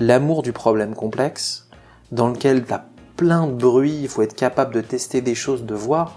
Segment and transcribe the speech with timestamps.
[0.00, 1.68] l'amour du problème complexe,
[2.12, 2.86] dans lequel tu as
[3.16, 6.16] plein de bruit, il faut être capable de tester des choses, de voir,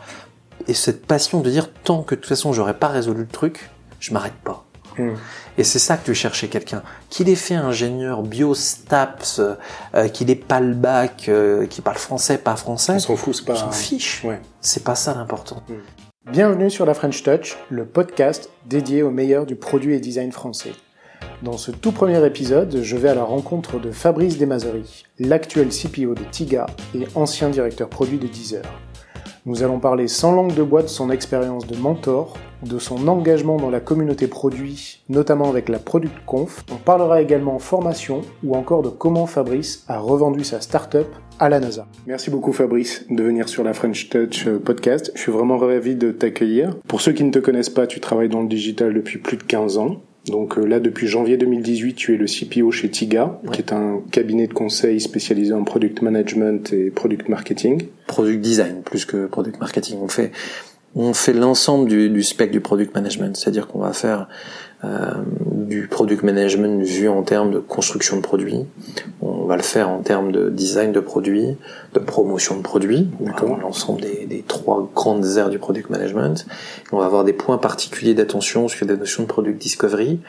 [0.68, 3.70] et cette passion de dire tant que de toute façon j'aurais pas résolu le truc,
[4.00, 4.66] je m'arrête pas.
[4.98, 5.14] Hmm.
[5.60, 6.82] Et c'est ça que tu cherchais quelqu'un.
[7.12, 9.40] Qu'il ait fait ingénieur, bio, STAPS,
[9.94, 12.94] euh, qu'il ait pas le bac, euh, qu'il parle français, pas français.
[12.94, 13.56] On s'en fout, c'est On pas.
[13.56, 14.24] s'en fiche.
[14.24, 14.42] Ouais.
[14.60, 15.62] C'est pas ça l'important.
[16.32, 20.74] Bienvenue sur la French Touch, le podcast dédié au meilleur du produit et design français.
[21.44, 26.16] Dans ce tout premier épisode, je vais à la rencontre de Fabrice Desmazeries, l'actuel CPO
[26.16, 28.64] de Tiga et ancien directeur produit de Deezer.
[29.48, 33.56] Nous allons parler sans langue de bois de son expérience de mentor, de son engagement
[33.56, 36.66] dans la communauté produit, notamment avec la Product Conf.
[36.70, 41.08] On parlera également formation ou encore de comment Fabrice a revendu sa startup
[41.40, 41.88] à la NASA.
[42.08, 45.12] Merci beaucoup Fabrice de venir sur la French Touch euh, podcast.
[45.16, 46.76] Je suis vraiment ravi de t'accueillir.
[46.88, 49.44] Pour ceux qui ne te connaissent pas, tu travailles dans le digital depuis plus de
[49.44, 50.02] 15 ans.
[50.28, 54.02] Donc euh, là, depuis janvier 2018, tu es le CPO chez Tiga, qui est un
[54.12, 57.88] cabinet de conseil spécialisé en product management et product marketing.
[58.08, 59.98] Product design plus que product marketing.
[60.02, 60.32] On fait,
[60.96, 63.36] on fait l'ensemble du, du spec du product management.
[63.38, 64.28] C'est-à-dire qu'on va faire
[64.84, 65.12] euh,
[65.44, 68.66] du product management vu en termes de construction de produits.
[69.22, 71.58] On va le faire en termes de design de produits,
[71.94, 73.10] de promotion de produits.
[73.62, 76.46] L'ensemble des, des trois grandes aires du product management.
[76.86, 80.20] Et on va avoir des points particuliers d'attention sur des notions de product discovery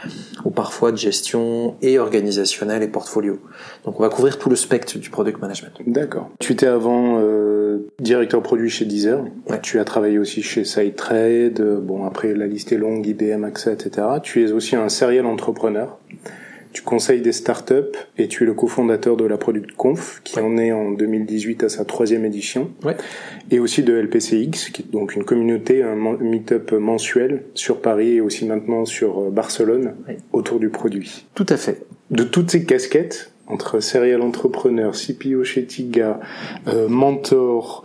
[0.44, 3.38] ou parfois de gestion et organisationnelle et portfolio.
[3.84, 5.72] Donc on va couvrir tout le spectre du product management.
[5.86, 6.30] D'accord.
[6.38, 7.57] Tu étais avant euh,
[8.00, 9.24] directeur produit chez Deezer.
[9.48, 9.60] Ouais.
[9.62, 11.60] Tu as travaillé aussi chez SideTrade.
[11.82, 14.06] Bon, après, la liste est longue, IBM, AXA, etc.
[14.22, 15.98] Tu es aussi un serial entrepreneur.
[16.70, 20.58] Tu conseilles des startups et tu es le cofondateur de la Product Conf, qui en
[20.58, 22.70] est en 2018 à sa troisième édition.
[22.84, 22.94] Ouais.
[23.50, 28.20] Et aussi de LPCX, qui est donc une communauté, un meet-up mensuel sur Paris et
[28.20, 29.94] aussi maintenant sur euh, Barcelone,
[30.32, 31.80] autour du produit Tout à fait.
[32.10, 36.20] de toutes ces casquettes, entre serial entrepreneur, CPO chez Tiga,
[36.66, 37.82] euh, mentor,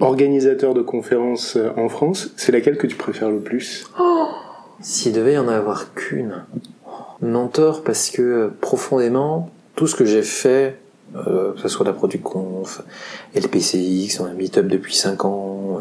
[0.00, 3.90] organisateur de conférences euh, en France, c'est laquelle que tu préfères le plus?
[4.80, 6.44] S'il devait y en avoir qu'une.
[7.22, 10.78] Mentor parce que euh, profondément, tout ce que j'ai fait,
[11.14, 12.82] euh, que ce soit la Conf,
[13.34, 15.78] LPCX, on a Meetup depuis 5 ans,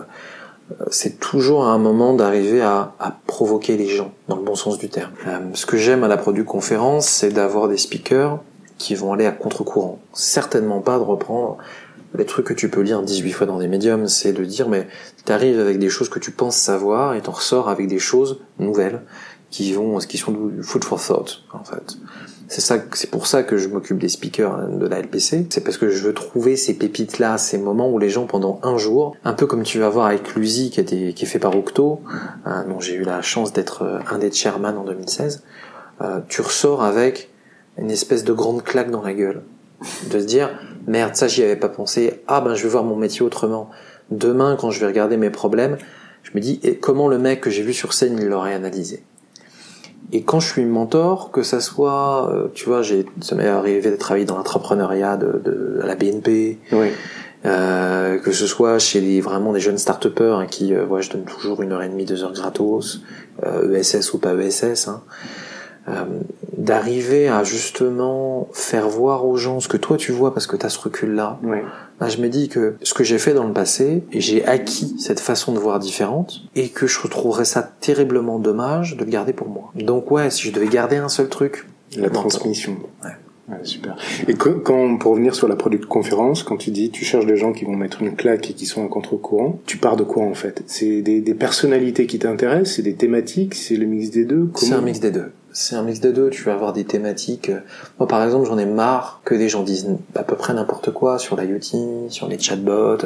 [0.71, 4.55] euh, c'est toujours à un moment d'arriver à, à provoquer les gens, dans le bon
[4.55, 5.11] sens du terme.
[5.27, 8.39] Euh, ce que j'aime à la Conférence, c'est d'avoir des speakers
[8.77, 9.99] qui vont aller à contre-courant.
[10.13, 11.57] Certainement pas de reprendre
[12.17, 14.87] les trucs que tu peux lire 18 fois dans des médiums, c'est de dire mais
[15.25, 19.01] t'arrives avec des choses que tu penses savoir et t'en ressors avec des choses nouvelles
[19.49, 21.97] qui vont, qui sont du food for thought en fait.
[22.47, 25.47] C'est ça, c'est pour ça que je m'occupe des speakers de la LPC.
[25.49, 28.59] C'est parce que je veux trouver ces pépites là, ces moments où les gens pendant
[28.61, 31.39] un jour, un peu comme tu vas voir avec Luzi qui était, qui est fait
[31.39, 32.01] par Octo,
[32.45, 35.43] hein, dont j'ai eu la chance d'être euh, un des chairman en 2016.
[36.01, 37.31] euh, tu ressors avec
[37.77, 39.41] une espèce de grande claque dans la gueule,
[40.11, 40.49] de se dire
[40.87, 42.21] merde ça j'y avais pas pensé.
[42.27, 43.69] Ah ben je vais voir mon métier autrement.
[44.11, 45.77] Demain quand je vais regarder mes problèmes,
[46.23, 49.03] je me dis et comment le mec que j'ai vu sur scène il l'aurait analysé?
[50.11, 53.89] Et quand je suis mentor, que ça soit, euh, tu vois, j'ai, ça m'est arrivé
[53.89, 56.89] de travailler dans l'entrepreneuriat de, de à la BNP, Oui.
[57.45, 61.09] euh, que ce soit chez les vraiment des jeunes start-upers hein, qui, euh, ouais, je
[61.09, 63.01] donne toujours une heure et demie, deux heures gratos,
[63.43, 65.01] euh, ESS ou pas ESS, hein,
[66.57, 70.65] d'arriver à justement faire voir aux gens ce que toi tu vois parce que tu
[70.65, 71.39] as ce recul-là.
[71.43, 71.57] Oui.
[71.99, 75.19] Bah, je me dis que ce que j'ai fait dans le passé, j'ai acquis cette
[75.19, 79.47] façon de voir différente, et que je retrouverais ça terriblement dommage de le garder pour
[79.47, 79.71] moi.
[79.75, 82.77] Donc ouais, si je devais garder un seul truc, La transmission.
[83.03, 83.11] Ouais.
[83.47, 83.95] Ouais, super.
[84.27, 87.37] Et que- quand, pour revenir sur la product conférence, quand tu dis tu cherches des
[87.37, 90.23] gens qui vont mettre une claque et qui sont à contre-courant, tu pars de quoi
[90.23, 90.63] en fait?
[90.65, 94.49] C'est des, des personnalités qui t'intéressent, c'est des thématiques, c'est le mix des deux?
[94.55, 95.31] C'est un mix des deux.
[95.57, 96.29] C'est un mix des deux.
[96.29, 97.49] Tu vas avoir des thématiques.
[97.49, 97.59] euh,
[97.97, 101.17] Moi, par exemple, j'en ai marre que des gens disent à peu près n'importe quoi
[101.17, 102.97] sur l'IoT, sur les chatbots.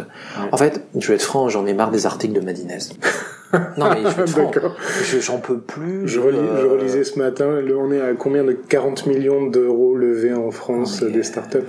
[0.51, 2.79] En fait, je vais être franc, j'en ai marre des articles de Madinez.
[3.77, 4.35] non, mais je.
[4.35, 4.75] D'accord.
[5.03, 6.07] Je- J'en peux plus.
[6.07, 9.95] Je, relis- euh, je relisais ce matin, on est à combien de 40 millions d'euros
[9.95, 11.59] levés en France mais- des startups?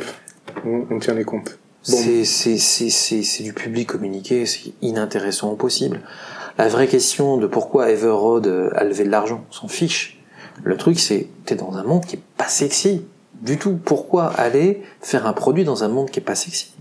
[0.65, 1.59] On, on tient les comptes.
[1.89, 1.97] Bon.
[1.97, 6.01] C'est du public communiqué, c'est inintéressant au possible.
[6.59, 10.20] La vraie question de pourquoi Everroad euh, a levé de l'argent, on s'en fiche.
[10.65, 13.03] Le truc c'est t'es dans un monde qui est pas sexy
[13.43, 13.79] du tout.
[13.85, 16.73] Pourquoi aller faire un produit dans un monde qui est pas sexy?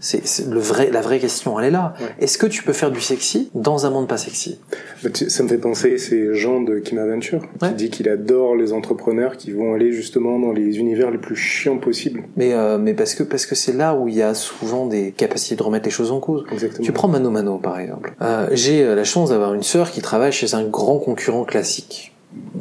[0.00, 1.94] C'est le vrai la vraie question, elle est là.
[1.98, 2.06] Ouais.
[2.20, 4.58] Est-ce que tu peux faire du sexy dans un monde pas sexy?
[5.02, 7.72] Bah, tu- Ça me fait penser, c'est Jean de Kim Aventure qui Ouais.
[7.72, 11.78] dit qu'il adore les entrepreneurs qui vont aller justement dans les univers les plus chiants
[11.78, 12.24] possibles.
[12.36, 15.12] Mais euh, mais parce que parce que c'est là où il y a souvent des
[15.12, 16.44] capacités de remettre les choses en cause.
[16.52, 16.84] Exactement.
[16.84, 18.14] Tu prends Mano Mano par exemple.
[18.20, 22.13] Euh, J'ai euh, la chance d'avoir une sœur qui travaille chez un grand concurrent classique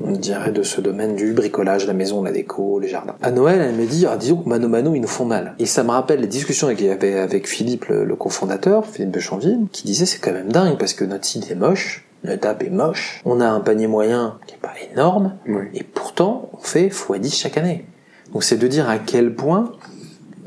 [0.07, 3.15] je dirais, de ce domaine du bricolage, la maison, la déco, les jardins.
[3.21, 5.55] À Noël, elle me dit, ah, disons que Mano Mano, ils nous font mal.
[5.59, 9.67] Et ça me rappelle les discussions qu'il y avait avec Philippe, le, cofondateur, Philippe Bechanville,
[9.71, 12.69] qui disait, c'est quand même dingue parce que notre site est moche, notre app est
[12.69, 15.35] moche, on a un panier moyen qui est pas énorme,
[15.73, 17.85] et pourtant, on fait x10 chaque année.
[18.31, 19.73] Donc c'est de dire à quel point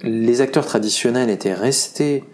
[0.02, 2.24] les acteurs traditionnels étaient restés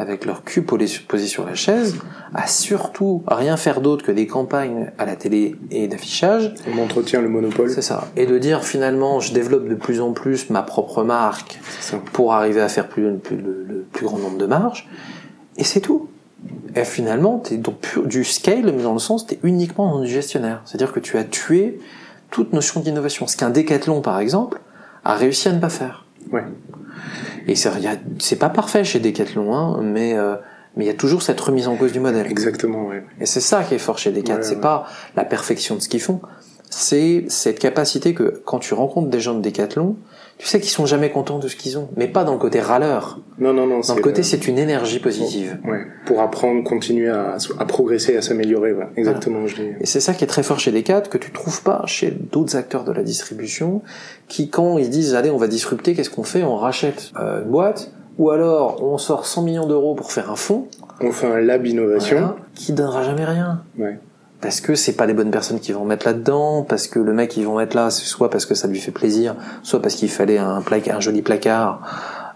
[0.00, 1.96] avec leur cul posé sur la chaise,
[2.34, 6.54] à surtout rien faire d'autre que des campagnes à la télé et d'affichage.
[6.74, 7.70] On entretient le monopole.
[7.70, 8.08] C'est ça.
[8.16, 11.60] Et de dire finalement, je développe de plus en plus ma propre marque
[12.12, 14.88] pour arriver à faire plus, le, plus grand nombre de marges.
[15.56, 16.08] Et c'est tout.
[16.74, 17.76] Et finalement, t'es donc
[18.06, 20.62] du scale, mais dans le sens, t'es uniquement dans du gestionnaire.
[20.64, 21.78] C'est-à-dire que tu as tué
[22.30, 23.26] toute notion d'innovation.
[23.26, 24.60] Ce qu'un décathlon, par exemple,
[25.04, 26.06] a réussi à ne pas faire.
[26.32, 26.44] Ouais.
[27.46, 30.36] Et c'est pas parfait chez Decathlon, hein, mais euh,
[30.76, 32.26] mais il y a toujours cette remise en cause du modèle.
[32.26, 32.96] Exactement, oui.
[33.20, 34.42] Et c'est ça qui est fort chez Decathlon.
[34.42, 34.86] c'est pas
[35.16, 36.20] la perfection de ce qu'ils font,
[36.68, 39.96] c'est cette capacité que quand tu rencontres des gens de Decathlon,
[40.40, 42.60] tu sais qu'ils sont jamais contents de ce qu'ils ont, mais pas dans le côté
[42.60, 43.20] râleur.
[43.38, 43.80] Non, non, non.
[43.80, 45.58] Dans le côté, c'est une énergie positive.
[45.68, 45.86] Ouais.
[46.06, 48.74] Pour apprendre, continuer à, à progresser, à s'améliorer.
[48.96, 49.46] Exactement.
[49.46, 52.10] Je Et c'est ça qui est très fort chez Decathlon, que tu trouves pas chez
[52.10, 53.82] d'autres acteurs de la distribution,
[54.28, 56.42] qui quand ils disent allez, on va disrupter, qu'est-ce qu'on fait?
[56.42, 60.36] On rachète euh, une boîte, ou alors on sort 100 millions d'euros pour faire un
[60.36, 60.68] fonds.
[61.02, 62.16] On fait un lab innovation.
[62.16, 63.62] Voilà, qui donnera jamais rien.
[63.78, 63.98] Ouais
[64.40, 67.36] parce que c'est pas les bonnes personnes qui vont mettre là-dedans, parce que le mec
[67.36, 70.08] ils vont mettre là, c'est soit parce que ça lui fait plaisir, soit parce qu'il
[70.08, 71.82] fallait un placard, un joli placard,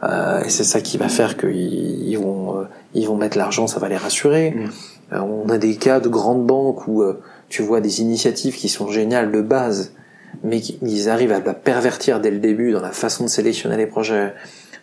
[0.03, 3.67] euh, et c'est ça qui va faire qu'ils ils vont euh, ils vont mettre l'argent,
[3.67, 4.51] ça va les rassurer.
[4.51, 4.71] Mm.
[5.15, 8.69] Euh, on a des cas de grandes banques où euh, tu vois des initiatives qui
[8.69, 9.95] sont géniales de base,
[10.43, 13.87] mais ils arrivent à la pervertir dès le début dans la façon de sélectionner les
[13.87, 14.35] projets,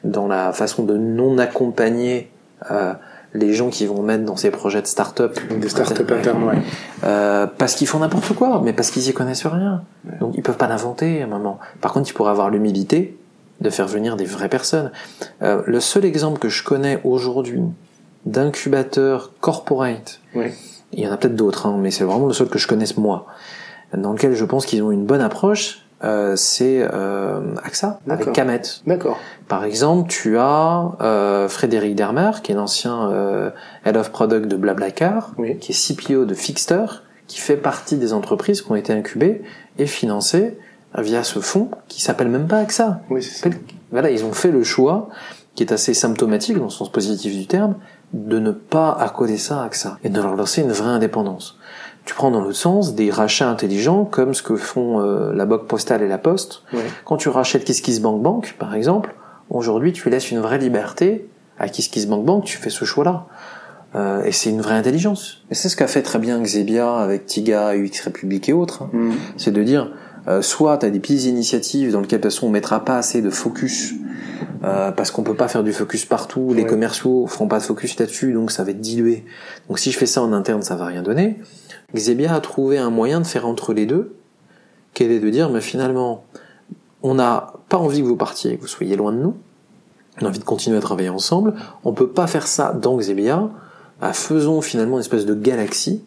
[0.03, 2.31] dans la façon de non accompagner
[3.33, 5.39] les gens qui vont mettre dans ces projets de start-up.
[5.49, 6.57] Des start-up internes, ouais.
[7.03, 9.83] Euh, parce qu'ils font n'importe quoi, mais parce qu'ils y connaissent rien.
[10.19, 11.59] Donc ils peuvent pas l'inventer à un moment.
[11.79, 13.17] Par contre, ils pourraient avoir l'humilité
[13.61, 14.91] de faire venir des vraies personnes.
[15.41, 17.61] Euh, le seul exemple que je connais aujourd'hui
[18.25, 22.59] d'incubateur corporate, il y en a peut-être d'autres, hein, mais c'est vraiment le seul que
[22.59, 23.27] je connaisse moi,
[23.95, 28.61] dans lequel je pense qu'ils ont une bonne approche, euh, c'est euh, AXA avec Camet.
[28.87, 29.19] D'accord.
[29.47, 33.51] Par exemple, tu as euh, Frédéric Dermer, qui est l'ancien euh,
[33.85, 36.85] head of product de Blablacar, qui est CPO de Fixter,
[37.27, 39.43] qui fait partie des entreprises qui ont été incubées
[39.77, 40.57] et financées
[40.97, 43.01] via ce fonds qui s'appelle même pas AXA.
[43.09, 43.49] Oui, c'est
[43.91, 45.09] Voilà, ils ont fait le choix
[45.55, 47.75] qui est assez symptomatique dans le sens positif du terme,
[48.13, 51.57] de ne pas accoder ça à AXA et de leur lancer une vraie indépendance.
[52.05, 55.67] Tu prends dans l'autre sens des rachats intelligents comme ce que font euh, la Banque
[55.67, 56.63] Postale et la Poste.
[57.05, 59.15] Quand tu rachètes KissKissBankBank, Bank, par exemple,
[59.49, 61.27] aujourd'hui tu laisses une vraie liberté
[61.59, 63.27] à KissKissBankBank, Bank, tu fais ce choix-là.
[63.93, 65.43] Euh, et c'est une vraie intelligence.
[65.51, 68.83] Et c'est ce qu'a fait très bien Xebia avec Tiga, UX République et autres.
[68.83, 68.89] Hein.
[68.93, 69.11] Mm.
[69.37, 69.91] C'est de dire,
[70.27, 72.97] euh, soit tu as des petites initiatives dans lesquelles de toute façon on mettra pas
[72.97, 73.93] assez de focus
[74.63, 77.97] euh, parce qu'on peut pas faire du focus partout, les commerciaux feront pas de focus
[77.97, 79.25] là-dessus, donc ça va être dilué.
[79.67, 81.39] Donc si je fais ça en interne, ça va rien donner.
[81.95, 84.15] Xebia a trouvé un moyen de faire entre les deux,
[84.93, 86.23] qui est de dire, mais finalement,
[87.03, 89.35] on n'a pas envie que vous partiez, que vous soyez loin de nous,
[90.21, 91.53] on a envie de continuer à travailler ensemble,
[91.83, 93.49] on peut pas faire ça dans Xebia,
[93.99, 96.03] bah, faisons finalement une espèce de galaxie,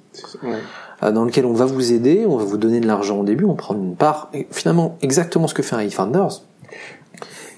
[1.02, 3.44] euh, dans lequel on va vous aider, on va vous donner de l'argent au début,
[3.44, 6.42] on prend une part, et finalement exactement ce que fait un eFounders,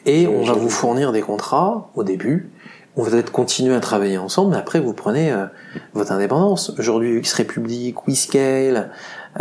[0.04, 2.50] et on va vous fournir des contrats au début,
[2.96, 5.46] on va peut-être continuer à travailler ensemble, mais après vous prenez euh,
[5.92, 6.72] votre indépendance.
[6.78, 8.90] Aujourd'hui, X République, WeScale,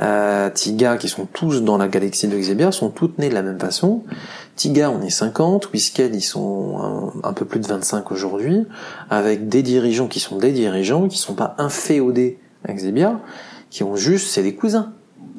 [0.01, 3.43] euh, Tiga, qui sont tous dans la galaxie de Xebia, sont toutes nées de la
[3.43, 4.03] même façon.
[4.57, 8.65] Tiga, on est 50, WeScale, ils sont un, peu plus de 25 aujourd'hui,
[9.09, 13.21] avec des dirigeants qui sont des dirigeants, qui sont pas inféodés à Xebia,
[13.69, 14.93] qui ont juste, c'est des cousins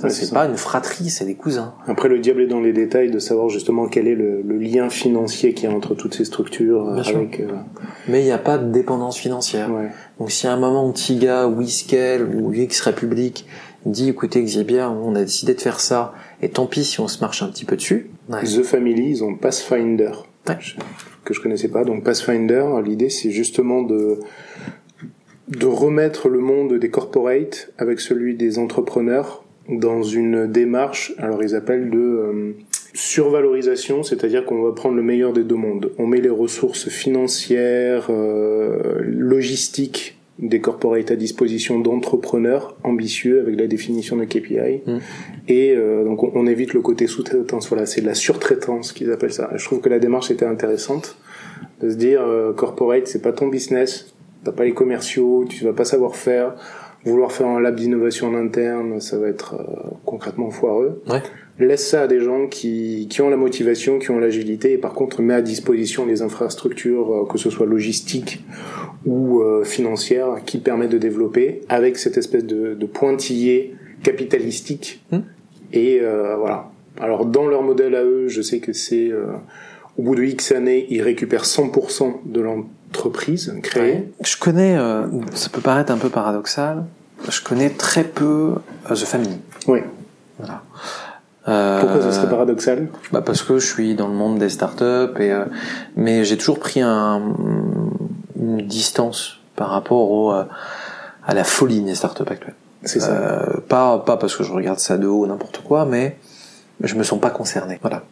[0.08, 1.74] c'est pas une fratrie, c'est des cousins.
[1.86, 5.54] Après, le diable est dans les détails de savoir justement quel est le, lien financier
[5.54, 6.88] qu'il y a entre toutes ces structures.
[6.88, 7.48] avec, euh,
[8.08, 9.70] Mais il n'y a pas de dépendance financière.
[10.18, 13.46] Donc si à un moment Tiga, Whiskel ou X République
[13.84, 16.12] dit écoutez Xebia, on a décidé de faire ça,
[16.42, 18.10] et tant pis si on se marche un petit peu dessus.
[18.28, 20.10] The Family, ils ont Pathfinder,
[21.24, 21.84] que je connaissais pas.
[21.84, 24.18] Donc Pathfinder, l'idée c'est justement de
[25.48, 31.54] de remettre le monde des corporates avec celui des entrepreneurs dans une démarche, alors ils
[31.54, 32.52] appellent de euh,
[32.94, 35.90] survalorisation, c'est-à-dire qu'on va prendre le meilleur des deux mondes.
[35.98, 43.66] On met les ressources financières, euh, logistiques des corporates à disposition d'entrepreneurs ambitieux avec la
[43.66, 44.98] définition de KPI mmh.
[45.48, 49.32] et euh, donc on, évite le côté sous-traitance voilà c'est de la surtraitance qu'ils appellent
[49.32, 51.16] ça je trouve que la démarche était intéressante
[51.80, 52.20] de se dire
[52.54, 54.14] corporate c'est pas ton business
[54.46, 56.54] t'as pas les commerciaux, tu vas pas savoir faire.
[57.06, 61.02] Vouloir faire un lab d'innovation en interne, ça va être euh, concrètement foireux.
[61.08, 61.22] Ouais.
[61.58, 64.92] Laisse ça à des gens qui, qui ont la motivation, qui ont l'agilité, et par
[64.92, 68.44] contre mets à disposition les infrastructures, euh, que ce soit logistiques
[69.06, 75.02] ou euh, financières, qui permettent de développer, avec cette espèce de, de pointillé capitalistique.
[75.10, 75.20] Hmm.
[75.72, 76.70] Et euh, voilà.
[77.00, 79.26] Alors dans leur modèle à eux, je sais que c'est euh,
[79.98, 84.04] au bout de X années, ils récupèrent 100% de l'entreprise créée.
[84.22, 86.84] Je connais, euh, ça peut paraître un peu paradoxal,
[87.28, 88.54] je connais très peu
[88.90, 89.38] euh, The Family.
[89.66, 89.80] Oui.
[90.38, 90.62] Voilà.
[91.48, 95.14] Euh, Pourquoi ce serait paradoxal bah Parce que je suis dans le monde des startups,
[95.20, 95.44] et, euh,
[95.96, 97.22] mais j'ai toujours pris un,
[98.36, 100.44] une distance par rapport au, euh,
[101.24, 102.54] à la folie des startups actuelles.
[102.82, 103.12] C'est ça.
[103.12, 106.18] Euh, pas, pas parce que je regarde ça de haut ou n'importe quoi, mais
[106.82, 107.78] je me sens pas concerné.
[107.80, 108.02] Voilà.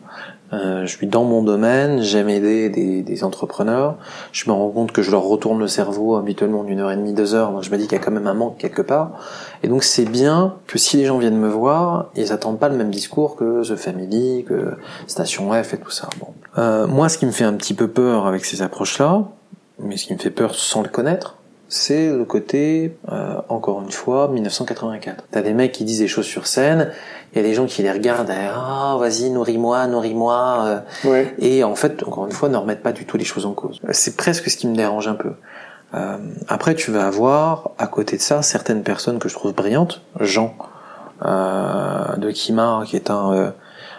[0.54, 3.96] Euh, je suis dans mon domaine, j'aime aider des, des entrepreneurs.
[4.32, 7.12] Je me rends compte que je leur retourne le cerveau habituellement d'une heure et demie,
[7.12, 7.50] deux heures.
[7.50, 9.12] Donc je me dis qu'il y a quand même un manque quelque part.
[9.62, 12.76] Et donc c'est bien que si les gens viennent me voir, ils attendent pas le
[12.76, 16.08] même discours que The Family, que Station F et tout ça.
[16.20, 16.28] Bon.
[16.58, 19.24] Euh, moi, ce qui me fait un petit peu peur avec ces approches-là,
[19.80, 21.36] mais ce qui me fait peur sans le connaître,
[21.68, 25.24] c'est le côté, euh, encore une fois, 1984.
[25.30, 26.92] T'as des mecs qui disent des choses sur scène,
[27.34, 31.34] il y a des gens qui les regardent, ah vas-y nourris-moi, nourris-moi, euh, Ouais.
[31.38, 33.80] et en fait, encore une fois, ne remettent pas du tout les choses en cause.
[33.90, 35.32] C'est presque ce qui me dérange un peu.
[35.94, 36.16] Euh,
[36.48, 40.00] après, tu vas avoir, à côté de ça, certaines personnes que je trouve brillantes.
[40.20, 40.54] Jean
[41.24, 43.50] euh, de Kimar, qui est un, euh,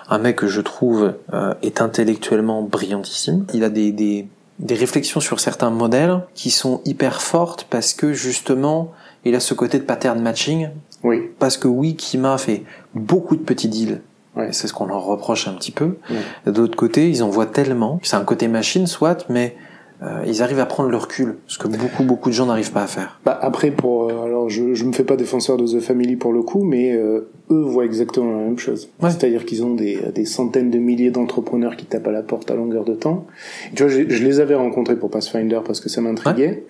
[0.10, 3.46] un mec que je trouve euh, est intellectuellement brillantissime.
[3.54, 4.28] Il a des, des,
[4.60, 8.92] des réflexions sur certains modèles qui sont hyper fortes parce que justement,
[9.24, 10.70] il a ce côté de pattern matching.
[11.06, 11.30] Oui.
[11.38, 12.64] Parce que oui, Kima fait
[12.96, 14.02] beaucoup de petits deals.
[14.38, 15.98] Et C'est ce qu'on leur reproche un petit peu.
[16.10, 16.52] Ouais.
[16.52, 18.00] De l'autre côté, ils en voient tellement.
[18.02, 19.56] C'est un côté machine, soit, mais
[20.02, 22.84] euh, ils arrivent à prendre le recul, ce que beaucoup, beaucoup de gens n'arrivent pas
[22.84, 23.20] à faire.
[23.26, 26.34] Bah après pour euh, alors je je me fais pas défenseur de The Family pour
[26.34, 28.90] le coup mais euh, eux voient exactement la même chose.
[29.02, 29.10] Ouais.
[29.10, 32.56] C'est-à-dire qu'ils ont des des centaines de milliers d'entrepreneurs qui tapent à la porte à
[32.56, 33.26] longueur de temps.
[33.74, 36.66] Tu vois je, je les avais rencontrés pour Pathfinder parce que ça m'intriguait.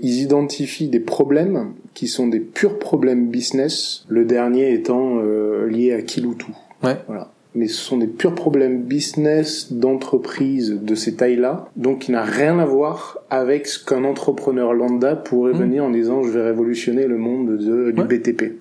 [0.00, 5.92] Ils identifient des problèmes qui sont des purs problèmes business, le dernier étant euh, lié
[5.92, 6.54] à Kiloutou.
[6.84, 6.96] Ouais.
[7.08, 7.32] Voilà.
[7.54, 12.58] Mais ce sont des purs problèmes business d'entreprise de ces tailles-là, donc qui n'a rien
[12.58, 15.58] à voir avec ce qu'un entrepreneur lambda pourrait Mhm.
[15.58, 18.06] venir en disant je vais révolutionner le monde de, du Ouais.
[18.06, 18.52] BTP.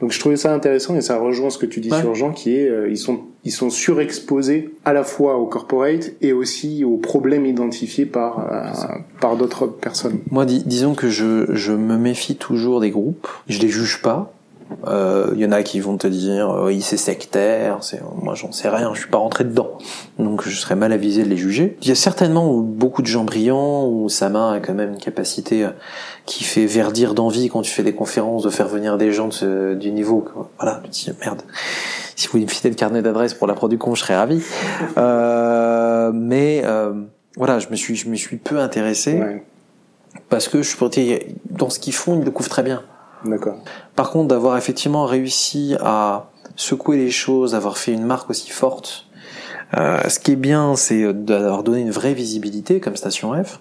[0.00, 2.00] Donc je trouvais ça intéressant et ça rejoint ce que tu dis Ouais.
[2.00, 6.12] sur Jean qui est euh, ils sont ils sont surexposés à la fois au corporate
[6.20, 10.18] et aussi aux problèmes identifiés par euh, par d'autres personnes.
[10.30, 13.28] Moi, dis- disons que je, je me méfie toujours des groupes.
[13.48, 14.34] Je les juge pas.
[14.86, 17.78] Euh, Il y en a qui vont te dire, euh, oui, c'est sectaire.
[17.82, 18.90] C'est, moi, j'en sais rien.
[18.94, 19.78] Je suis pas rentré dedans,
[20.18, 21.76] donc je serais mal avisé de les juger.
[21.82, 25.64] Il y a certainement beaucoup de gens brillants où Sama a quand même une capacité
[25.64, 25.70] euh,
[26.24, 29.32] qui fait verdir d'envie quand tu fais des conférences de faire venir des gens de
[29.32, 30.24] ce- du niveau.
[30.58, 31.42] Voilà, tu dis merde.
[32.16, 34.42] Si vous me filer le carnet d'adresse pour la Producon, je serais ravi.
[34.98, 36.92] Euh, mais euh,
[37.36, 39.44] voilà, je me suis, je me suis peu intéressé Ouais,
[40.28, 40.78] parce que je suis
[41.50, 42.82] dans ce qu'ils font, ils le couvrent très bien.
[43.94, 49.06] Par contre, d'avoir effectivement réussi à secouer les choses, d'avoir fait une marque aussi forte,
[49.76, 53.60] euh, ce qui est bien, c'est d'avoir donné une vraie visibilité comme Station F.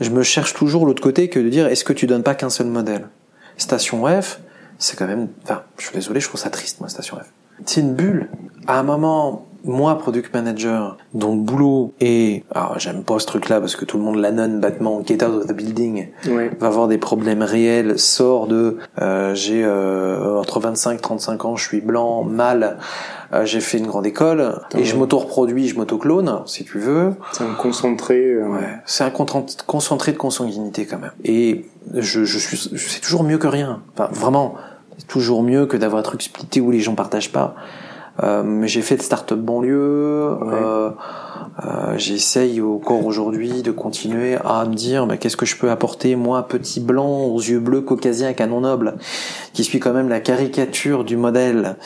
[0.00, 2.50] Je me cherche toujours l'autre côté que de dire est-ce que tu donnes pas qu'un
[2.50, 3.08] seul modèle?
[3.56, 4.40] Station F,
[4.78, 7.32] c'est quand même, enfin, je suis désolé, je trouve ça triste moi Station F.
[7.66, 8.30] C'est une bulle.
[8.66, 13.60] À un moment, moi, product manager, dont le boulot est, alors j'aime pas ce truc-là
[13.60, 16.50] parce que tout le monde l'annonce bêtement, get out of the building, Ouais.
[16.58, 21.64] va avoir des problèmes réels, sort de euh, j'ai euh, entre 25 35 ans, je
[21.66, 22.78] suis blanc, mâle,
[23.32, 27.12] euh, j'ai fait une grande école et je m'auto-reproduis, je m'auto-clone, si tu veux.
[27.32, 28.18] C'est un concentré.
[28.20, 29.10] euh, Ouais, c'est un
[29.66, 31.12] concentré de consanguinité quand même.
[31.24, 33.82] Et je, je suis c'est toujours mieux que rien.
[33.94, 34.54] Enfin vraiment,
[34.98, 37.54] c'est toujours mieux que d'avoir un truc splitté où les gens partagent pas.
[38.22, 39.72] Euh, mais j'ai fait de start-up banlieue.
[39.72, 40.90] Euh,
[41.64, 46.16] euh, J'essaye encore aujourd'hui de continuer à me dire bah, qu'est-ce que je peux apporter
[46.16, 48.96] moi petit blanc aux yeux bleus caucasien canon noble
[49.52, 51.76] qui suis quand même la caricature du modèle.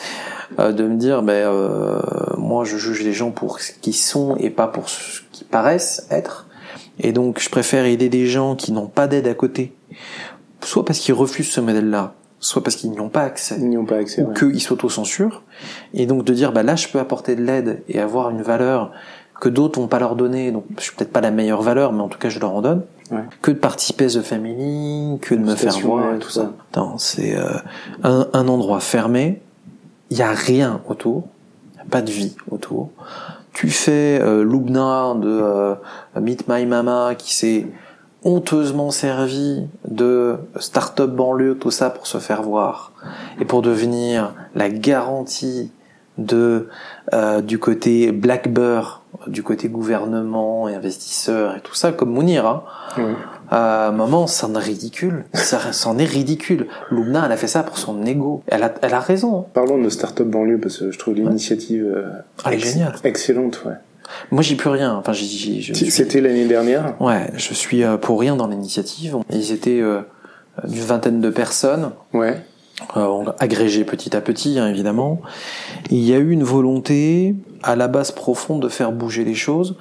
[0.59, 1.99] Euh, de me dire ben euh,
[2.37, 6.07] moi je juge les gens pour ce qu'ils sont et pas pour ce qu'ils paraissent
[6.09, 6.47] être.
[6.99, 9.73] Et donc je préfère aider des gens qui n'ont pas d'aide à côté
[10.63, 13.69] soit parce qu'ils refusent ce modèle là soit parce qu'ils n'y ont pas accès Ils
[13.69, 14.21] n'y ont pas accès.
[14.21, 14.33] ou ouais.
[14.35, 15.43] qu'ils s'autocensurent
[15.93, 18.91] et donc de dire bah là je peux apporter de l'aide et avoir une valeur
[19.39, 22.01] que d'autres vont pas leur donner donc je suis peut-être pas la meilleure valeur mais
[22.01, 23.23] en tout cas je leur en donne Ouais.
[23.41, 26.93] que de participer à The Family que de me faire voir et tout ça ça.
[26.97, 27.51] c'est euh,
[28.03, 29.41] un, un endroit fermé
[30.09, 31.23] il y a rien autour
[31.77, 32.89] y a pas de vie autour
[33.53, 35.75] tu fais euh, Lubna de euh,
[36.19, 37.65] Meet My Mama qui s'est
[38.27, 42.91] honteusement servi de start-up banlieue, tout ça pour se faire voir
[43.39, 45.71] et pour devenir la garantie
[46.17, 46.67] de
[47.13, 52.45] euh, du côté Black Bear, du côté gouvernement et investisseurs et tout ça, comme Mounir.
[52.47, 52.63] Hein.
[53.49, 55.25] À un moment, c'en est ridicule.
[55.33, 56.67] C'en est ridicule.
[56.91, 58.41] Lumna, elle a fait ça pour son ego.
[58.47, 59.41] Elle a, elle a raison.
[59.41, 59.45] hein.
[59.53, 62.09] Parlons de Startup Banlieue parce que je trouve l'initiative euh,
[62.45, 62.95] Elle est ex- géniale.
[63.03, 63.61] excellente.
[63.65, 63.73] Ouais.
[64.31, 64.95] Moi, j'y peux rien.
[64.95, 66.95] Enfin, C'était l'année dernière.
[67.01, 69.17] Ouais, je suis euh, pour rien dans l'initiative.
[69.31, 70.01] Ils étaient euh,
[70.63, 71.91] une vingtaine de personnes.
[72.13, 72.41] Ouais.
[72.95, 75.21] euh, agrégé petit à petit, hein, évidemment.
[75.89, 79.75] Il y a eu une volonté à la base profonde de faire bouger les choses,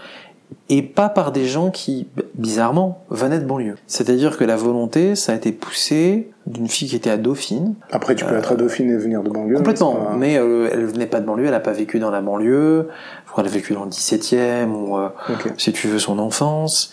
[0.68, 3.76] et pas par des gens qui, bizarrement, venaient de banlieue.
[3.86, 8.14] C'est-à-dire que la volonté, ça a été poussé d'une fille qui était à Dauphine, Après,
[8.14, 9.54] tu peux être à Dauphine et venir de banlieue.
[9.54, 11.98] Euh, complètement, c'est pas- mais euh, elle venait pas de banlieue, elle a pas vécu
[11.98, 12.88] dans la banlieue,
[13.26, 15.08] je crois qu'elle a vécu dans le 17e, ou euh,
[15.56, 16.92] si tu veux son enfance.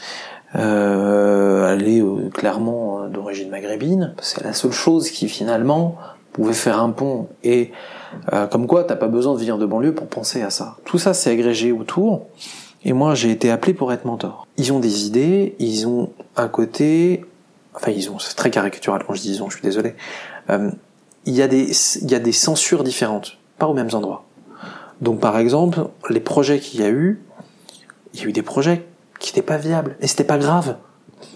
[0.56, 4.14] Euh, elle est euh, clairement euh, d'origine maghrébine.
[4.22, 5.96] C'est la seule chose qui finalement
[6.32, 7.28] pouvait faire un pont.
[7.44, 7.72] Et
[8.34, 10.78] euh, comme quoi, t'as pas besoin de venir de banlieue pour penser à ça.
[10.86, 12.28] Tout ça s'est agrégé autour.
[12.86, 14.48] Et moi, j'ai été appelé pour être mentor.
[14.58, 17.24] Ils ont des idées, ils ont un côté,
[17.76, 19.96] enfin ils ont, c'est très caricatural quand je dis ils ont, je suis désolé.
[20.50, 20.70] Euh,
[21.26, 21.72] il y a des,
[22.02, 24.26] il y a des censures différentes, pas aux mêmes endroits.
[25.02, 27.22] Donc par exemple, les projets qu'il y a eu,
[28.14, 28.86] il y a eu des projets
[29.20, 30.76] qui n'étaient pas viables et c'était pas grave.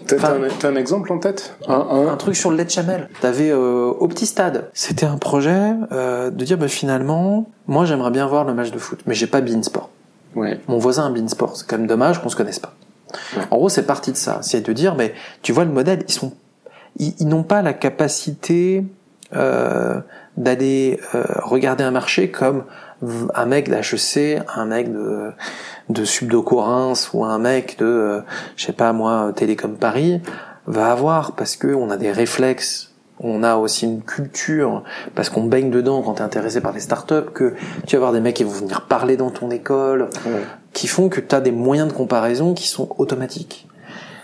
[0.06, 1.56] T'as Enfin- un, un exemple en tête?
[1.66, 3.08] Un, un- Un truc sur le lait de Chamel.
[3.22, 4.68] T'avais euh, au petit stade.
[4.74, 8.78] C'était un projet euh, de dire bah, finalement, moi j'aimerais bien voir le match de
[8.78, 9.88] foot, mais j'ai pas Beansport.
[10.34, 10.60] Ouais.
[10.68, 11.56] Mon voisin a Beansport.
[11.56, 12.74] C'est quand même dommage qu'on se connaisse pas.
[13.36, 13.42] Ouais.
[13.50, 14.40] En gros, c'est parti de ça.
[14.42, 16.32] C'est de dire, mais tu vois le modèle, ils sont,
[16.96, 18.84] ils, ils n'ont pas la capacité
[19.34, 20.00] euh,
[20.36, 22.64] d'aller euh, regarder un marché comme
[23.34, 25.32] un mec d'HEC, un mec de
[25.88, 28.20] de Subdoco Reims ou un mec de, euh,
[28.56, 30.20] je sais pas moi, Télécom Paris
[30.66, 32.87] va avoir parce que on a des réflexes,
[33.20, 34.84] on a aussi une culture
[35.14, 37.54] parce qu'on baigne dedans quand t'es intéressé par les startups que
[37.86, 40.08] tu vas avoir des mecs qui vont venir parler dans ton école,
[40.72, 43.66] qui font que tu as des moyens de comparaison qui sont automatiques.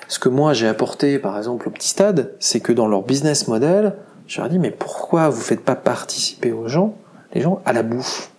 [0.09, 3.49] Ce que moi j'ai apporté par exemple au petit stade, c'est que dans leur business
[3.49, 3.95] model,
[4.27, 6.95] je leur ai dit mais pourquoi vous faites pas participer aux gens,
[7.35, 8.31] les gens à la bouffe?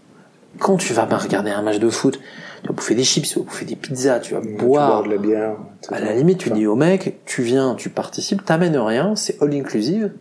[0.60, 2.18] Quand tu vas pas regarder un match de foot,
[2.62, 5.02] tu vas bouffer des chips, tu vas bouffer des pizzas, tu vas Tu boire.
[5.04, 5.56] bois de la bière.
[5.92, 9.54] À la limite, tu dis au mec, tu viens, tu participes, t'amènes rien, c'est all
[9.54, 10.12] inclusive.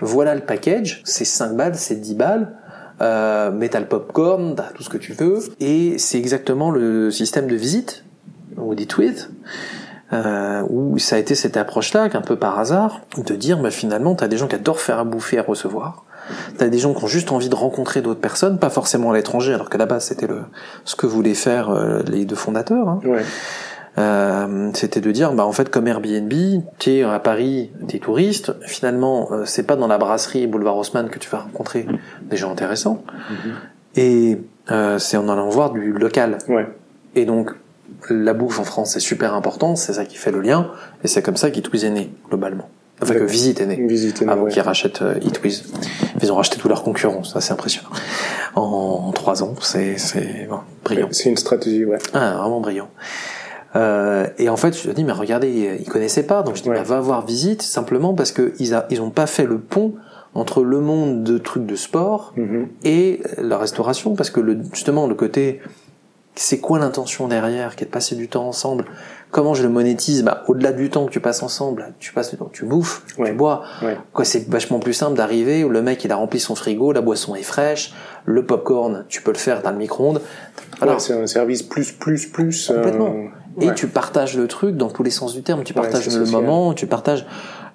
[0.00, 2.56] Voilà le package, c'est 5 balles, c'est 10 balles.
[3.00, 5.38] Euh, mais t'as le popcorn, t'as tout ce que tu veux.
[5.58, 8.04] Et c'est exactement le système de visite,
[8.58, 9.30] ou des tweets,
[10.12, 14.14] euh, où ça a été cette approche-là, qu'un peu par hasard, de dire, bah, finalement,
[14.14, 16.04] t'as des gens qui adorent faire à bouffer, à recevoir.
[16.58, 19.54] T'as des gens qui ont juste envie de rencontrer d'autres personnes, pas forcément à l'étranger,
[19.54, 20.42] alors que là-bas, c'était le,
[20.84, 22.88] ce que voulaient faire euh, les deux fondateurs.
[22.88, 23.00] Hein.
[23.04, 23.24] Ouais.
[23.98, 26.32] Euh, c'était de dire bah en fait comme Airbnb
[26.78, 31.18] t'es à Paris t'es touriste finalement euh, c'est pas dans la brasserie boulevard Haussmann que
[31.18, 31.86] tu vas rencontrer
[32.22, 33.02] des gens intéressants
[33.96, 34.38] et
[34.70, 36.68] euh, c'est en allant voir du local Ouais.
[37.16, 37.50] et donc
[38.08, 40.70] la bouffe en France c'est super important c'est ça qui fait le lien
[41.02, 42.68] et c'est comme ça qu'Eatwiz est né globalement
[43.02, 43.24] enfin que.
[43.24, 44.22] Visite est né visite.
[44.22, 44.52] avant ouais.
[44.52, 45.64] qu'ils rachètent euh, Eatwiz.
[46.22, 47.88] Ils ont racheté tous leurs concurrents, ça c'est impressionnant.
[48.54, 51.08] En, en trois ans, c'est c'est bon, brillant.
[51.10, 51.96] C'est une stratégie, ouais.
[52.12, 52.88] Ah, vraiment brillant.
[53.76, 56.42] Euh, et en fait, je me dis, mais regardez, ils connaissaient pas.
[56.42, 56.76] Donc je dis, Ouais.
[56.76, 59.94] bah, va voir visite, simplement parce que ils, a, ils ont pas fait le pont
[60.34, 62.68] entre le monde de trucs de sport Mhm.
[62.84, 65.60] et la restauration, parce que le, justement, le côté,
[66.36, 68.84] c'est quoi l'intention derrière, qui est de passer du temps ensemble
[69.30, 72.36] Comment je le monétise bah, Au-delà du temps que tu passes ensemble, tu passes du
[72.36, 73.30] temps, tu bouffes, Ouais.
[73.30, 73.62] tu bois.
[73.82, 73.96] Ouais.
[74.12, 77.00] Quoi, c'est vachement plus simple d'arriver où le mec il a rempli son frigo, la
[77.00, 77.92] boisson est fraîche,
[78.24, 80.20] le popcorn, tu peux le faire dans le micro-ondes.
[80.82, 82.70] Ouais, c'est un service plus, plus, plus.
[82.70, 83.14] euh, Complètement.
[83.60, 85.62] Et tu partages le truc dans tous les sens du terme.
[85.64, 86.28] Tu partages le social.
[86.42, 87.26] moment, tu partages.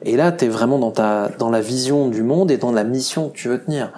[0.03, 3.29] Et là, t'es vraiment dans ta, dans la vision du monde et dans la mission
[3.29, 3.91] que tu veux tenir.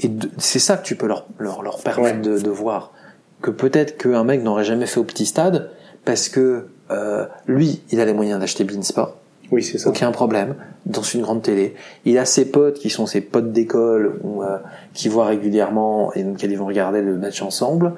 [0.00, 2.92] Et c'est ça que tu peux leur, leur, leur permettre de, de voir.
[3.40, 5.70] Que peut-être qu'un mec n'aurait jamais fait au petit stade
[6.04, 9.16] parce que euh, lui, il a les moyens d'acheter Beansport.
[9.50, 9.90] Oui, c'est ça.
[9.90, 10.54] Aucun problème.
[10.86, 11.74] Dans une grande télé.
[12.04, 14.56] Il a ses potes qui sont ses potes d'école ou euh,
[14.94, 17.92] qui voient régulièrement et donc ils vont regarder le match ensemble.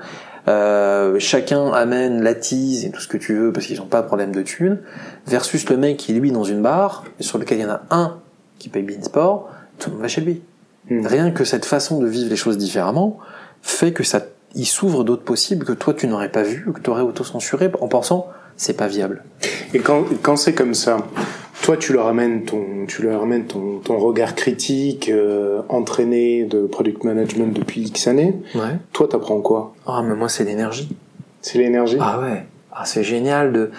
[0.47, 4.03] Euh, chacun amène la tease et tout ce que tu veux parce qu'ils n'ont pas
[4.03, 4.81] de problème de thunes.
[5.27, 7.83] Versus le mec qui lui dans une barre et sur lequel il y en a
[7.91, 8.19] un
[8.59, 10.43] qui paye Beansport, tout le monde va chez lui.
[10.91, 11.07] Hmm.
[11.07, 13.19] Rien que cette façon de vivre les choses différemment
[13.63, 14.21] fait que ça,
[14.55, 17.89] il s'ouvre d'autres possibles que toi tu n'aurais pas vu que tu aurais auto-censuré en
[17.89, 19.25] pensant c'est pas viable.
[19.73, 20.99] Et quand, quand c'est comme ça,
[21.63, 26.67] toi, tu leur amènes ton, tu leur amènes ton, ton regard critique, euh, entraîné de
[26.67, 28.35] product management depuis X années.
[28.55, 28.79] Ouais.
[28.93, 29.75] Toi, t'apprends quoi?
[29.87, 30.95] Ah mais moi c'est l'énergie.
[31.41, 31.97] C'est l'énergie?
[32.01, 33.71] Ah ouais, ah, c'est génial de.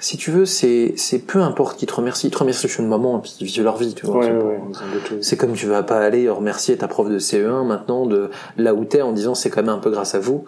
[0.00, 2.88] Si tu veux, c'est c'est peu importe qui te remercie, ils te remercient sur le
[2.88, 4.18] moment et puis ils vivent leur vie, tu vois.
[4.18, 7.18] Ouais, c'est ouais, pas- ouais, c'est comme tu vas pas aller remercier ta prof de
[7.18, 10.20] CE1 maintenant de là où t'es en disant c'est quand même un peu grâce à
[10.20, 10.44] vous.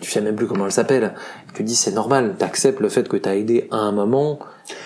[0.00, 1.14] Tu sais même plus comment elle s'appelle.
[1.54, 4.38] Tu dis c'est normal, t'acceptes le fait que t'as aidé à un moment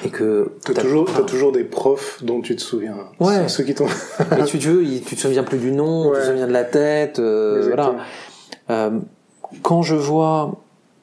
[0.05, 2.97] et que T'as t'as- toujours, t'as toujours des profs dont tu te souviens.
[3.21, 3.49] Ouais.
[3.49, 3.87] Ceux qui t'ont.
[4.31, 6.65] Mais tu, tu veux, tu te souviens plus du nom, tu te souviens de la
[6.65, 7.97] tête, euh, voilà.
[8.71, 8.99] Euh,
[9.63, 10.57] quand je vois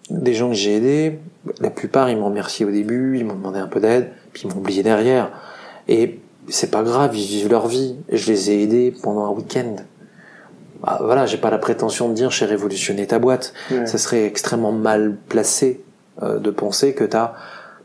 [0.09, 1.19] des gens que j'ai aidés,
[1.59, 4.49] la plupart ils m'ont remercié au début, ils m'ont demandé un peu d'aide, puis ils
[4.49, 5.31] m'ont oublié derrière.
[5.87, 7.95] Et c'est pas grave, ils vivent leur vie.
[8.11, 9.75] Je les ai aidés pendant un week-end.
[10.81, 13.53] Bah, voilà, j'ai pas la prétention de dire j'ai révolutionné ta boîte.
[13.71, 13.85] Ouais.
[13.85, 15.81] Ça serait extrêmement mal placé
[16.21, 17.33] euh, de penser que tu as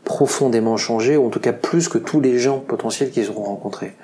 [0.03, 3.95] profondément changé, ou en tout cas plus que tous les gens potentiels qu'ils auront rencontrés.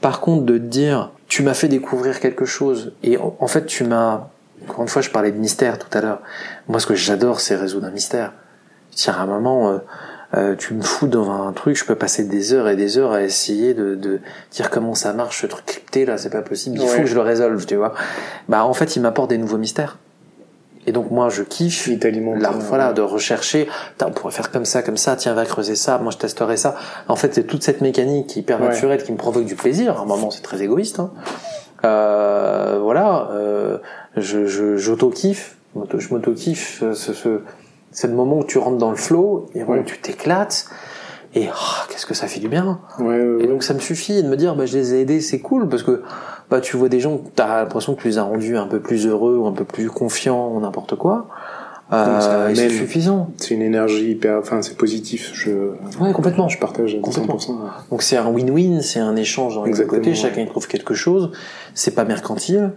[0.00, 3.66] Par contre, de te dire, tu m'as fait découvrir quelque chose, et en, en fait,
[3.66, 4.28] tu m'as...
[4.68, 6.20] Encore une fois, je parlais de mystère tout à l'heure.
[6.68, 8.32] Moi, ce que j'adore, c'est résoudre un mystère.
[8.94, 9.78] Tiens, à un moment, euh,
[10.36, 13.12] euh, tu me fous dans un truc, je peux passer des heures et des heures
[13.12, 16.76] à essayer de, de dire comment ça marche, ce truc crypté, là, c'est pas possible,
[16.80, 17.00] il faut Ouais.
[17.02, 17.94] que je le résolve, tu vois.
[18.48, 19.98] Bah, en fait, il m'apporte des nouveaux mystères.
[20.86, 23.68] Et donc, moi, je kiffe là, euh, voilà, de rechercher,
[24.04, 26.74] on pourrait faire comme ça, comme ça, tiens, va creuser ça, moi je testerai ça.
[27.08, 28.68] En fait, c'est toute cette mécanique hyper Ouais.
[28.68, 29.98] naturelle qui me provoque du plaisir.
[29.98, 31.00] À un moment, c'est très égoïste.
[31.00, 31.10] Hein.
[31.84, 33.78] Euh, voilà, euh,
[34.18, 37.40] je, je, j'auto-kiffe, m'auto- je m'auto-kiffe euh, ce, ce,
[37.94, 39.82] c'est le moment où tu rentres dans le flow, et où Ouais.
[39.84, 40.66] tu t'éclates,
[41.34, 42.80] et oh, qu'est-ce que ça fait du bien.
[42.98, 43.46] Ouais, ouais, Et ouais.
[43.46, 45.82] donc ça me suffit de me dire, bah, je les ai aidés, c'est cool, parce
[45.82, 46.02] que
[46.50, 48.78] bah, tu vois des gens tu as l'impression que tu les as rendus un peu
[48.80, 51.28] plus heureux ou un peu plus confiants ou n'importe quoi.
[51.92, 53.28] Euh, c'est suffisant.
[53.36, 54.38] C'est une énergie hyper.
[54.38, 55.30] Enfin, c'est positif.
[55.34, 55.50] Je.
[56.00, 56.48] Ouais, complètement.
[56.48, 57.36] Je partage à Complètement.
[57.36, 57.52] 100%.
[57.90, 60.16] Donc c'est un win-win, c'est un échange dans les Exactement, côtés, ouais.
[60.16, 61.30] chacun y trouve quelque chose,
[61.74, 62.72] c'est pas mercantile,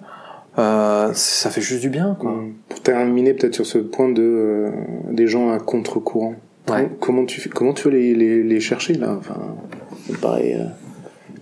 [0.57, 2.31] euh, ça fait juste du bien, quoi.
[2.31, 2.53] Mm.
[2.69, 4.69] Pour terminer peut-être sur ce point de euh,
[5.11, 6.35] des gens à contre-courant.
[6.69, 6.89] Ouais.
[6.99, 9.15] Comment tu comment tu vas les, les, les chercher là?
[9.17, 9.37] Enfin,
[10.21, 10.55] paraît.
[10.59, 10.65] euh,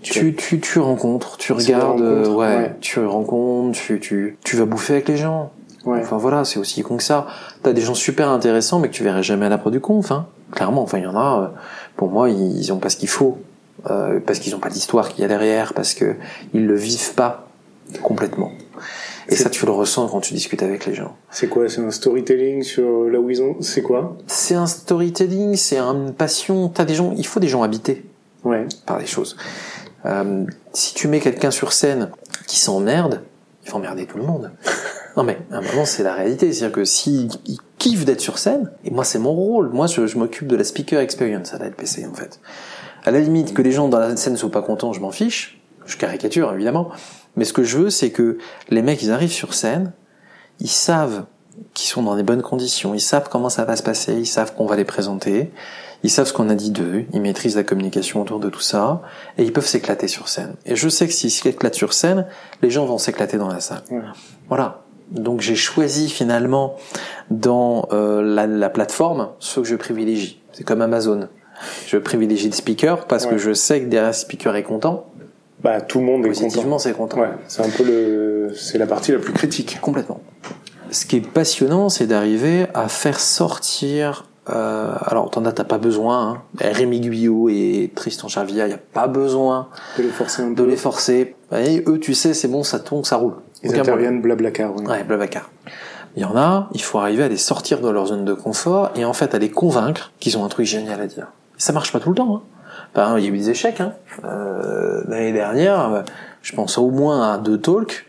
[0.04, 2.75] Tu, tu, tu rencontres, tu C'est des regardes, euh, rencontres, ouais, ouais.
[2.80, 5.51] tu rencontres, tu, tu, tu vas bouffer avec les gens.
[5.86, 5.99] Ouais.
[6.01, 7.25] Enfin voilà, c'est aussi con que ça.
[7.63, 10.12] T'as des gens super intéressants, mais que tu verrais jamais à la pro du conf,
[10.12, 10.28] hein.
[10.51, 11.41] Clairement, enfin il y en a.
[11.41, 11.47] euh,
[11.95, 13.38] Pour moi, ils, ils ont pas ce qu'il faut,
[13.89, 16.15] euh, parce qu'ils ont pas l'histoire qu'il y a derrière, parce que
[16.54, 17.47] ils le vivent pas
[18.04, 18.51] complètement.
[19.28, 21.16] Et ça, tu le ressens quand tu discutes avec les gens.
[21.32, 23.56] C'est quoi C'est un storytelling sur là où ils ont.
[23.62, 24.18] C'est quoi?
[24.28, 26.70] C'est un storytelling, c'est une passion.
[26.70, 28.06] T'as des gens, il faut des gens habités
[28.44, 28.68] Ouais.
[28.86, 29.36] par les choses.
[30.06, 32.12] Euh, si tu mets quelqu'un sur scène
[32.46, 33.24] qui s'emmerde,
[33.64, 34.52] il faut emmerder tout le monde.
[35.18, 38.38] Non mais à un moment c'est la réalité, c'est-à-dire que s'il il kiffe d'être sur
[38.38, 41.58] scène, et moi c'est mon rôle, moi je, je m'occupe de la speaker experience à
[41.58, 42.42] la LPC en fait.
[43.06, 45.62] À la limite que les gens dans la scène soient pas contents, je m'en fiche,
[45.86, 46.90] je caricature évidemment,
[47.36, 48.38] mais ce que je veux c'est que
[48.69, 49.93] les mecs ils arrivent sur scène,
[50.60, 51.26] ils savent
[51.74, 54.54] qu'ils sont dans des bonnes conditions, ils savent comment ça va se passer, ils savent
[54.56, 55.52] qu'on va les présenter,
[56.04, 59.02] ils savent ce qu'on a dit d'eux, ils maîtrisent la communication autour de tout ça,
[59.38, 60.56] et ils peuvent s'éclater sur scène.
[60.65, 62.28] Et je sais que s'ils s'éclatent sur scène,
[62.62, 63.84] les gens vont s'éclater dans la salle.
[64.48, 64.84] Voilà.
[65.12, 66.76] Donc j'ai choisi finalement
[67.30, 70.41] dans euh, la, la plateforme ce que je privilégie.
[70.52, 71.28] C'est comme Amazon.
[71.88, 75.06] Je privilégie le speaker parce que je sais que derrière le speaker est content.
[75.65, 76.41] Bah tout le monde est content.
[76.43, 77.19] Positivement, c'est content.
[77.19, 77.30] Ouais.
[77.47, 78.54] C'est un peu le.
[78.56, 79.80] C'est la partie la plus critique.
[79.82, 80.19] Complètement.
[80.91, 84.25] Ce qui est passionnant, c'est d'arriver à faire sortir.
[84.47, 86.30] Euh, alors, t'en as, t'as pas besoin.
[86.30, 86.41] Hein.
[86.62, 90.54] Rémi Guyot et Tristan Charvilla, il y a pas besoin De les forcer un de
[90.56, 90.65] peu.
[90.69, 91.36] les forcer.
[91.51, 93.34] Et eux, tu sais, c'est bon, ça tourne, ça roule.
[93.63, 94.71] Ils Aucun interviennent blablacar.
[94.71, 94.91] Problème.
[94.91, 95.49] Ouais, blablacar.
[96.15, 98.91] Il y en a, il faut arriver à les sortir de leur zone de confort
[98.95, 101.28] et en fait à les convaincre qu'ils ont un truc génial à dire.
[101.58, 102.36] Ça marche pas tout le temps.
[102.36, 102.41] Hein.
[102.95, 103.81] Enfin, il y a eu des échecs.
[103.81, 103.93] Hein.
[104.23, 106.01] Euh, L'année dernière, euh,
[106.41, 108.05] je pense au moins à deux talks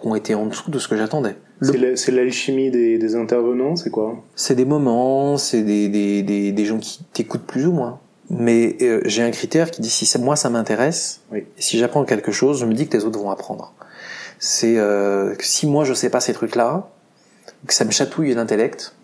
[0.00, 1.36] qui ont été en dessous de ce que j'attendais.
[1.58, 4.22] Le C'est la- C'est l'alchimie des, des intervenants, c'est quoi?
[4.36, 7.98] C'est des moments, c'est des, des, des, des gens qui t'écoutent plus ou moins.
[8.30, 11.44] Mais euh, j'ai un critère qui dit si moi ça m'intéresse, Oui.
[11.58, 13.74] si j'apprends quelque chose, je me dis que les autres vont apprendre.
[14.38, 16.88] C'est euh, que si moi je sais pas ces trucs-là,
[17.66, 18.94] que ça me chatouille l'intellect,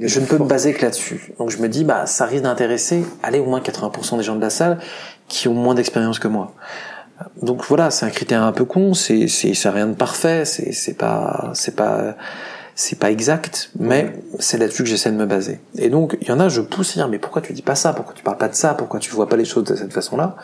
[0.00, 1.32] je ne peux me baser que là-dessus.
[1.38, 4.40] Donc je me dis bah ça risque d'intéresser, allez au moins 80% des gens de
[4.40, 4.78] la salle
[5.28, 6.52] qui ont moins d'expérience que moi.
[7.42, 10.72] Donc voilà, c'est un critère un peu con, c'est c'est c'est rien de parfait, c'est
[10.72, 12.16] c'est pas c'est pas
[12.74, 15.60] c'est pas exact, mais c'est là-dessus que j'essaie de me baser.
[15.78, 17.74] Et donc il y en a, je pousse à dire mais pourquoi tu dis pas
[17.74, 19.92] ça, pourquoi tu parles pas de ça, pourquoi tu vois pas les choses de cette
[19.92, 20.36] façon-là?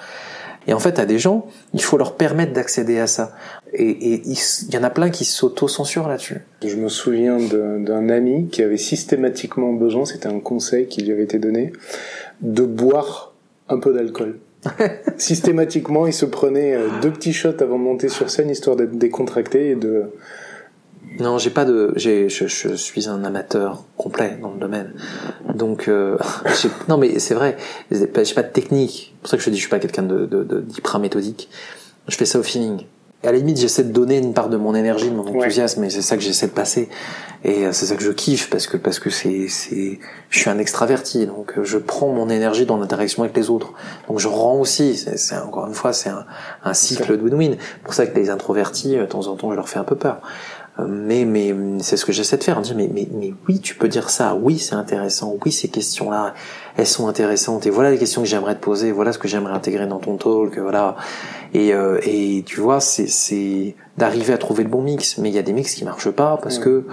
[0.66, 3.32] Et en fait, à des gens, il faut leur permettre d'accéder à ça.
[3.72, 6.42] Et et il il y en a plein qui s'auto-censurent là-dessus.
[6.64, 11.12] Je me souviens d'un d'un ami qui avait systématiquement besoin, c'était un conseil qui lui
[11.12, 11.72] avait été donné,
[12.40, 13.32] de boire
[13.68, 14.38] un peu d'alcool.
[15.16, 18.96] systématiquement, il se prenait euh, deux petits shots avant de monter sur scène, histoire d'être
[18.96, 20.04] décontracté et de
[21.20, 24.92] Non, j'ai pas de, j'ai, je, je suis un amateur complet dans le domaine.
[25.54, 26.16] Donc, euh,
[26.88, 27.56] non mais c'est vrai,
[27.90, 29.14] j'ai pas, pas de technique.
[29.14, 30.26] C'est pour ça que je dis, je suis pas quelqu'un de,
[30.66, 31.48] d'hyper méthodique.
[32.08, 32.82] Je fais ça au feeling.
[33.24, 35.38] Et à la limite, j'essaie de donner une part de mon énergie, de mon Ouais.
[35.42, 36.88] enthousiasme, et c'est ça que j'essaie de passer.
[37.44, 40.50] Et euh, c'est ça que je kiffe parce que parce que c'est c'est, je suis
[40.50, 43.74] un extraverti, donc euh, je prends mon énergie dans l'interaction avec les autres.
[44.08, 44.96] Donc je rends aussi.
[44.96, 46.24] C'est, c'est encore une fois, c'est un,
[46.64, 47.56] un cycle de win-win.
[47.60, 49.84] C'est pour ça que les introvertis, euh, de temps en temps, je leur fais un
[49.84, 50.20] peu peur.
[50.78, 52.60] Mais mais c'est ce que j'essaie de faire.
[52.62, 54.34] Dire mais mais mais oui, tu peux dire ça.
[54.34, 55.36] Oui, c'est intéressant.
[55.44, 56.34] Oui, ces questions-là,
[56.76, 57.66] elles sont intéressantes.
[57.66, 58.90] Et voilà les questions que j'aimerais te poser.
[58.90, 60.58] Voilà ce que j'aimerais intégrer dans ton talk.
[60.58, 60.96] Voilà.
[61.52, 65.18] Et euh, et tu vois, c'est c'est d'arriver à trouver le bon mix.
[65.18, 66.86] Mais il y a des mix qui marchent pas parce que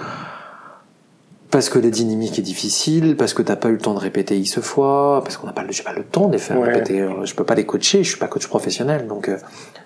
[1.52, 4.38] parce que la dynamique est difficile, parce que t'as pas eu le temps de répéter
[4.38, 6.72] X fois, parce qu'on n'a pas, le- j'ai pas le temps de les faire Ouais.
[6.74, 7.02] répéter.
[7.02, 9.38] Euh, Je peux pas les coacher, je suis pas coach professionnel, donc euh,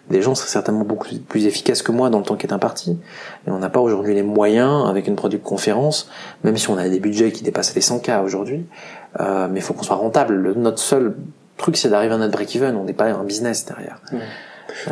[0.10, 2.98] les gens seraient certainement beaucoup plus efficaces que moi dans le temps qui est imparti.
[3.48, 6.10] Et on n'a pas aujourd'hui les moyens avec une product conférence,
[6.44, 8.66] même si on a des budgets qui dépassent les 100K aujourd'hui,
[9.22, 10.34] euh, mais il faut qu'on soit rentable.
[10.36, 11.16] Le- notre seul
[11.58, 12.76] truc, c'est d'arriver à notre break-even.
[12.76, 14.02] On n'est pas un business derrière.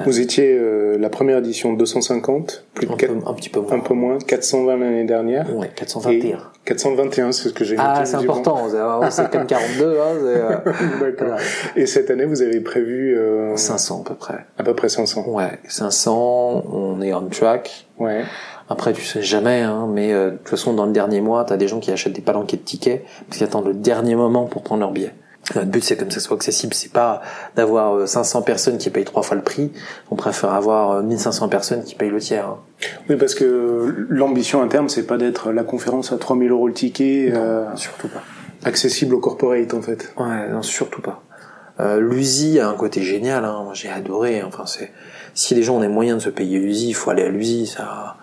[0.05, 3.59] Vous étiez euh, la première édition 250, plus de Un, 4 peu, un petit peu
[3.61, 3.71] moins.
[3.73, 5.53] un peu moins, 420 l'année dernière.
[5.55, 6.37] Ouais, 421.
[6.65, 7.87] 421, c'est ce que j'ai noté.
[7.89, 8.67] Ah, c'est important.
[8.69, 9.97] C'est- C'est comme 42.
[9.99, 10.49] Hein, euh,
[10.99, 11.27] D'accord.
[11.27, 11.37] voilà.
[11.75, 14.45] Et cette année, vous avez prévu euh, 500 à peu près.
[14.57, 15.25] à peu près 500.
[15.27, 17.87] Ouais, 500, on est on track.
[17.99, 18.23] Ouais.
[18.69, 21.57] Après, tu sais jamais, hein, mais euh, de toute façon, dans le dernier mois, t'as
[21.57, 24.61] des gens qui achètent des palanquets de tickets parce qu'ils attendent le dernier moment pour
[24.63, 25.13] prendre leur billet.
[25.55, 26.73] Notre but, c'est comme ça soit accessible.
[26.73, 27.21] C'est pas
[27.55, 29.71] d'avoir euh, 500 personnes qui payent trois fois le prix.
[30.09, 32.45] On préfère avoir euh, 1500 personnes qui payent le tiers.
[32.47, 32.57] hein.
[33.09, 36.73] Oui, parce que l'ambition à terme, c'est pas d'être la conférence à 3000 euros le
[36.73, 38.21] ticket, euh, Surtout pas.
[38.63, 40.13] accessible au corporate en fait.
[40.17, 41.21] Ouais, non, surtout pas.
[41.79, 43.61] Euh, L'USI a un côté génial, hein.
[43.63, 44.43] Moi, j'ai adoré.
[44.43, 44.91] Enfin, c'est
[45.33, 47.65] si les gens ont les moyens de se payer l'USI, il faut aller à l'USI.
[47.67, 48.17] Ça,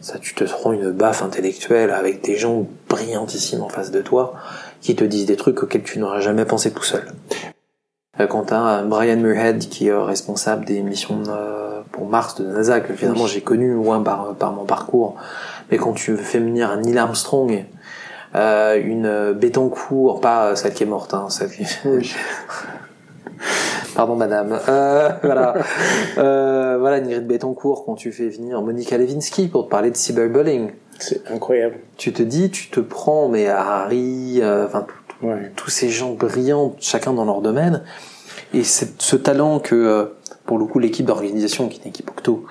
[0.00, 4.34] ça, tu te prends une baffe intellectuelle avec des gens brillantissimes en face de toi
[4.80, 7.04] qui te disent des trucs auxquels tu n'aurais jamais pensé tout seul.
[8.20, 12.46] Euh, Quand t'as Brian Muirhead qui est euh, responsable des missions euh, pour Mars de
[12.46, 15.16] NASA, que finalement j'ai connu loin par, par mon parcours,
[15.70, 17.64] mais quand tu fais venir un Neil Armstrong,
[18.34, 21.64] euh, une euh, Bettencourt, pas celle qui est morte, hein, celle qui...
[21.84, 22.14] Oui.
[23.94, 24.58] Pardon madame.
[24.68, 25.54] Euh, voilà.
[26.18, 30.70] Euh, voilà Ingrid Bettencourt quand tu fais venir Monica Lewinsky pour te parler de cyberbullying.
[30.98, 31.76] C'est incroyable.
[31.96, 34.86] Tu te dis, tu te prends mais à Harry, euh, enfin
[35.20, 35.50] Ouais.
[35.56, 37.82] tous ces gens brillants, chacun dans leur domaine,
[38.54, 40.04] et c'est ce talent que euh,
[40.46, 42.46] pour le coup l'équipe d'organisation qui est une équipe Octo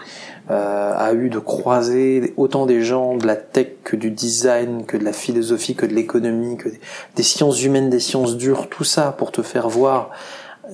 [0.51, 4.97] euh, a eu de croiser autant des gens de la tech que du design, que
[4.97, 6.79] de la philosophie, que de l'économie, que des,
[7.15, 10.09] des sciences humaines, des sciences dures, tout ça pour te faire voir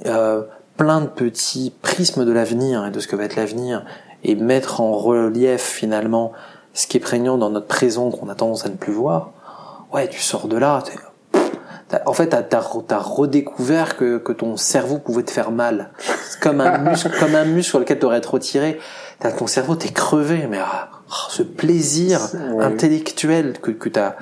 [0.07, 0.41] euh,
[0.77, 3.86] plein de petits prismes de l'avenir et de ce que va être l'avenir
[4.23, 6.31] et mettre en relief finalement
[6.73, 9.31] ce qui est prégnant dans notre présent qu'on a tendance à ne plus voir.
[9.93, 10.81] Ouais, tu sors de là,
[12.05, 15.91] En fait, t'as as, redécouvert que, que ton cerveau pouvait te faire mal.
[16.41, 18.79] Comme un muscle, comme un muscle sur lequel t'aurais été retiré.
[19.19, 22.19] T'as ton cerveau, t'es crevé, mais ah, ah, ce plaisir
[22.53, 22.65] Ouais.
[22.65, 24.15] intellectuel que, que t'as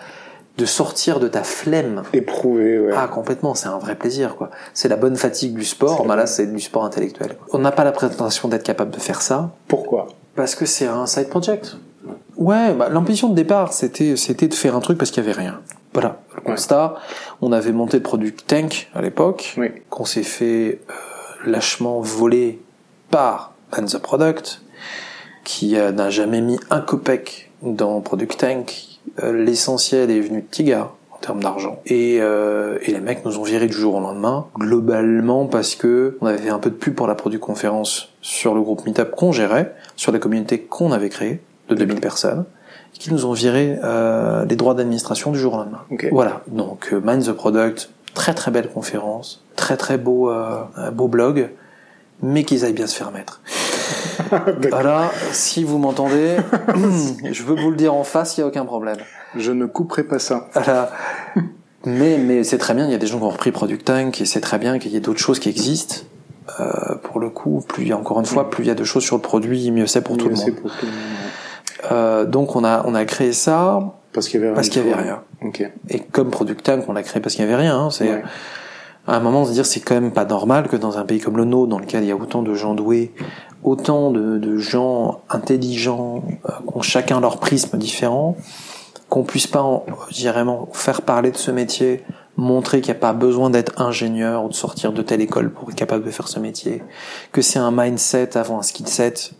[0.57, 2.03] de sortir de ta flemme.
[2.13, 2.93] Éprouvé, ouais.
[2.95, 4.51] Ah, complètement, c'est un vrai plaisir, quoi.
[4.73, 7.37] C'est la bonne fatigue du sport, bah là, c'est du sport intellectuel.
[7.53, 10.09] On n'a pas la prétention d'être capable de faire ça, Pourquoi?
[10.35, 11.77] Parce que c'est un side project.
[12.41, 15.37] Ouais, bah, l'ambition de départ, c'était, c'était de faire un truc parce qu'il y avait
[15.39, 15.59] rien.
[15.93, 16.95] Voilà, le constat.
[17.41, 19.67] On avait monté le produit Tank à l'époque, Oui.
[19.91, 20.93] qu'on s'est fait euh,
[21.51, 22.59] lâchement voler
[23.11, 24.61] par And the Product,
[25.43, 28.73] qui euh, n'a jamais mis un copec dans Product Tank.
[29.21, 31.79] Euh, L'essentiel est venu de Tiga en termes d'argent.
[31.85, 36.17] Et, euh, et les mecs nous ont viré du jour au lendemain, globalement parce que
[36.21, 39.11] on avait fait un peu de pub pour la Product Conférence sur le groupe Meetup
[39.11, 41.39] qu'on gérait, sur la communauté qu'on avait créée,
[41.71, 42.45] de 2000 personnes,
[42.93, 45.81] qui nous ont viré euh, les droits d'administration du jour au lendemain.
[46.11, 51.07] Voilà, donc euh, Mind the Product, très très belle conférence, très très beau, euh, beau
[51.07, 51.49] blog,
[52.21, 53.41] mais qu'ils aillent bien se faire mettre.
[54.69, 56.37] Voilà, si vous m'entendez,
[57.31, 58.97] je veux vous le dire en face, il n'y a aucun problème.
[59.35, 60.47] Je ne couperai pas ça.
[60.53, 60.91] Voilà.
[61.85, 64.21] Mais, mais c'est très bien, il y a des gens qui ont repris Product Tank
[64.21, 66.05] et c'est très bien qu'il y ait d'autres choses qui existent.
[66.59, 68.75] Euh, pour le coup, plus il y a encore une fois, plus il y a
[68.75, 70.55] de choses sur le produit, mieux c'est pour tout le monde.
[70.55, 71.31] pour tout le monde, ouais.
[71.91, 73.79] Euh, donc on a on a créé ça
[74.13, 75.21] Parce qu'il y avait parce rien qu'il y avait rien.
[75.43, 75.71] Ok.
[75.89, 77.77] Et comme Product Tank, on l'a créé parce qu'il y avait rien.
[77.79, 77.89] hein.
[77.89, 78.23] C'est Ouais.
[79.07, 81.19] à un moment de se dire c'est quand même pas normal que dans un pays
[81.19, 83.13] comme le nôtre, dans lequel il y a autant de gens doués,
[83.63, 88.35] autant de, de gens intelligents, euh, qui ont chacun leur prisme différent,
[89.09, 92.03] qu'on puisse pas, en- je dirais vraiment, faire parler de ce métier,
[92.37, 95.69] montrer qu'il n'y a pas besoin d'être ingénieur ou de sortir de telle école pour
[95.69, 96.81] être capable de faire ce métier,
[97.31, 99.31] que c'est un mindset avant un skill set.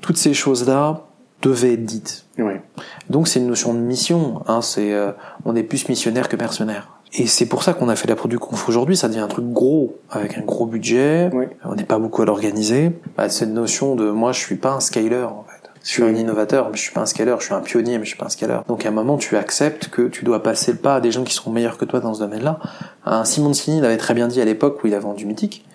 [0.00, 1.00] Toutes ces choses-là,
[1.42, 2.24] devait être dite.
[2.38, 2.62] Ouais.
[3.10, 4.42] Donc c'est une notion de mission.
[4.46, 5.12] Hein, c'est euh,
[5.44, 6.88] on est plus missionnaire que mercenaire.
[7.14, 8.96] Et c'est pour ça qu'on a fait la produit conf aujourd'hui.
[8.96, 11.30] Ça devient un truc gros avec un gros budget.
[11.34, 11.50] Ouais.
[11.64, 12.92] On n'est pas beaucoup à l'organiser.
[13.16, 15.68] Bah, cette notion de moi je suis pas un scaler en fait.
[15.84, 17.34] Je suis un innovateur, mais je suis pas un scaler.
[17.40, 18.58] Je suis un pionnier, mais je suis pas un scaler.
[18.68, 21.24] Donc à un moment tu acceptes que tu dois passer le pas à des gens
[21.24, 22.60] qui seront meilleurs que toi dans ce domaine-là.
[23.04, 25.66] Un Simoncini l'avait très bien dit à l'époque où il a vendu Mythique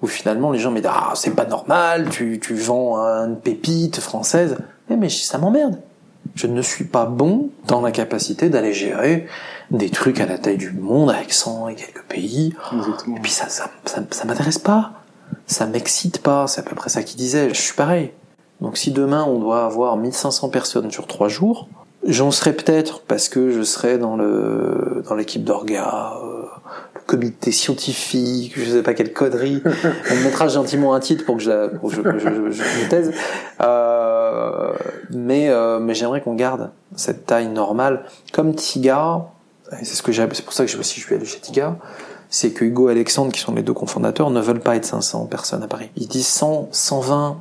[0.00, 3.98] où finalement les gens me disent ah c'est pas normal, tu, tu vends une pépite
[4.00, 4.56] française.
[4.90, 5.80] Eh, mais ça m'emmerde.
[6.34, 9.26] Je ne suis pas bon dans la capacité d'aller gérer
[9.70, 12.54] des trucs à la taille du monde avec 100 et quelques pays.
[12.76, 13.16] Exactement.
[13.16, 14.92] Et puis ça, ça, ça, ça m'intéresse pas.
[15.46, 16.46] Ça m'excite pas.
[16.46, 17.48] C'est à peu près ça qu'il disait.
[17.50, 18.12] Je suis pareil.
[18.60, 21.68] Donc si demain on doit avoir 1500 personnes sur trois jours,
[22.06, 26.37] j'en serai peut-être parce que je serai dans le dans l'équipe d'orga, euh,
[27.08, 29.62] comité scientifique, je sais pas quelle connerie.
[30.10, 32.50] On me mettra gentiment un titre pour que je la, pour que je, je, je,
[32.52, 33.12] je me taise.
[33.62, 34.72] Euh,
[35.10, 39.26] mais euh, mais j'aimerais qu'on garde cette taille normale comme Tiga.
[39.78, 40.26] C'est ce que j'ai.
[40.32, 41.76] C'est pour ça que je aussi je suis allé chez Tiga.
[42.30, 45.26] C'est que Hugo et Alexandre, qui sont les deux cofondateurs, ne veulent pas être 500
[45.26, 45.88] personnes à Paris.
[45.96, 47.40] Ils disent 100, 120.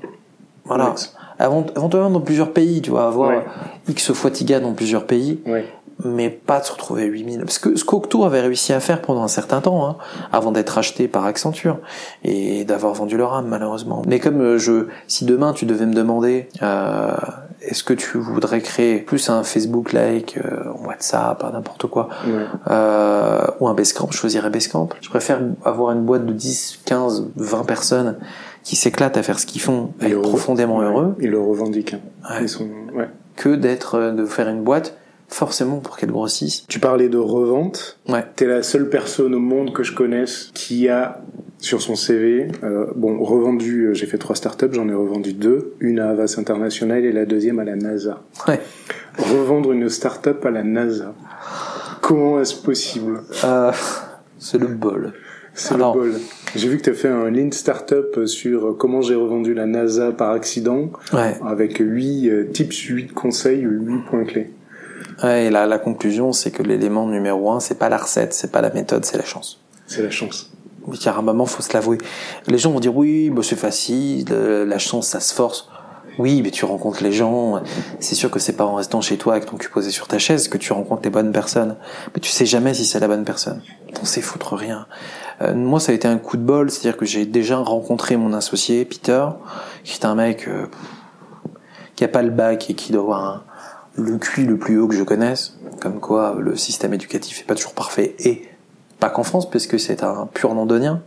[0.64, 0.96] Voilà.
[1.40, 3.46] Avant- Éventuellement dans plusieurs pays, tu vois, avoir Ouais.
[3.90, 5.66] X fois Tiga dans plusieurs pays, Ouais.
[6.04, 7.40] Mais pas de se retrouver à 8000.
[7.42, 9.96] Parce que ce qu'Octo avait réussi à faire pendant un certain temps, hein,
[10.32, 11.78] avant d'être acheté par Accenture,
[12.24, 14.02] et d'avoir vendu leur âme, malheureusement.
[14.08, 17.12] Mais comme euh, je, si demain tu devais me demander, euh,
[17.62, 22.10] est-ce que tu voudrais créer plus un Facebook-like, euh, WhatsApp, n'importe quoi,
[22.70, 24.90] euh, ou un Basecamp, je choisirais Basecamp.
[25.02, 28.18] Je préfère avoir une boîte de 10, 15, 20 personnes
[28.64, 30.86] qui s'éclatent à faire ce qu'ils font, Et être profondément ouais.
[30.86, 31.94] heureux, Ils le revendiquent.
[31.96, 32.00] hein.
[32.30, 32.44] Ouais.
[32.44, 32.68] Ils sont...
[32.96, 33.10] ouais.
[33.36, 34.96] que d'être, euh, de faire une boîte
[35.28, 36.66] forcément pour qu'elle grossisse.
[36.68, 38.00] Tu parlais de revente.
[38.08, 38.24] Ouais.
[38.36, 41.22] T'es la seule personne au monde que je connaisse qui a
[41.60, 45.74] sur son CV, euh, bon, revendu, euh, j'ai fait trois startups, j'en ai revendu deux,
[45.80, 48.22] une à Avas International et la deuxième à la NASA.
[48.48, 48.60] Ouais.
[49.18, 51.16] Revendre une startup à la NASA.
[52.02, 53.72] Comment est-ce possible Euh,
[54.38, 55.14] c'est le bol.
[55.56, 56.20] C'est Alors- le bol.
[56.56, 60.12] J'ai vu que tu as fait un lean startup sur comment j'ai revendu la NASA
[60.12, 61.36] par accident, Ouais.
[61.44, 64.52] avec 8 tips, 8 conseils, 8 points clés.
[65.24, 68.52] Ouais, et la, la conclusion, c'est que l'élément numéro un, c'est pas la recette, c'est
[68.52, 69.60] pas la méthode, c'est la chance.
[69.88, 70.52] C'est la chance.
[70.86, 71.98] Oui, car à un moment, faut se l'avouer.
[72.48, 75.70] Les gens vont dire oui, bah, c'est facile, euh, la chance, ça se force.
[76.20, 77.62] Oui, mais tu rencontres les gens.
[78.00, 80.18] C'est sûr que c'est pas en restant chez toi avec ton cul posé sur ta
[80.18, 81.76] chaise que tu rencontres les bonnes personnes.
[82.16, 83.62] Mais tu sais jamais si c'est la bonne personne.
[83.94, 84.88] T'en sais foutre rien.
[85.44, 88.34] Euh, moi, ça a été un coup de bol, c'est-à-dire que j'ai déjà rencontré mon
[88.34, 89.26] associé, Peter,
[89.84, 90.66] qui est un mec euh,
[91.96, 93.44] qui a pas le bac et qui doit avoir un-
[93.98, 95.58] le QI le plus haut que je connaisse.
[95.82, 98.44] Comme quoi, le système éducatif est pas toujours parfait et
[99.00, 101.02] pas qu'en France, puisque c'est un pur londonien.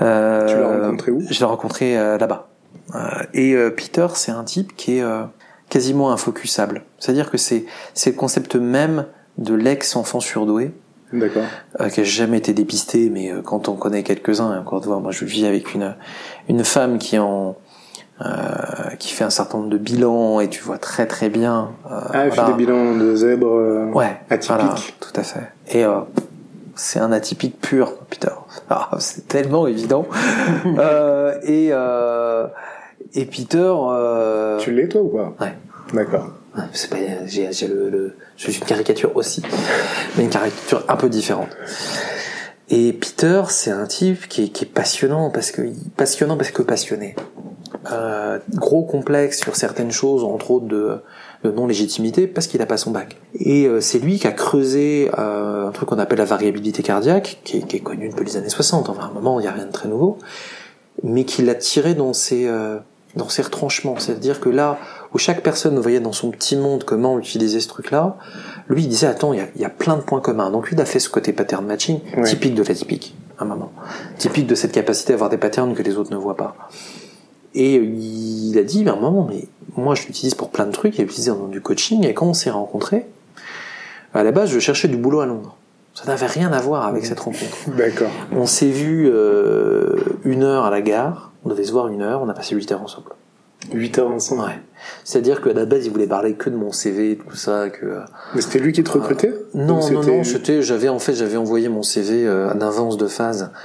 [0.00, 1.20] Euh, Tu l'as rencontré où?
[1.28, 2.48] Je l'ai rencontré euh, là-bas.
[2.94, 2.98] Euh,
[3.34, 5.22] et euh, Peter, c'est un type qui est euh,
[5.68, 6.82] quasiment infocusable.
[6.98, 9.06] C'est-à-dire que c'est c'est le concept même
[9.38, 10.72] de l'ex-enfant surdoué,
[11.12, 11.44] D'accord.
[11.80, 15.00] euh, qui a jamais été dépisté, mais euh, quand on connaît quelques-uns, encore de voir,
[15.00, 15.94] moi je vis avec une
[16.48, 17.56] une femme qui est en
[18.22, 21.70] euh, qui fait un certain nombre de bilans et tu vois très très bien.
[21.90, 24.56] euh, Ah, il fait des bilans de zèbres euh, Ouais, atypiques.
[24.56, 25.48] voilà, tout à fait.
[25.68, 26.00] Et euh,
[26.74, 28.28] c'est un atypique pur, Peter.
[28.68, 30.06] Ah, c'est tellement évident.
[30.66, 32.46] euh, et euh,
[33.14, 35.54] et Peter, euh, Tu l'es toi ou pas Ouais.
[35.94, 36.28] D'accord.
[36.72, 39.40] C'est pas, j'ai, j'ai le, le- je suis une caricature aussi,
[40.16, 41.48] mais une caricature un peu différente.
[42.68, 45.62] Et Peter, c'est un type qui est, qui est passionnant parce que
[45.96, 47.16] passionnant parce que passionné.
[47.90, 50.98] Euh, gros complexe sur certaines choses, entre autres de,
[51.44, 53.16] de non-légitimité, parce qu'il a pas son bac.
[53.34, 57.40] Et euh, c'est lui qui a creusé euh, un truc qu'on appelle la variabilité cardiaque,
[57.44, 58.90] qui est, qui est connu depuis les années 60.
[58.90, 60.18] Enfin, à un moment, il n'y a rien de très nouveau,
[61.02, 62.78] mais qui l'a tiré dans ses euh,
[63.16, 63.96] dans ses retranchements.
[63.98, 64.78] C'est-à-dire que là,
[65.14, 68.16] où chaque personne voyait dans son petit monde comment utiliser ce truc-là,
[68.68, 70.50] lui il disait attends, il y a, il y a plein de points communs.
[70.50, 73.72] Donc lui il a fait ce côté pattern matching, typique de l'atypique, à un moment.
[74.18, 76.54] Typique de cette capacité à avoir des patterns que les autres ne voient pas.
[77.54, 80.72] Et euh, il a dit, à un moment, mais moi je l'utilise pour plein de
[80.72, 83.06] trucs, il utilisé dans du coaching, et quand on s'est rencontrés,
[84.14, 85.56] à la base je cherchais du boulot à Londres.
[85.94, 87.56] Ça n'avait rien à voir avec cette rencontre.
[87.76, 88.10] D'accord.
[88.32, 92.22] On s'est vu euh, une heure à la gare, on devait se voir une heure,
[92.22, 93.10] on a passé huit heures ensemble.
[93.72, 94.42] 8 heures ensemble.
[94.42, 94.58] Ouais.
[95.04, 98.00] C'est-à-dire qu'à la base, il voulait parler que de mon CV, tout ça, que euh,
[98.34, 99.34] Mais c'était lui qui te recrutait?
[99.54, 102.96] non, Ou non, non, c'était, j'avais en fait, j'avais envoyé mon CV euh, en avance
[102.96, 103.56] de phase euh,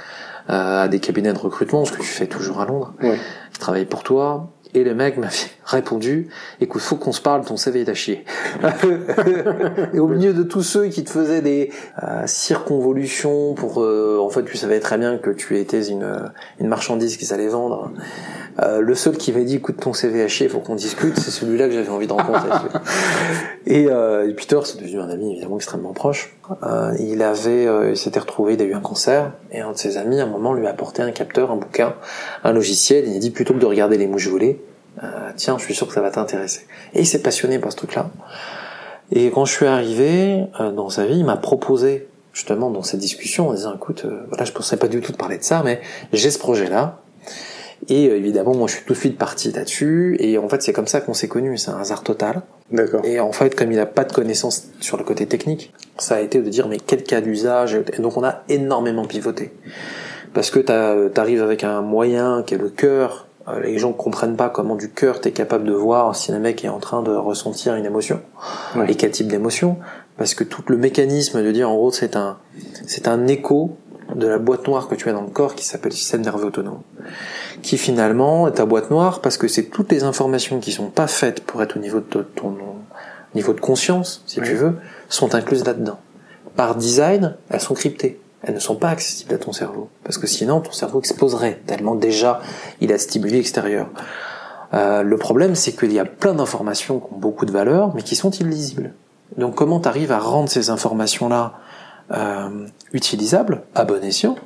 [0.48, 3.18] à des cabinets de recrutement, ce que tu fais toujours à Londres, Ouais.
[3.52, 4.48] qui travaillent pour toi.
[4.76, 5.28] Et le mec m'a
[5.64, 6.28] répondu,
[6.60, 8.26] écoute, faut qu'on se parle, ton CV est à chier.
[9.94, 11.70] et au milieu de tous ceux qui te faisaient des
[12.02, 16.68] euh, circonvolutions pour, euh, en fait, tu savais très bien que tu étais une, une
[16.68, 17.90] marchandise qu'ils allaient vendre.
[18.62, 21.30] Euh, le seul qui m'a dit, écoute, ton CV à chier, faut qu'on discute, c'est
[21.30, 22.48] celui-là que j'avais envie de rencontrer.
[23.66, 26.34] et, euh, et, Peter, c'est devenu un ami évidemment extrêmement proche.
[26.62, 29.76] Euh, il avait, euh, il s'était retrouvé, il a eu un cancer, et un de
[29.76, 31.94] ses amis, à un moment, lui a apporté un capteur, un bouquin,
[32.44, 33.04] un logiciel.
[33.06, 34.58] Il a dit, plutôt que de regarder les mouches voler,
[35.02, 36.66] euh, tiens, je suis sûr que ça va t'intéresser.
[36.94, 38.10] Et il s'est passionné par ce truc-là.
[39.12, 43.00] Et quand je suis arrivé euh, dans sa vie, il m'a proposé justement dans cette
[43.00, 45.62] discussion en disant écoute, euh, voilà, je pensais pas du tout de parler de ça,
[45.64, 45.80] mais
[46.12, 47.00] j'ai ce projet-là.
[47.88, 50.16] Et euh, évidemment, moi, je suis tout de suite parti là-dessus.
[50.18, 51.58] Et en fait, c'est comme ça qu'on s'est connus.
[51.58, 52.42] C'est un hasard total.
[52.70, 53.02] D'accord.
[53.04, 56.20] Et en fait, comme il n'a pas de connaissances sur le côté technique, ça a
[56.20, 57.78] été de dire mais quel cas d'usage.
[57.96, 59.52] Et donc, on a énormément pivoté
[60.34, 63.25] parce que tu arrives avec un moyen qui est le cœur euh,
[63.62, 66.64] les gens comprennent pas comment du cœur tu es capable de voir si le mec
[66.64, 68.20] est en train de ressentir une émotion
[68.74, 68.90] Ouais.
[68.90, 69.76] et quel type d'émotion
[70.18, 72.38] parce que tout le mécanisme de dire en gros c'est un
[72.86, 73.76] c'est un écho
[74.14, 76.46] de la boîte noire que tu as dans le corps qui s'appelle le système nerveux
[76.46, 76.80] autonome
[77.62, 81.06] qui finalement est ta boîte noire parce que c'est toutes les informations qui sont pas
[81.06, 82.56] faites pour être au niveau de ton,
[83.34, 84.74] niveau de conscience si tu veux
[85.08, 85.98] sont incluses là-dedans.
[86.56, 90.26] Par design elles sont cryptées elles ne sont pas accessibles à ton cerveau parce que
[90.26, 92.40] sinon ton cerveau exploserait tellement déjà
[92.80, 93.88] il a stimuli extérieur
[94.74, 98.02] euh, le problème, c'est qu'il y a plein d'informations qui ont beaucoup de valeur, mais
[98.02, 98.92] qui sont illisibles.
[99.36, 101.54] Donc, comment tu arrives à rendre ces informations-là
[102.12, 104.36] euh, utilisables, à bon escient,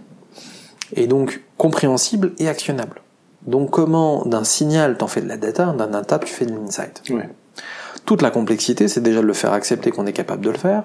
[0.95, 3.03] et donc compréhensibles et actionnables?
[3.47, 7.03] Donc, comment d'un signal t'en fais de la data, d'un data tu fais de l'insight?
[8.05, 10.85] Toute la complexité, c'est déjà de le faire accepter qu'on est capable de le faire,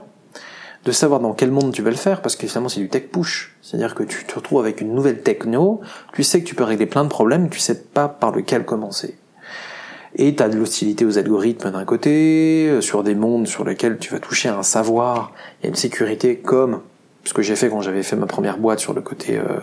[0.85, 3.07] de savoir dans quel monde tu vas le faire, parce que finalement c'est du tech
[3.11, 3.55] push.
[3.61, 5.81] C'est-à-dire que tu te retrouves avec une nouvelle techno,
[6.13, 9.17] tu sais que tu peux régler plein de problèmes, tu sais pas par lequel commencer.
[10.17, 13.97] Et tu as de l'hostilité aux algorithmes d'un côté, euh, sur des mondes sur lesquels
[13.97, 15.33] tu vas toucher à un savoir,
[15.63, 16.81] a une sécurité comme
[17.25, 19.59] ce que j'ai fait quand j'avais fait ma première boîte sur le côté euh,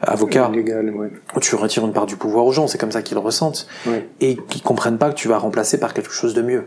[0.00, 1.10] avocat, Légal, ouais.
[1.36, 3.68] où tu retires une part du pouvoir aux gens, c'est comme ça qu'ils le ressentent,
[3.86, 4.08] Ouais.
[4.20, 6.64] et qu'ils comprennent pas que tu vas remplacer par quelque chose de mieux.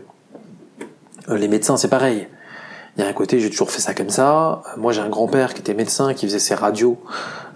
[1.28, 2.28] Euh, les médecins, c'est pareil.
[2.96, 4.62] Il y a un côté, j'ai toujours fait ça comme ça.
[4.74, 6.98] Euh, Moi, j'ai un grand-père qui était médecin, qui faisait ses radios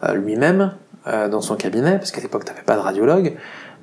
[0.04, 0.74] euh, lui-même
[1.06, 3.36] euh, dans son cabinet, parce qu'à l'époque, t'avais pas de radiologue.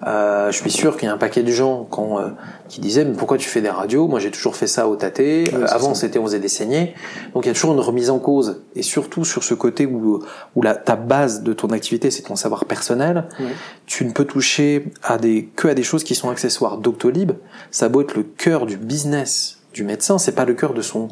[0.05, 2.28] Euh, je suis sûr qu'il y a un paquet de gens quand, euh,
[2.70, 4.08] qui disaient mais pourquoi tu fais des radios?
[4.08, 5.45] Moi j'ai toujours fait ça au tâté.
[5.55, 6.93] Euh, avant c'était on faisait des saignées.
[7.34, 10.24] Donc il y a toujours une remise en cause et surtout sur ce côté où
[10.55, 13.28] où la ta base de ton activité c'est ton savoir personnel.
[13.88, 16.78] Tu ne peux toucher à des que à des choses qui sont accessoires.
[16.78, 17.32] Doctolib,
[17.72, 21.08] ça beau être le cœur du business du médecin, c'est pas le cœur de son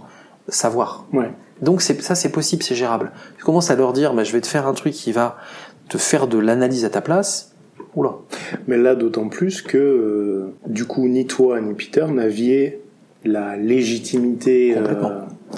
[0.47, 1.05] savoir.
[1.13, 1.31] Ouais.
[1.61, 3.11] Donc c'est ça c'est possible, c'est gérable.
[3.37, 5.37] Tu commences à leur dire bah, je vais te faire un truc qui va
[5.89, 7.53] te faire de l'analyse à ta place.
[7.95, 8.15] Oula.
[8.67, 12.81] Mais là, d'autant plus que, euh, du coup, ni toi ni Peter n'aviez
[13.23, 14.73] la légitimité.
[14.75, 15.09] Complètement.
[15.09, 15.57] euh,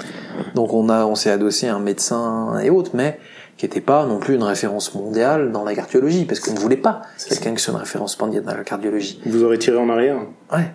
[0.54, 3.18] Donc on a, on s'est adossé à un médecin et autres, mais
[3.56, 6.76] qui n'était pas non plus une référence mondiale dans la cardiologie, parce qu'on ne voulait
[6.76, 9.20] pas quelqu'un qui soit une référence mondiale dans la cardiologie.
[9.26, 10.18] vous aurez tiré en arrière.
[10.52, 10.70] Ouais.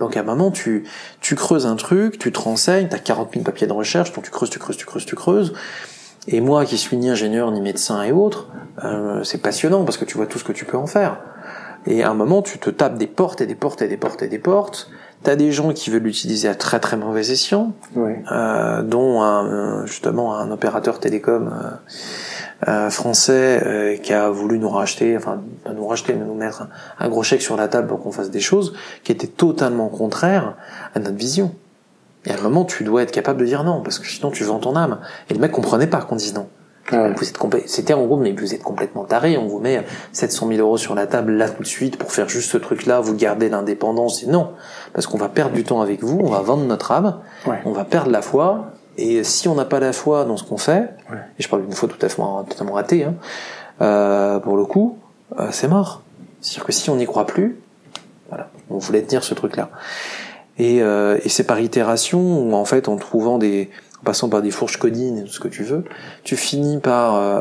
[0.00, 0.84] Donc à un moment, tu,
[1.20, 4.30] tu creuses un truc, tu te renseignes, t'as 40 000 papiers de recherche, donc tu
[4.30, 5.52] creuses, tu creuses, tu creuses, tu creuses.
[6.26, 8.48] Et moi, qui suis ni ingénieur, ni médecin et autres,
[8.84, 11.18] euh, c'est passionnant parce que tu vois tout ce que tu peux en faire.
[11.86, 14.22] Et à un moment, tu te tapes des portes et des portes et des portes
[14.22, 14.90] et des portes.
[15.22, 19.86] T'as des gens qui veulent l'utiliser à très très mauvais escient, euh, dont un, euh,
[19.86, 21.70] justement un opérateur télécom euh,
[22.68, 26.68] euh, français euh, qui a voulu nous racheter, enfin pas nous racheter, mais nous mettre
[26.98, 30.56] un, gros chèque sur la table pour qu'on fasse des choses qui étaient totalement contraires
[30.94, 31.54] à notre vision.
[32.26, 34.44] Et à un moment, tu dois être capable de dire non, parce que sinon tu
[34.44, 34.98] vends ton âme.
[35.30, 36.48] Et le mec comprenait pas qu'on dise non.
[36.92, 37.64] Ah ouais.
[37.66, 39.38] C'était en gros, mais vous êtes complètement taré.
[39.38, 42.28] On vous met 700 000 euros sur la table là tout de suite pour faire
[42.28, 43.00] juste ce truc-là.
[43.00, 44.26] Vous gardez l'indépendance.
[44.26, 44.50] Non,
[44.92, 46.20] parce qu'on va perdre du temps avec vous.
[46.22, 47.20] On va vendre notre âme.
[47.46, 47.60] Ouais.
[47.64, 48.72] On va perdre la foi.
[49.02, 51.16] Et si on n'a pas la foi dans ce qu'on fait, Ouais.
[51.38, 52.16] et je parle d'une foi tout à fait
[52.48, 53.14] totalement ratée, hein,
[53.80, 54.98] euh, pour le coup,
[55.38, 56.02] euh, c'est mort.
[56.40, 57.58] C'est-à-dire que si on n'y croit plus,
[58.28, 59.70] voilà, on voulait tenir ce truc-là.
[60.58, 63.70] Et, euh, et c'est par itération où en fait, en trouvant des,
[64.00, 65.84] en passant par des fourches codines et tout ce que tu veux,
[66.22, 67.40] tu finis par euh,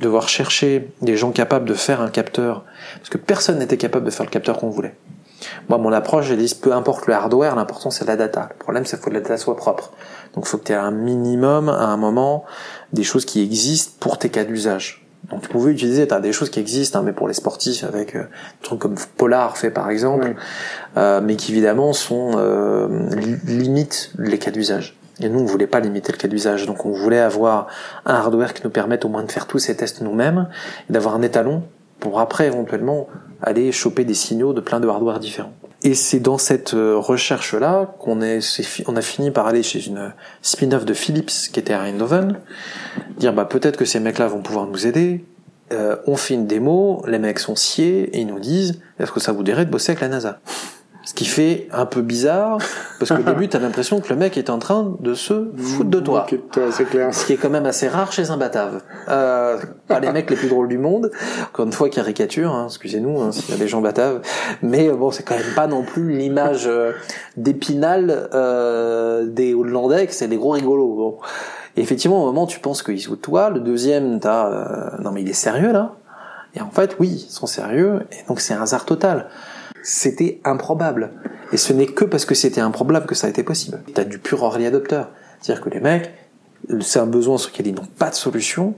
[0.00, 2.64] devoir chercher des gens capables de faire un capteur,
[2.98, 4.94] parce que personne n'était capable de faire le capteur qu'on voulait.
[5.68, 8.48] Moi, mon approche, j'ai dit, peu importe le hardware, l'important c'est la data.
[8.50, 9.92] Le problème, c'est qu'il faut que la data soit propre.
[10.34, 12.44] Donc, il faut que tu aies un minimum, à un moment,
[12.92, 15.06] des choses qui existent pour tes cas d'usage.
[15.30, 17.84] Donc, tu pouvais utiliser, tu as des choses qui existent, hein, mais pour les sportifs,
[17.84, 20.34] avec euh, des trucs comme Polar fait par exemple,
[20.96, 24.98] euh, mais qui évidemment sont euh, li- limitent les cas d'usage.
[25.20, 27.68] Et nous, on voulait pas limiter le cas d'usage, donc on voulait avoir
[28.04, 30.48] un hardware qui nous permette au moins de faire tous ces tests nous-mêmes
[30.88, 31.62] et d'avoir un étalon
[32.00, 33.06] pour après éventuellement
[33.40, 35.52] aller choper des signaux de plein de hardware différents.
[35.84, 40.84] Et c'est dans cette euh, recherche-là qu'on on a fini par aller chez une spin-off
[40.84, 42.38] de Philips qui était à Eindhoven,
[43.18, 45.24] dire bah peut-être que ces mecs-là vont pouvoir nous aider.
[45.72, 49.20] Euh, on fait une démo, les mecs sont sciés et ils nous disent est-ce que
[49.20, 50.40] ça vous dirait de bosser avec la NASA?
[51.12, 52.56] Ce qui fait un peu bizarre,
[52.98, 56.00] parce qu'au début, t'as l'impression que le mec est en train de se foutre de
[56.00, 56.26] toi.
[56.70, 57.12] c'est clair.
[57.12, 58.80] Ce qui est quand même assez rare chez un batave.
[59.10, 59.58] Euh,
[59.88, 61.10] pas les mecs les plus drôles du monde,
[61.48, 64.22] encore une fois caricature, hein, excusez-nous hein, s'il y a des gens bataves,
[64.62, 66.92] mais euh, bon, c'est quand même pas non plus l'image euh,
[67.36, 70.94] d'épinal euh, des Hollandais, que c'est des gros rigolos.
[70.94, 71.18] Bon.
[71.76, 74.50] Et effectivement, au moment tu penses qu'ils se toi, le deuxième, t'as...
[74.50, 75.96] Euh, non mais il est sérieux là
[76.56, 79.28] Et en fait, oui, ils sont sérieux, et donc c'est un hasard total
[79.82, 81.10] c'était improbable.
[81.52, 83.82] Et ce n'est que parce que c'était improbable que ça a été possible.
[83.94, 85.02] T'as du pur early adopter.
[85.40, 86.10] C'est-à-dire que les mecs,
[86.80, 88.74] c'est un besoin sur lequel ils n'ont pas de solution.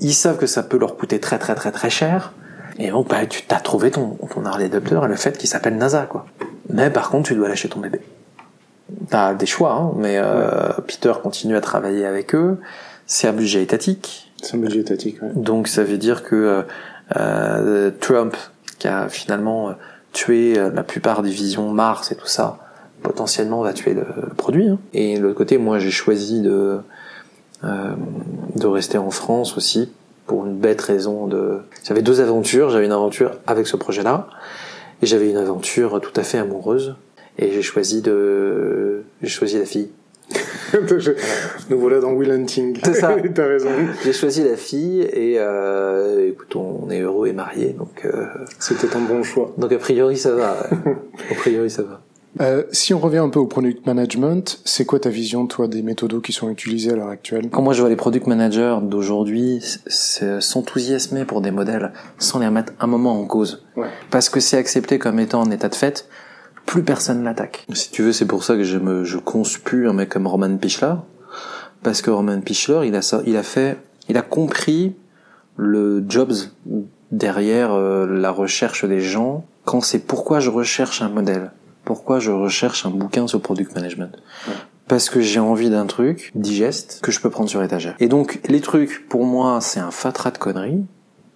[0.00, 2.32] Ils savent que ça peut leur coûter très très très très cher.
[2.78, 5.76] Et donc, bah, tu t'as trouvé ton, ton early adopter et le fait qu'il s'appelle
[5.76, 6.26] NASA, quoi.
[6.68, 8.00] Mais par contre, tu dois lâcher ton bébé.
[9.08, 12.60] T'as des choix, hein, mais euh, Peter continue à travailler avec eux.
[13.06, 14.32] C'est un budget étatique.
[14.42, 15.30] C'est un budget étatique, ouais.
[15.34, 16.62] Donc ça veut dire que euh,
[17.16, 18.36] euh Trump,
[18.78, 19.72] qui a finalement euh,
[20.16, 22.58] tuer euh, la plupart des visions Mars et tout ça,
[23.02, 24.04] potentiellement va tuer le,
[24.36, 24.68] produit.
[24.68, 24.78] Hein.
[24.94, 26.78] Et de l'autre côté, moi j'ai choisi de
[27.64, 27.94] euh,
[28.54, 29.90] de rester en France aussi
[30.26, 31.58] pour une bête raison de.
[31.84, 32.70] J'avais deux aventures.
[32.70, 34.28] J'avais une aventure avec ce projet-là
[35.02, 36.96] et j'avais une aventure tout à fait amoureuse.
[37.38, 39.90] Et j'ai choisi de j'ai choisi la fille.
[41.70, 42.78] Nous voilà dans Will Hunting.
[42.84, 43.16] C'est ça.
[43.34, 43.70] T'as raison.
[44.04, 48.04] J'ai choisi la fille et euh, écoute, on est heureux et mariés, donc.
[48.04, 48.26] Euh,
[48.58, 49.52] C'était un bon choix.
[49.58, 50.56] Donc a priori ça va.
[51.30, 52.00] a priori ça va.
[52.40, 55.82] Euh, si on revient un peu au product management, c'est quoi ta vision, toi, des
[55.82, 57.48] méthodos qui sont utilisés à l'heure actuelle?
[57.50, 62.74] Quand moi je vois les product managers d'aujourd'hui s'enthousiasmer pour des modèles sans les remettre
[62.78, 63.88] un moment en cause, ouais.
[64.10, 66.08] parce que c'est accepté comme étant en état de fait,
[66.66, 67.64] plus personne l'attaque.
[67.72, 70.56] Si tu veux, c'est pour ça que je me, je conspue un mec comme Roman
[70.56, 70.94] Pichler,
[71.82, 74.94] parce que Roman Pichler, il a ça, il a fait, il a compris
[75.56, 76.34] le jobs
[77.12, 81.52] derrière euh, la recherche des gens quand c'est pourquoi je recherche un modèle,
[81.84, 84.16] pourquoi je recherche un bouquin sur product management.
[84.88, 87.96] Parce que j'ai envie d'un truc digeste que je peux prendre sur étagère.
[87.98, 90.84] Et donc les trucs, pour moi, c'est un fatras de conneries.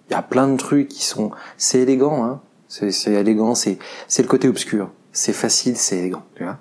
[0.09, 2.41] Il y a plein de trucs qui sont, c'est élégant, hein.
[2.67, 6.23] C'est élégant, c'est c'est le côté obscur c'est facile, c'est élégant.
[6.35, 6.57] Tu vois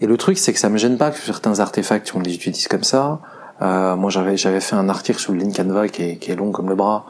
[0.00, 2.68] et le truc, c'est que ça me gêne pas que certains artefacts, on les utilise
[2.68, 3.20] comme ça.
[3.62, 6.36] Euh, moi, j'avais j'avais fait un article sur le Link Canva qui est, qui est
[6.36, 7.06] long comme le bras,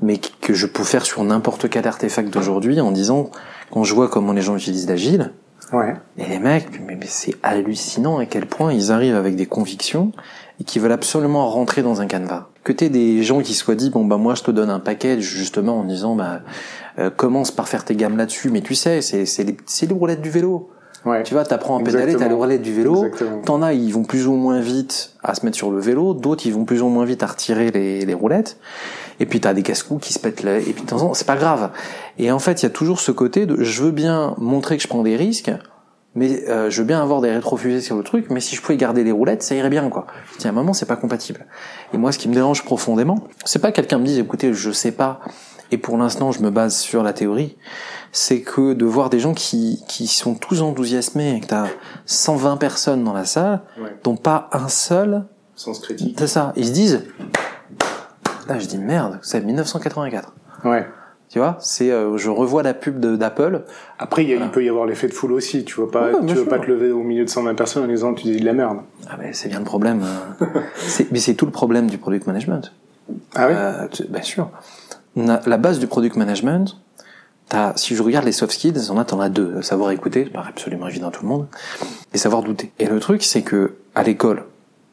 [0.00, 3.30] mais que je peux faire sur n'importe quel artefact d'aujourd'hui en disant,
[3.72, 5.32] quand je vois comment les gens utilisent l'agile,
[5.72, 5.94] ouais.
[6.16, 10.12] et les mecs, mais, mais c'est hallucinant à quel point ils arrivent avec des convictions
[10.60, 12.48] et qui veulent absolument rentrer dans un Canva.
[12.68, 15.78] Que des gens qui soient dit, bon bah moi je te donne un package justement
[15.78, 16.42] en disant, bah
[16.98, 20.20] euh, commence par faire tes gammes là-dessus, mais tu sais, c'est c'est les, les roulettes
[20.20, 20.68] du vélo.
[21.06, 21.22] Ouais.
[21.22, 23.06] Tu vois, t'apprends à pédaler, t'as les roulettes du vélo.
[23.46, 26.12] T'en as, ils vont plus ou moins vite à se mettre sur le vélo.
[26.12, 28.58] D'autres, ils vont plus ou moins vite à retirer les, les roulettes.
[29.18, 30.58] Et puis t'as des casse-coups qui se pètent là.
[30.58, 31.70] Et puis de temps en temps, c'est pas grave.
[32.18, 34.82] Et en fait, il y a toujours ce côté de, je veux bien montrer que
[34.82, 35.50] je prends des risques,
[36.18, 38.26] mais euh, je veux bien avoir des rétrofusées sur le truc.
[38.30, 40.06] Mais si je pouvais garder les roulettes, ça irait bien, quoi.
[40.34, 41.46] Je dis à un moment, c'est pas compatible.
[41.94, 44.92] Et moi, ce qui me dérange profondément, c'est pas quelqu'un me dise, écoutez, je sais
[44.92, 45.20] pas
[45.70, 47.56] et pour l'instant je me base sur la théorie,
[48.12, 51.66] c'est que de voir des gens qui, qui sont tous enthousiasmés et que t'as
[52.06, 53.94] 120 personnes dans la salle, ouais.
[54.02, 55.26] dont pas un seul...
[55.54, 56.16] Sens critique.
[56.18, 57.04] C'est ça, ils se disent...
[58.48, 60.32] Là je dis merde, c'est 1984.
[60.64, 60.86] Ouais.
[61.28, 63.62] Tu vois, c'est euh, je revois la pub d'Apple.
[63.98, 64.46] Après, il, voilà.
[64.46, 65.64] il peut y avoir l'effet de foule aussi.
[65.64, 66.48] Tu vois pas, ouais, tu veux sûr.
[66.48, 68.78] pas te lever au milieu de 120 personnes en disant tu dis de la merde.
[69.10, 70.02] Ah mais c'est bien le problème.
[71.10, 72.72] mais c'est tout le problème du product management.
[73.34, 73.54] Ah oui.
[73.56, 74.50] Euh, bien sûr
[75.18, 76.76] la base du product management,
[77.50, 79.62] as, si je regarde les soft skills, en as, t'en as deux.
[79.62, 81.46] Savoir écouter, c'est pas absolument évident à tout le monde,
[82.12, 82.72] et savoir douter.
[82.78, 84.44] Et le truc, c'est que, à l'école,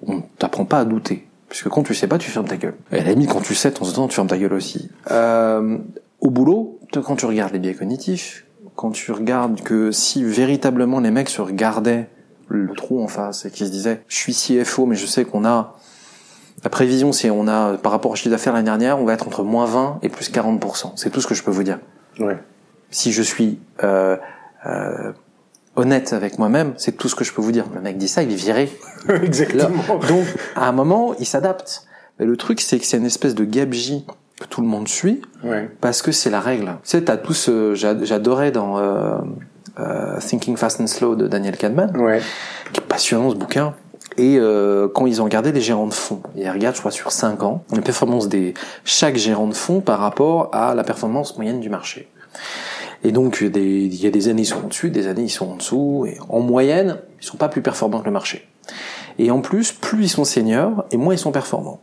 [0.07, 1.27] on t'apprend pas à douter.
[1.49, 2.73] Puisque quand tu sais pas, tu fermes ta gueule.
[2.91, 4.89] Et à la limite, quand tu sais, en temps, tu fermes ta gueule aussi.
[5.11, 5.77] Euh,
[6.26, 8.45] au boulot, quand tu regardes les biais cognitifs,
[8.76, 12.09] quand tu regardes que si véritablement les mecs se regardaient
[12.47, 15.45] le trou en face et qu'ils se disaient, je suis CFO, mais je sais qu'on
[15.45, 15.76] a
[16.63, 19.28] la prévision, c'est on a, par rapport au chiffre d'affaires l'année dernière, on va être
[19.28, 20.93] entre moins 20 et plus 40%.
[20.95, 21.80] C'est tout ce que je peux vous dire.
[22.19, 22.39] Ouais.
[22.89, 24.17] Si je suis euh,
[24.65, 25.11] euh,
[25.76, 27.65] honnête avec moi-même, c'est tout ce que je peux vous dire.
[27.76, 28.71] Le mec dit ça, il est viré.
[29.09, 29.84] Exactement.
[29.88, 31.86] Là, donc, à un moment, il s'adapte.
[32.17, 34.05] Mais le truc, c'est que c'est une espèce de gabegie
[34.56, 35.70] tout le monde suit, ouais.
[35.82, 36.68] parce que c'est la règle.
[36.84, 39.18] Tu sais, t'as tous, euh, j'adorais dans euh,
[39.82, 42.22] euh, Thinking Fast and Slow de Daniel Kahneman, ouais.
[42.72, 43.74] qui est passionnant ce bouquin.
[44.18, 47.12] Et euh, quand ils ont regardé les gérants de fonds, ils regardent, je crois, sur
[47.12, 48.53] 5 ans, les performances des
[48.86, 52.08] chaque gérant de fonds par rapport à la performance moyenne du marché.
[53.03, 55.08] Et donc, il y a des, il y a des années ils sont au-dessus, des
[55.08, 58.12] années ils sont en dessous, et en moyenne, ils sont pas plus performants que le
[58.12, 58.47] marché.
[59.20, 61.82] Et en plus, plus ils sont seniors, et moins ils sont performants.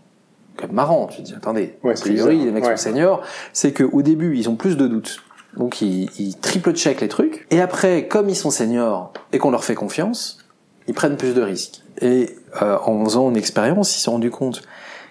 [0.71, 2.47] Marrant, tu te dis, attendez, Ouais, a priori, bizarre.
[2.47, 2.77] les mecs Ouais.
[2.77, 5.19] sont seniors, c'est qu'au début, ils ont plus de doutes.
[5.57, 7.47] Donc, ils, ils triple-check les trucs.
[7.51, 10.39] Et après, comme ils sont seniors, et qu'on leur fait confiance,
[10.89, 11.83] ils prennent plus de risques.
[12.01, 14.63] Et euh, en faisant une expérience, ils se sont rendus compte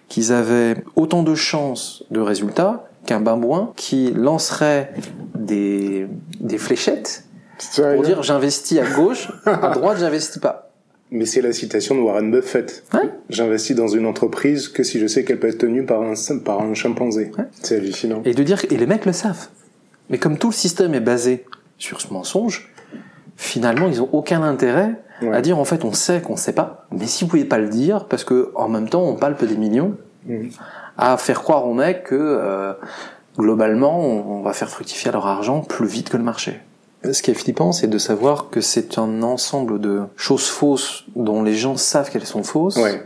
[0.10, 4.94] qu'ils avaient autant de chances de résultats qu'un babouin qui lancerait
[5.36, 6.08] des,
[6.40, 7.24] des fléchettes
[7.96, 10.71] pour dire j'investis à gauche, à droite j'investis pas.
[11.12, 12.84] Mais c'est la citation de Warren Buffett.
[12.94, 13.10] Ouais.
[13.30, 16.62] J'investis dans une entreprise que si je sais qu'elle peut être tenue par un, par
[16.62, 17.32] un chimpanzé.
[17.38, 17.44] Ouais.
[17.62, 18.22] C'est hallucinant.
[18.24, 19.48] Et de dire et les mecs le savent.
[20.10, 21.46] Mais comme tout le système est basé
[21.78, 22.72] sur ce mensonge,
[23.36, 25.36] finalement ils ont aucun intérêt Ouais.
[25.36, 27.70] à dire en fait on sait qu'on sait pas, mais si vous pouvez pas le
[27.70, 29.96] dire parce que en même temps on palpe des millions
[30.26, 30.50] Mhm.
[30.98, 32.74] à faire croire aux mecs que euh,
[33.38, 36.60] globalement on, on va faire fructifier leur argent plus vite que le marché.
[37.10, 41.42] Ce qui est flippant, c'est de savoir que c'est un ensemble de choses fausses dont
[41.42, 43.04] les gens savent qu'elles sont fausses, Ouais.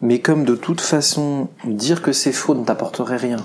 [0.00, 3.38] mais comme de toute façon dire que c'est faux ne t'apporterait rien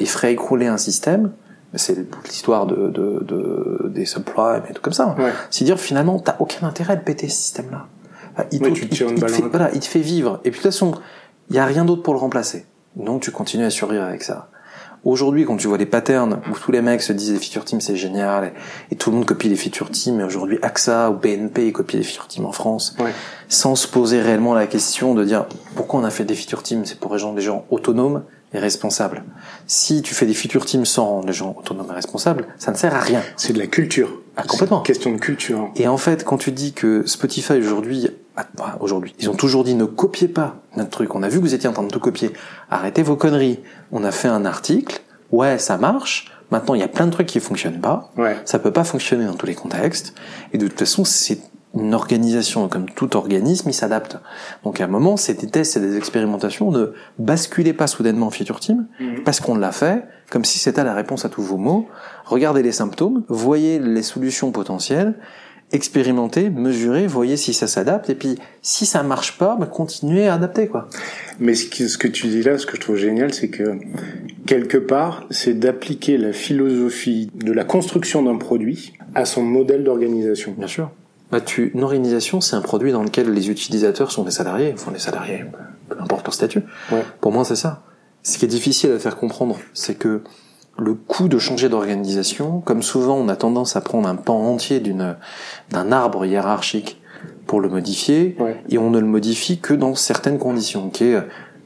[0.00, 1.32] et ferait écrouler un système,
[1.74, 5.14] c'est l'histoire de, de, de- des subprimes et tout comme ça.
[5.16, 5.30] Ouais.
[5.50, 7.86] C'est dire finalement t'as aucun intérêt de péter ce système-là.
[8.32, 10.40] Enfin, Il, Ouais, te- il- te fait, voilà, il te fait vivre.
[10.44, 10.92] Et puis de toute façon,
[11.50, 12.66] il y a rien d'autre pour le remplacer.
[12.96, 14.48] Donc tu continues à survivre avec ça.
[15.04, 17.80] Aujourd'hui, quand tu vois les patterns où tous les mecs se disent les feature teams
[17.80, 21.14] c'est génial et, et tout le monde copie les feature teams, et aujourd'hui AXA ou
[21.14, 23.12] BNP copie les feature teams en France, Ouais.
[23.48, 26.84] sans se poser réellement la question de dire pourquoi on a fait des feature teams,
[26.84, 29.24] c'est pour les gens autonomes et responsables.
[29.66, 32.76] Si tu fais des feature teams sans rendre les gens autonomes et responsables, ça ne
[32.76, 33.22] sert à rien.
[33.36, 34.20] C'est de la culture.
[34.36, 34.82] Ah, complètement.
[34.84, 35.70] C'est une question de culture.
[35.76, 39.74] Et en fait, quand tu dis que Spotify aujourd'hui, ah, aujourd'hui, ils ont toujours dit
[39.74, 41.14] ne copiez pas notre truc.
[41.14, 42.32] On a vu que vous étiez en train de tout copier.
[42.70, 43.60] Arrêtez vos conneries.
[43.92, 45.00] On a fait un article.
[45.30, 46.26] Ouais, ça marche.
[46.50, 48.10] Maintenant, il y a plein de trucs qui fonctionnent pas.
[48.16, 48.36] Ouais.
[48.44, 50.14] Ça peut pas fonctionner dans tous les contextes.
[50.52, 51.38] Et de toute façon, c'est
[51.74, 54.18] une organisation, comme tout organisme, il s'adapte.
[54.64, 56.70] Donc à un moment, c'est des tests et des expérimentations.
[56.72, 59.22] Ne basculez pas soudainement en feature team, Mhm.
[59.24, 61.86] parce qu'on l'a fait, comme si c'était la réponse à tous vos mots.
[62.24, 65.14] Regardez les symptômes, voyez les solutions potentielles,
[65.72, 70.34] expérimentez, mesurez, voyez si ça s'adapte, et puis si ça marche pas, bah, continuez à
[70.34, 70.88] adapter, quoi.
[71.38, 73.78] Mais ce, que tu dis là, ce que je trouve génial, c'est que
[74.46, 80.54] quelque part, c'est d'appliquer la philosophie de la construction d'un produit à son modèle d'organisation.
[80.58, 80.90] Bien sûr.
[81.30, 84.90] Bah, tu, une organisation, c'est un produit dans lequel les utilisateurs sont des salariés, enfin
[84.90, 85.44] des salariés,
[85.88, 86.62] peu importe leur statut.
[86.90, 87.04] Ouais.
[87.20, 87.82] Pour moi, c'est ça.
[88.22, 90.22] Ce qui est difficile à faire comprendre, c'est que
[90.78, 94.80] le coût de changer d'organisation, comme souvent on a tendance à prendre un pan entier
[94.80, 95.16] d'une
[95.70, 97.00] d'un arbre hiérarchique
[97.46, 98.62] pour le modifier, Ouais.
[98.68, 101.22] et on ne le modifie que dans certaines conditions, qui est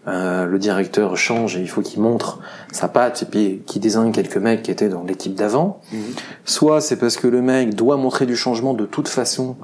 [0.06, 2.40] euh, le directeur change et il faut qu'il montre
[2.72, 5.80] sa patte et puis qu'il désigne quelques mecs qui étaient dans l'équipe d'avant.
[5.92, 6.00] Mhm.
[6.44, 9.56] Soit c'est parce que le mec doit montrer du changement de toute façon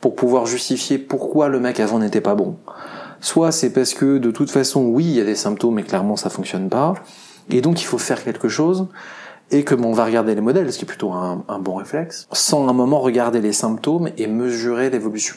[0.00, 2.56] pour pouvoir justifier pourquoi le mec avant n'était pas bon.
[3.20, 6.16] Soit c'est parce que de toute façon, oui, il y a des symptômes mais clairement
[6.16, 6.94] ça fonctionne pas.
[7.50, 8.86] Et donc il faut faire quelque chose.
[9.50, 12.68] Et que on va regarder les modèles, ce qui est plutôt un, bon réflexe, sans
[12.68, 15.36] un moment regarder les symptômes et mesurer l'évolution.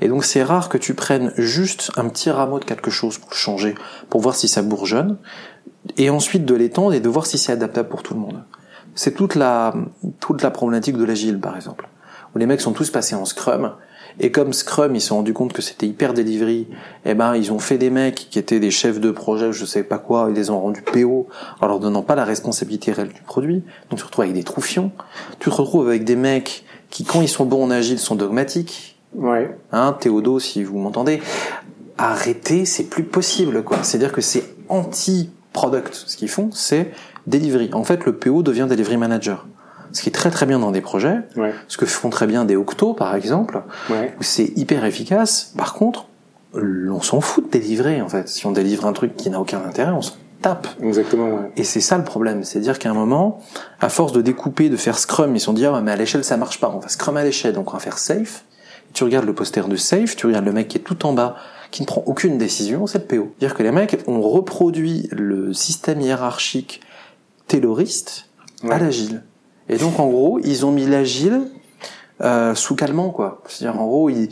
[0.00, 3.32] Et donc c'est rare que tu prennes juste un petit rameau de quelque chose pour
[3.32, 3.74] changer,
[4.10, 5.16] pour voir si ça bourgeonne,
[5.96, 8.44] et ensuite de l'étendre et de voir si c'est adaptable pour tout le monde.
[8.94, 9.74] C'est toute la,
[10.20, 11.88] toute la problématique de l'agile, par exemple.
[12.34, 13.72] Où les mecs sont tous passés en Scrum,
[14.18, 16.66] et comme Scrum, ils se sont rendus compte que c'était hyper delivery,
[17.04, 19.82] eh ben, ils ont fait des mecs qui étaient des chefs de projet, je sais
[19.82, 21.28] pas quoi, ils les ont rendus PO,
[21.60, 23.62] en leur donnant pas la responsabilité réelle du produit.
[23.90, 24.90] Donc tu te retrouves avec des troufions.
[25.38, 28.98] Tu te retrouves avec des mecs qui, quand ils sont bons en agile, sont dogmatiques.
[29.14, 29.54] Ouais.
[29.72, 31.20] Hein, Théodo, si vous m'entendez.
[31.98, 33.82] Arrêtez, c'est plus possible, quoi.
[33.82, 35.94] C'est-à-dire que c'est anti-product.
[35.94, 36.92] Ce qu'ils font, c'est
[37.26, 37.70] delivery.
[37.72, 39.46] En fait, le PO devient delivery manager.
[39.92, 41.18] Ce qui est très très bien dans des projets.
[41.36, 41.52] Ouais.
[41.68, 44.14] Ce que font très bien des Octo, par exemple, Ouais.
[44.18, 45.52] où c'est hyper efficace.
[45.56, 46.06] Par contre,
[46.54, 48.28] on s'en fout de délivrer, en fait.
[48.28, 50.68] Si on délivre un truc qui n'a aucun intérêt, on s'en tape.
[50.82, 51.50] Exactement, ouais.
[51.56, 53.40] Et c'est ça le problème, c'est-à-dire qu'à un moment,
[53.80, 55.96] à force de découper, de faire Scrum, ils se sont dit ah ouais, mais à
[55.96, 58.44] l'échelle ça marche pas, on va Scrum à l'échelle, donc on va faire Safe.
[58.92, 61.36] Tu regardes le poster de Safe, tu regardes le mec qui est tout en bas,
[61.70, 63.32] qui ne prend aucune décision, c'est le PO.
[63.38, 66.80] C'est-à-dire que les mecs ont reproduit le système hiérarchique
[67.48, 68.26] tayloriste
[68.70, 69.22] à l'agile.
[69.68, 71.42] Et donc en gros, ils ont mis l'agile
[72.22, 73.42] euh, sous calmant quoi.
[73.46, 74.28] C'est-à-dire en gros, ils-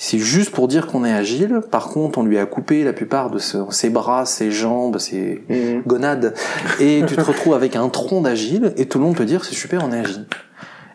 [0.00, 1.60] c'est juste pour dire qu'on est agile.
[1.72, 5.82] Par contre, on lui a coupé la plupart de ses bras, ses jambes, ses Mhm.
[5.86, 6.34] gonades,
[6.78, 9.54] et tu te retrouves avec un tronc d'agile, et tout le monde peut dire c'est
[9.56, 10.26] super, on est agile.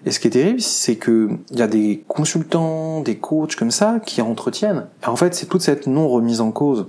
[0.06, 3.72] Et ce qui est terrible, c'est que il y a des consultants, des coachs comme
[3.72, 4.86] ça qui entretiennent.
[5.04, 6.88] Et en fait, c'est toute cette non remise en cause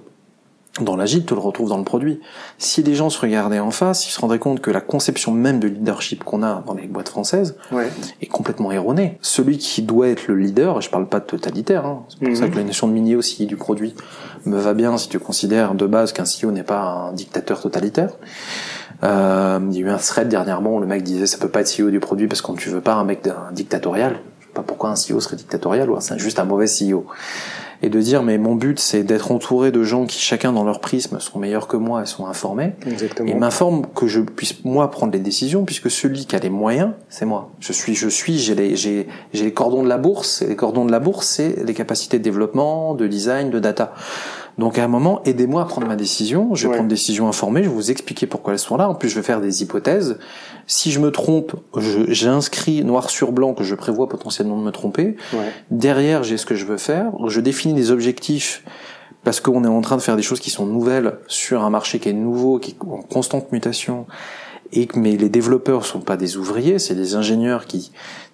[0.81, 2.21] dans l'agile, tu le retrouves dans le produit.
[2.59, 5.61] Si les gens se regardaient en face, ils se rendraient compte que la conception même
[5.61, 7.89] de leadership qu'on a dans les boîtes françaises Ouais.
[8.21, 9.19] est complètement erronée.
[9.23, 12.35] Celui qui doit être le leader, je parle pas de totalitaire, hein, c'est pour Mhm.
[12.35, 13.95] ça que la notion de mini aussi du produit
[14.47, 18.11] me va bien si tu considères de base qu'un CEO n'est pas un dictateur totalitaire.
[19.03, 21.61] Euh, il y a eu un thread dernièrement où le mec disait ça peut pas
[21.61, 24.17] être CEO du produit parce qu'on tu veux pas un mec d'un dictatorial.
[24.41, 27.05] Je sais pas pourquoi un CEO serait dictatorial ou c'est juste un mauvais CEO.
[27.85, 30.81] Et de dire mais mon but c'est d'être entouré de gens qui chacun dans leur
[30.81, 32.73] prisme sont meilleurs que moi et sont informés.
[32.87, 33.29] Exactement.
[33.29, 36.93] et m'informe que je puisse moi prendre les décisions puisque celui qui a les moyens
[37.11, 37.51] c'est moi.
[37.61, 40.57] Je suis je suis j'ai les j'ai j'ai les cordons de la bourse et les
[40.57, 43.93] cordons de la bourse c'est les capacités de développement de design de data
[44.59, 46.75] donc à un moment aidez-moi à prendre ma décision je vais Ouais.
[46.77, 49.17] prendre une décision informée je vais vous expliquer pourquoi elles sont là en plus je
[49.17, 50.19] vais faire des hypothèses
[50.67, 51.55] si je me trompe
[52.09, 55.51] j'inscris noir sur blanc que je prévois potentiellement de me tromper Ouais.
[55.71, 57.13] Derrière, j'ai ce que je veux faire.
[57.27, 58.63] Je définis des objectifs
[59.25, 61.99] parce qu'on est en train de faire des choses qui sont nouvelles sur un marché
[61.99, 64.07] qui est nouveau, qui est en constante mutation.
[64.73, 67.91] Et que, mais les développeurs sont pas des ouvriers, c'est des ingénieurs qui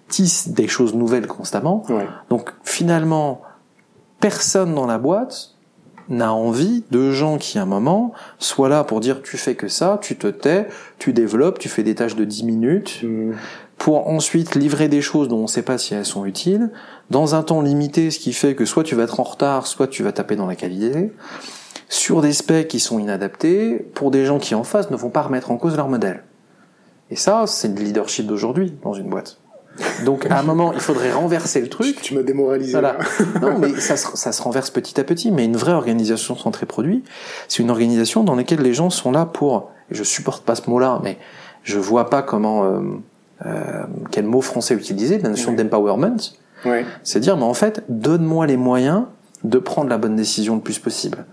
[0.08, 1.84] tissent des choses nouvelles constamment.
[1.88, 2.06] Ouais.
[2.28, 3.40] Donc finalement,
[4.20, 5.54] personne dans la boîte
[6.10, 9.68] n'a envie de gens qui à un moment soient là pour dire tu fais que
[9.68, 13.32] ça, tu te tais, tu développes, tu fais des tâches de 10 minutes, Mm.
[13.78, 16.70] pour ensuite livrer des choses dont on ne sait pas si elles sont utiles,
[17.10, 19.88] dans un temps limité, ce qui fait que soit tu vas être en retard, soit
[19.88, 21.12] tu vas taper dans la qualité,
[21.88, 25.22] sur des specs qui sont inadaptés, pour des gens qui en face ne vont pas
[25.22, 26.22] remettre en cause leur modèle.
[27.10, 29.39] Et ça, c'est le leadership d'aujourd'hui dans une boîte.
[30.04, 32.00] Donc à un moment, il faudrait renverser le truc.
[32.02, 32.72] tu m'as démoralisé.
[32.72, 32.94] Voilà.
[32.98, 33.04] là.
[33.42, 35.30] Non, mais ça se, ça se renverse petit à petit.
[35.30, 37.02] Mais une vraie organisation centrée produit,
[37.48, 39.70] c'est une organisation dans laquelle les gens sont là pour.
[39.90, 41.18] et Je supporte pas ce mot-là, mais
[41.62, 42.80] je vois pas comment euh,
[43.46, 45.18] euh, quel mot français utiliser.
[45.18, 46.16] La notion d'empowerment,
[46.66, 46.84] Ouais.
[47.02, 49.04] c'est dire, mais en fait, donne-moi les moyens
[49.44, 51.24] de prendre la bonne décision le plus possible.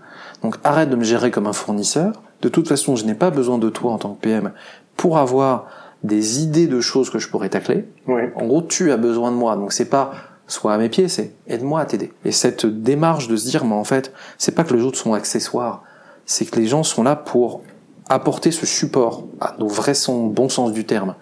[0.42, 2.22] Donc arrête de me gérer comme un fournisseur.
[2.40, 4.52] De toute façon, je n'ai pas besoin de toi en tant que PM
[4.96, 5.66] pour avoir
[6.04, 7.88] des idées de choses que je pourrais tacler.
[8.06, 8.32] Ouais.
[8.36, 9.56] En gros, tu as besoin de moi.
[9.56, 10.12] Donc c'est pas
[10.46, 12.12] sois à mes pieds, c'est aide-moi à t'aider.
[12.24, 15.12] Et cette démarche de se dire, mais en fait, c'est pas que les autres sont
[15.12, 15.82] accessoires,
[16.24, 17.62] c'est que les gens sont là pour
[18.08, 21.14] apporter ce support, à nos vrais sens, bon sens du terme.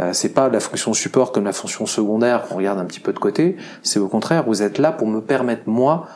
[0.00, 3.12] Euh, c'est pas la fonction support comme la fonction secondaire qu'on regarde un petit peu
[3.12, 3.56] de côté.
[3.82, 6.06] C'est au contraire, vous êtes là pour me permettre moi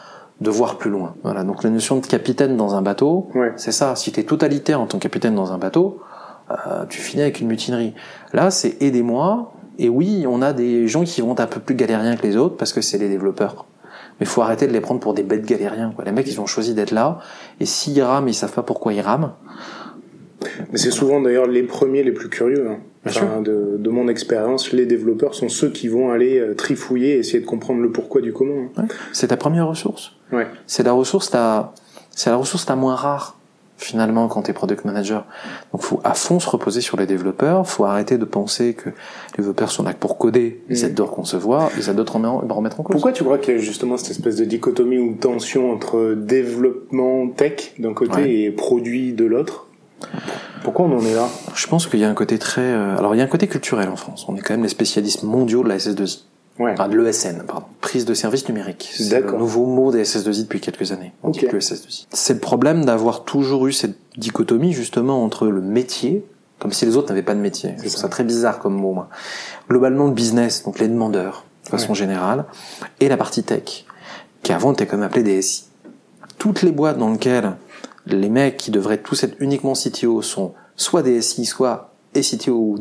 [0.40, 1.14] de voir plus loin.
[1.22, 1.44] Voilà.
[1.44, 3.94] Donc la notion de capitaine dans un bateau, c'est ça.
[3.96, 6.00] Si tu es totalitaire en tant que capitaine dans un bateau,
[6.50, 7.94] euh, tu finis avec une mutinerie.
[8.32, 9.52] Là, c'est aidez-moi.
[9.78, 12.36] Et oui, on a des gens qui vont être un peu plus galériens que les
[12.36, 13.66] autres parce que c'est les développeurs.
[14.18, 15.92] Mais faut arrêter de les prendre pour des bêtes galériens.
[15.94, 16.04] Quoi.
[16.06, 17.18] Les mecs, ils ont choisi d'être là.
[17.60, 19.32] Et s'ils rament, ils savent pas pourquoi ils rament.
[20.72, 22.68] Mais c'est souvent d'ailleurs les premiers les plus curieux.
[22.70, 22.78] hein.
[23.04, 27.16] Bien Enfin, de, de mon expérience, les développeurs sont ceux qui vont aller euh, trifouiller
[27.16, 28.68] et essayer de comprendre le pourquoi du comment.
[28.78, 28.86] hein.
[29.12, 30.12] C'est ta première ressource?
[30.32, 30.46] Ouais.
[30.66, 31.72] C'est la ressource ta,
[32.10, 33.35] c'est la ressource la moins rare
[33.78, 35.24] finalement quand t'es product manager.
[35.72, 37.66] Donc faut à fond se reposer sur les développeurs.
[37.68, 38.94] Faut arrêter de penser que les
[39.38, 40.62] développeurs sont là pour coder.
[40.70, 40.84] Ils Mhm.
[40.86, 41.70] adorent concevoir.
[41.76, 42.92] Ils adorent remettre en cause.
[42.94, 47.28] Pourquoi tu crois qu'il y a justement cette espèce de dichotomie ou tension entre développement
[47.28, 48.30] tech d'un côté Ouais.
[48.30, 49.66] et produit de l'autre?
[50.62, 51.28] Pourquoi on en est là?
[51.54, 53.46] Je pense qu'il y a un côté très, euh, alors il y a un côté
[53.46, 54.26] culturel en France.
[54.28, 56.24] On est quand même les spécialistes mondiaux de la SS2I.
[56.58, 56.72] Ouais.
[56.72, 57.66] Enfin, de l'ESN, pardon.
[57.80, 58.90] Prise de service numérique.
[58.96, 61.12] C'est le nouveau mot des SS2I depuis quelques années.
[61.22, 61.40] On Ok.
[61.40, 62.06] dit plus SS2I.
[62.10, 66.24] C'est le problème d'avoir toujours eu cette dichotomie, justement, entre le métier,
[66.58, 67.72] comme si les autres n'avaient pas de métier.
[67.76, 67.98] Je trouve ça.
[68.02, 69.08] ça très bizarre comme mot, moi.
[69.68, 72.46] Globalement, le business, donc les demandeurs, de façon générale,
[73.00, 73.84] et la partie tech,
[74.42, 75.64] qui avant était quand même appelée DSI.
[76.38, 77.52] Toutes les boîtes dans lesquelles
[78.06, 82.76] les mecs qui devraient tous être uniquement CTO sont soit DSI, soit et CTO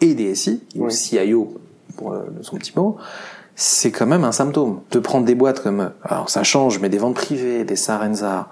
[0.00, 0.90] et DSI, ou Ouais.
[0.90, 1.54] CIO
[2.00, 2.96] pour euh, son petit mot,
[3.54, 4.80] c'est quand même un symptôme.
[4.90, 8.48] De prendre des boîtes comme, alors ça change, mais des ventes privées, des Sarenza,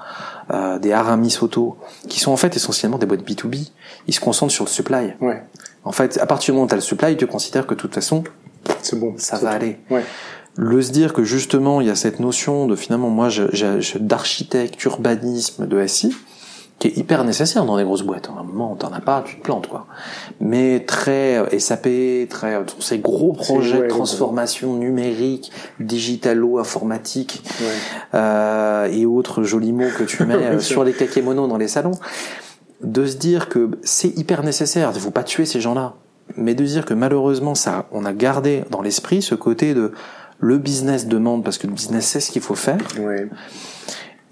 [0.50, 1.78] euh, des Aramis Auto,
[2.08, 3.70] qui sont en fait essentiellement des boîtes B2B,
[4.06, 5.14] ils se concentrent sur le supply.
[5.20, 5.42] Ouais,
[5.84, 7.80] En fait, à partir du moment où tu as le supply, tu considères que de
[7.80, 8.22] toute façon,
[8.82, 9.14] c'est bon.
[9.16, 9.78] ça va aller.
[9.90, 10.04] Ouais.
[10.56, 13.28] Le se dire que justement, il y a cette notion de finalement, moi,
[14.00, 16.14] d'architecte, urbanisme, de SI,
[16.78, 18.28] qui est hyper nécessaire dans des grosses boîtes.
[18.28, 19.86] À un moment, t'en as pas, tu te plantes, quoi.
[20.40, 21.88] Mais très euh, SAP,
[22.28, 25.50] très, euh, ces gros projets de les transformation numérique,
[25.80, 27.66] digitalo-informatique, Ouais.
[28.14, 31.98] euh, et autres jolis mots que tu mets euh, sur les kakémonos dans les salons,
[32.82, 35.94] de se dire que c'est hyper nécessaire, il faut pas tuer ces gens-là,
[36.36, 39.92] mais de se dire que malheureusement, ça, on a gardé dans l'esprit ce côté de
[40.38, 43.28] le business demande parce que le business sait ce qu'il faut faire, Ouais.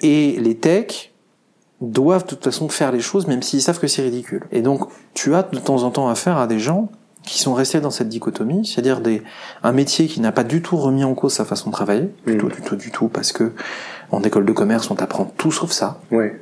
[0.01, 1.13] et les techs
[1.81, 4.45] doivent de toute façon faire les choses même s'ils savent que c'est ridicule.
[4.53, 6.89] Et donc, tu as de temps en temps affaire à des gens
[7.27, 9.23] qui sont restés dans cette dichotomie, c'est-à-dire des
[9.63, 12.39] un métier qui n'a pas du tout remis en cause sa façon de travailler, du
[12.39, 13.53] tout, du tout, du tout, parce que
[14.13, 16.01] en école de commerce, on t'apprend tout sauf ça.
[16.13, 16.41] Ouais,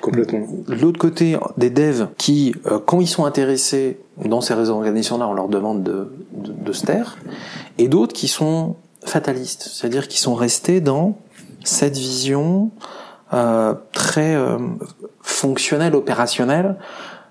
[0.00, 0.46] complètement.
[0.68, 5.48] L'autre côté, des devs qui, euh, quand ils sont intéressés dans ces organisations-là, on leur
[5.48, 7.18] demande de, de, de se taire,
[7.76, 11.18] et d'autres qui sont fatalistes, c'est-à-dire qui sont restés dans
[11.62, 12.70] cette vision
[13.34, 14.56] euh, très euh,
[15.22, 16.76] fonctionnelle, opérationnelle,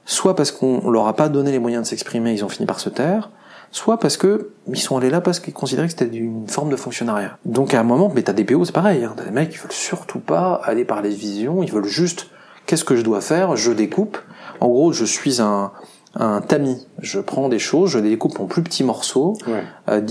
[0.06, 2.80] soit parce qu'on leur a pas donné les moyens de s'exprimer, ils ont fini par
[2.80, 3.32] se taire,
[3.72, 6.76] soit parce que ils sont allés là parce qu'ils considéraient que c'était une forme de
[6.76, 7.38] fonctionnariat.
[7.46, 9.58] Donc à un moment, mais t'as des PO, c'est pareil, hein, t'as des mecs qui
[9.58, 12.28] veulent surtout pas aller parler de vision, ils veulent juste
[12.66, 14.18] qu'est-ce que je dois faire, je découpe.
[14.60, 15.72] En gros, je suis un
[16.16, 16.88] un tamis.
[17.00, 19.64] Je prends des choses, je les découpe en plus petits morceaux, Ouais.
[19.90, 20.02] euh,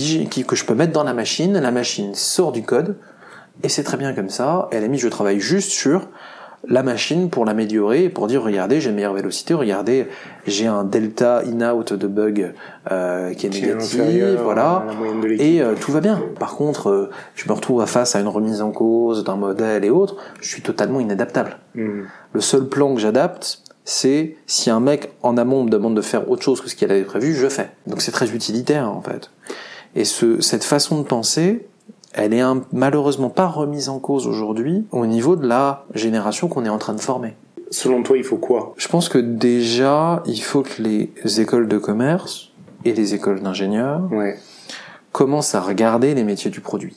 [0.47, 1.59] que je peux mettre dans la machine.
[1.59, 2.97] La machine sort du code,
[3.63, 4.69] et c'est très bien comme ça.
[4.73, 6.09] Et à la limite, je travaille juste sur
[6.69, 10.07] la machine pour l'améliorer, pour dire regardez, j'ai une meilleure vélocité, regardez,
[10.47, 12.55] j'ai un delta in-out de bug
[12.91, 14.87] euh, qui est Qui négatif, voilà.
[15.39, 16.23] Et euh, tout va bien.
[16.39, 19.91] Par contre, euh, je me retrouve face à une remise en cause d'un modèle et
[19.91, 21.59] autres, je suis totalement inadaptable.
[21.75, 22.03] Mm.
[22.33, 26.31] Le seul plan que j'adapte, c'est si un mec en amont me demande de faire
[26.31, 27.71] autre chose que ce qu'il avait prévu, je fais.
[27.89, 29.31] Donc c'est très utilitaire en fait.
[29.95, 31.67] Et ce, cette façon de penser,
[32.13, 36.65] elle est un- malheureusement pas remise en cause aujourd'hui au niveau de la génération qu'on
[36.65, 37.35] est en train de former.
[37.71, 38.75] Selon toi, il faut quoi?
[38.77, 41.11] Je pense que déjà, il faut que les
[41.41, 42.51] écoles de commerce
[42.85, 44.37] et les écoles d'ingénieurs Ouais,
[45.13, 46.97] commencent à regarder les métiers du produit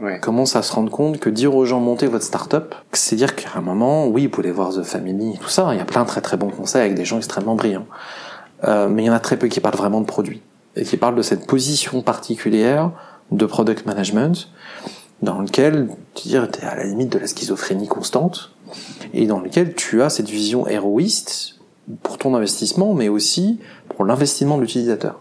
[0.00, 0.18] ouais.
[0.20, 3.50] commence à se rendre compte que dire aux gens montez votre start-up, c'est dire qu'à
[3.56, 6.02] un moment, oui, vous pouvez voir The Family et tout ça, il y a plein
[6.02, 7.86] de très très bons conseils avec des gens extrêmement brillants.
[8.64, 10.42] Euh, mais il y en a très peu qui parlent vraiment de produit
[10.76, 12.90] et qui parlent de cette position particulière
[13.32, 14.48] de product management
[15.22, 18.52] dans lequel tu es à la limite de la schizophrénie constante
[19.14, 21.58] et dans lequel tu as cette vision héroïste
[22.02, 25.20] pour ton investissement mais aussi pour l'investissement de l'utilisateur.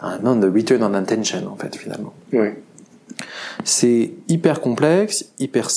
[0.00, 2.12] Un the return on attention en fait finalement.
[2.32, 2.62] Ouais.
[3.64, 5.68] C'est hyper complexe, hyper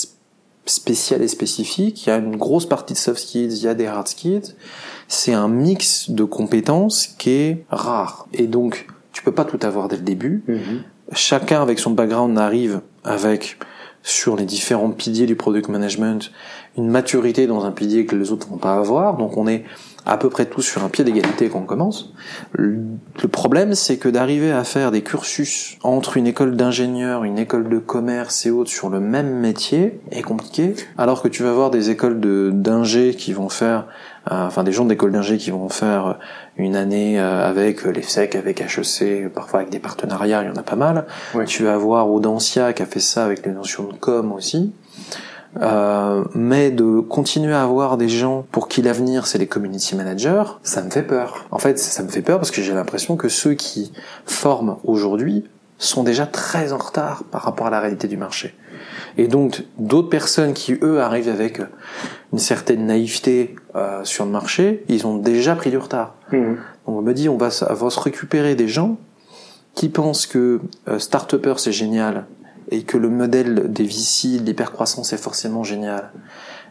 [0.66, 2.06] spécial et spécifique.
[2.06, 4.56] Il y a une grosse partie de soft skills, il y a des hard skills.
[5.08, 8.28] C'est un mix de compétences qui est rare.
[8.34, 10.44] Et donc, tu peux pas tout avoir dès le début.
[10.48, 10.84] Mhm.
[11.16, 13.58] Chacun avec son background arrive avec
[14.02, 16.32] sur les différents piliers du product management
[16.78, 19.18] une maturité dans un pilier que les autres vont pas avoir.
[19.18, 19.64] Donc on est
[20.06, 22.14] à peu près tous sur un pied d'égalité quand on commence.
[22.54, 27.70] Le problème, c'est que d'arriver à faire des cursus entre une école d'ingénieur, une école
[27.70, 30.76] de commerce et autres sur le même métier est compliqué.
[30.98, 33.88] Alors que tu vas voir des écoles de d'ingé qui vont faire,
[34.32, 36.20] euh, enfin des gens d'école d'ingé qui vont faire
[36.58, 40.64] une année euh, avec l'EFSEC, avec HEC, parfois avec des partenariats, il y en a
[40.64, 41.06] pas mal.
[41.46, 44.74] Tu vas voir Audencia qui a fait ça avec les notions de com aussi.
[45.62, 50.44] Euh, mais de continuer à avoir des gens pour qui l'avenir c'est les community managers,
[50.64, 51.46] ça me fait peur.
[51.52, 53.92] En fait, ça me fait peur parce que j'ai l'impression que ceux qui
[54.26, 55.46] forment aujourd'hui
[55.78, 58.56] sont déjà très en retard par rapport à la réalité du marché.
[59.18, 61.62] Et donc d'autres personnes qui eux arrivent avec
[62.32, 66.16] une certaine naïveté euh, sur le marché, ils ont déjà pris du retard.
[66.32, 66.56] Mhm.
[66.88, 68.98] Donc on me dit on va, se- on va se récupérer des gens
[69.76, 72.26] qui pensent que euh, start-upper c'est génial
[72.70, 76.12] et que le modèle des VC, de l'hypercroissance est forcément génial.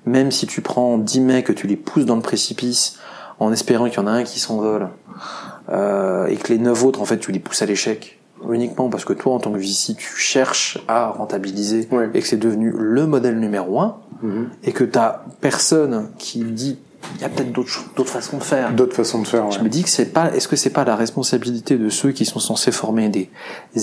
[0.07, 2.99] Même si tu prends 10 mecs que tu les pousses dans le précipice
[3.38, 4.88] en espérant qu'il y en a un qui s'envole
[5.70, 8.18] euh, et que les 9 autres en fait tu les pousses à l'échec
[8.51, 12.11] uniquement parce que toi en tant que VC tu cherches à rentabiliser Ouais.
[12.14, 14.49] et que c'est devenu le modèle numéro un Mhm.
[14.62, 16.78] et que t'as personne qui dit
[17.16, 18.72] il y a peut-être d'autres façons de faire.
[18.72, 19.53] D'autres façons de faire, ouais.
[19.53, 22.24] Je me dis que c'est pas, est-ce que c'est pas la responsabilité de ceux qui
[22.24, 23.30] sont censés former des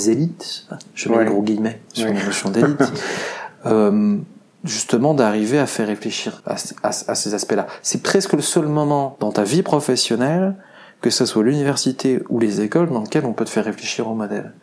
[0.09, 1.25] élites, je mets Ouais.
[1.25, 2.13] gros guillemets sur Ouais.
[2.13, 2.81] la notion d'élite,
[3.65, 4.17] euh,
[4.63, 7.67] justement d'arriver à faire réfléchir à, à- à ces aspects-là.
[7.81, 10.55] C'est presque le seul moment dans ta vie professionnelle,
[11.01, 14.15] que ce soit l'université ou les écoles, dans lequel on peut te faire réfléchir au
[14.15, 14.53] modèle.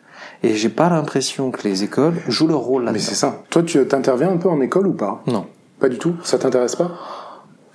[0.42, 3.04] Et j'ai pas l'impression que les écoles jouent leur rôle Mais là-dedans.
[3.08, 3.42] c'est ça.
[3.48, 5.22] Toi, tu t'interviens un peu en école ou pas?
[5.26, 5.46] Non.
[5.80, 6.14] Pas du tout?
[6.24, 6.90] Ça t'intéresse pas?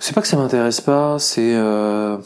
[0.03, 2.17] C'est pas que ça m'intéresse pas, c'est euh,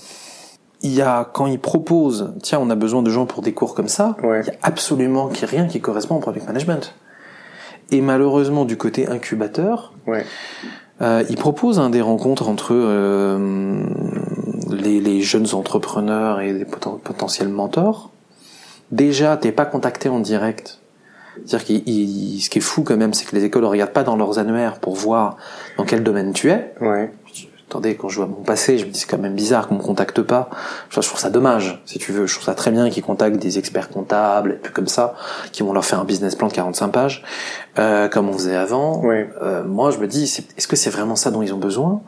[0.82, 3.76] il y a quand ils proposent, tiens, on a besoin de gens pour des cours
[3.76, 4.41] comme ça, Ouais.
[4.43, 6.93] il y a absolument rien qui correspond au product management.
[7.91, 10.26] Et malheureusement, du côté incubateur, Ouais.
[11.01, 13.84] euh, ils proposent hein, des rencontres entre euh,
[14.71, 18.09] les, les jeunes entrepreneurs et les poten- potentiels mentors.
[18.91, 20.80] Déjà, t'es pas contacté en direct.
[21.45, 24.03] C'est-à-dire il- ce qui est fou quand même, c'est que les écoles ne regardent pas
[24.03, 25.36] dans leurs annuaires pour voir
[25.78, 26.73] dans quel domaine tu es.
[26.80, 27.11] Ouais.
[27.76, 29.82] Attendez, quand je vois mon passé, je me dis c'est quand même bizarre qu'on me
[29.82, 30.49] contacte pas.
[30.89, 32.26] Je trouve ça dommage, si tu veux.
[32.26, 35.15] Je trouve ça très bien qu'ils contactent des experts comptables et tout comme ça,
[35.51, 37.21] qui vont leur faire un business plan de 45 pages,
[37.78, 39.03] euh, comme on faisait avant.
[39.03, 42.01] Euh, moi, je me dis, est-ce que c'est vraiment ça dont ils ont besoin?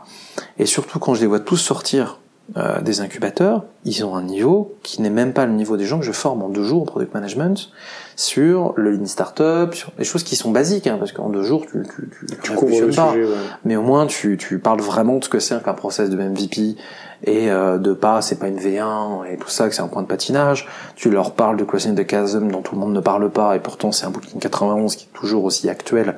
[0.58, 2.22] Et surtout, quand je les vois tous sortir
[2.56, 6.00] euh, des incubateurs, ils ont un niveau qui n'est même pas le niveau des gens
[6.00, 7.72] que je forme en deux jours au product management
[8.16, 11.66] sur le lean startup, sur des choses qui sont basiques, hein, parce qu'en deux jours
[11.70, 13.36] tu tu, tu, Tu le pas, sujet, ouais.
[13.66, 16.78] mais au moins tu tu parles vraiment de ce que c'est qu'un process de MVP
[17.26, 20.02] et euh, de pas c'est pas une V1 et tout ça que c'est un point
[20.02, 20.68] de patinage.
[20.96, 23.60] Tu leur parles de Crossing the Chasm dont tout le monde ne parle pas et
[23.60, 26.16] pourtant c'est un bouquin 91 qui est toujours aussi actuel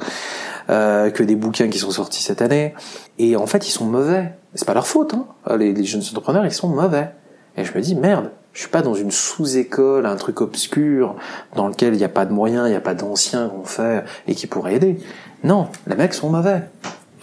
[0.70, 2.76] euh, que des bouquins qui sont sortis cette année.
[3.18, 4.32] Et en fait ils sont mauvais.
[4.56, 5.14] C'est pas leur faute.
[5.14, 5.26] Hein.
[5.58, 7.10] Les, les jeunes entrepreneurs ils sont mauvais.
[7.58, 8.32] Et je me dis merde.
[8.54, 11.16] Je suis pas dans une sous-école, un truc obscur,
[11.56, 14.04] dans lequel il n'y a pas de moyens, il n'y a pas d'anciens qu'on fait
[14.28, 15.00] et qui pourraient aider.
[15.43, 16.64] Non, les mecs sont mauvais.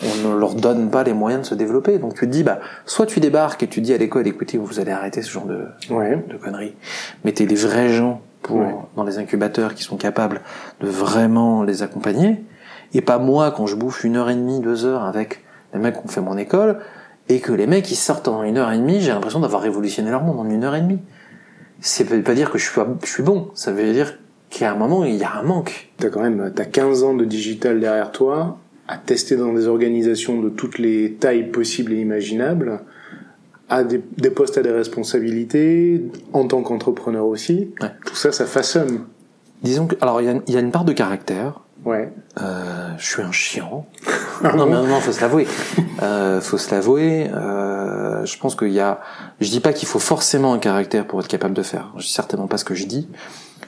[0.02, 1.98] On ne leur donne pas les moyens de se développer.
[1.98, 4.78] Donc tu te dis, bah, soit tu débarques et tu dis à l'école, écoutez, vous
[4.78, 6.22] allez arrêter ce genre de, Ouais.
[6.28, 6.74] de conneries.
[7.24, 8.74] Mettez des vrais gens pour, Ouais.
[8.94, 10.42] dans les incubateurs qui sont capables
[10.80, 12.44] de vraiment les accompagner.
[12.94, 15.42] Et pas moi quand je bouffe une heure et demie, deux heures avec
[15.74, 16.78] les mecs qui ont fait mon école
[17.28, 20.10] et que les mecs ils sortent en une heure et demie, j'ai l'impression d'avoir révolutionné
[20.10, 21.00] leur monde en une heure et demie.
[21.80, 23.50] Ça veut pas dire que je suis, je suis bon.
[23.54, 24.18] Ça veut dire
[24.50, 25.90] qu'à un moment, il y a un manque.
[25.98, 28.58] T'as quand même, t'as 15 ans de digital derrière toi,
[28.88, 32.80] à tester dans des organisations de toutes les tailles possibles et imaginables,
[33.68, 36.02] à des, des postes à des responsabilités,
[36.32, 37.72] en tant qu'entrepreneur aussi.
[37.80, 37.90] Ouais.
[38.06, 39.00] Tout ça, ça façonne.
[39.62, 41.60] Disons que, alors il y a, il y a une part de caractère.
[41.86, 42.12] Ouais.
[42.42, 43.86] Euh, je suis un chiant.
[44.42, 45.46] non, mais non, faut se l'avouer.
[46.02, 47.30] Euh, faut se l'avouer.
[47.32, 49.00] Euh, je pense qu'il y a.
[49.40, 51.92] Je dis pas qu'il faut forcément un caractère pour être capable de faire.
[52.00, 53.08] C'est certainement pas ce que je dis.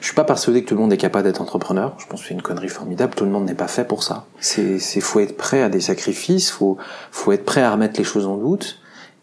[0.01, 1.95] Je suis pas persuadé que tout le monde est capable d'être entrepreneur.
[1.97, 3.13] Je pense que c'est une connerie formidable.
[3.15, 4.25] Tout le monde n'est pas fait pour ça.
[4.41, 6.51] C'est, c'est faut être prêt à des sacrifices.
[6.51, 6.77] Faut,
[7.11, 8.81] faut être prêt à remettre les choses en doute.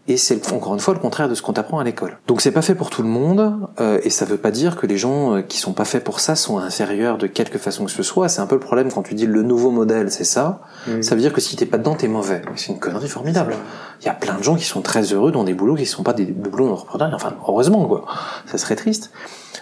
[0.09, 2.19] Et c'est encore une fois le contraire de ce qu'on t'apprend à l'école.
[2.29, 4.87] Donc c'est pas fait pour tout le monde, euh, et ça veut pas dire que
[4.87, 7.91] les gens euh, qui sont pas faits pour ça sont inférieurs de quelque façon que
[7.91, 8.29] ce soit.
[8.29, 10.61] C'est un peu le problème quand tu dis le nouveau modèle, c'est ça.
[10.87, 11.03] Mm.
[11.03, 12.43] Ça veut dire que si t'es pas dedans, t'es mauvais.
[12.55, 13.57] C'est une connerie formidable.
[14.01, 16.05] Il y a plein de gens qui sont très heureux dans des boulots qui sont
[16.05, 17.11] pas des, boulots d'entrepreneurs.
[17.13, 18.05] Enfin, heureusement quoi.
[18.47, 19.11] Ça serait triste.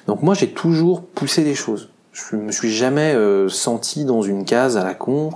[0.06, 1.88] Donc moi j'ai toujours poussé les choses.
[2.12, 5.30] Je me suis jamais euh, senti dans une case à la con.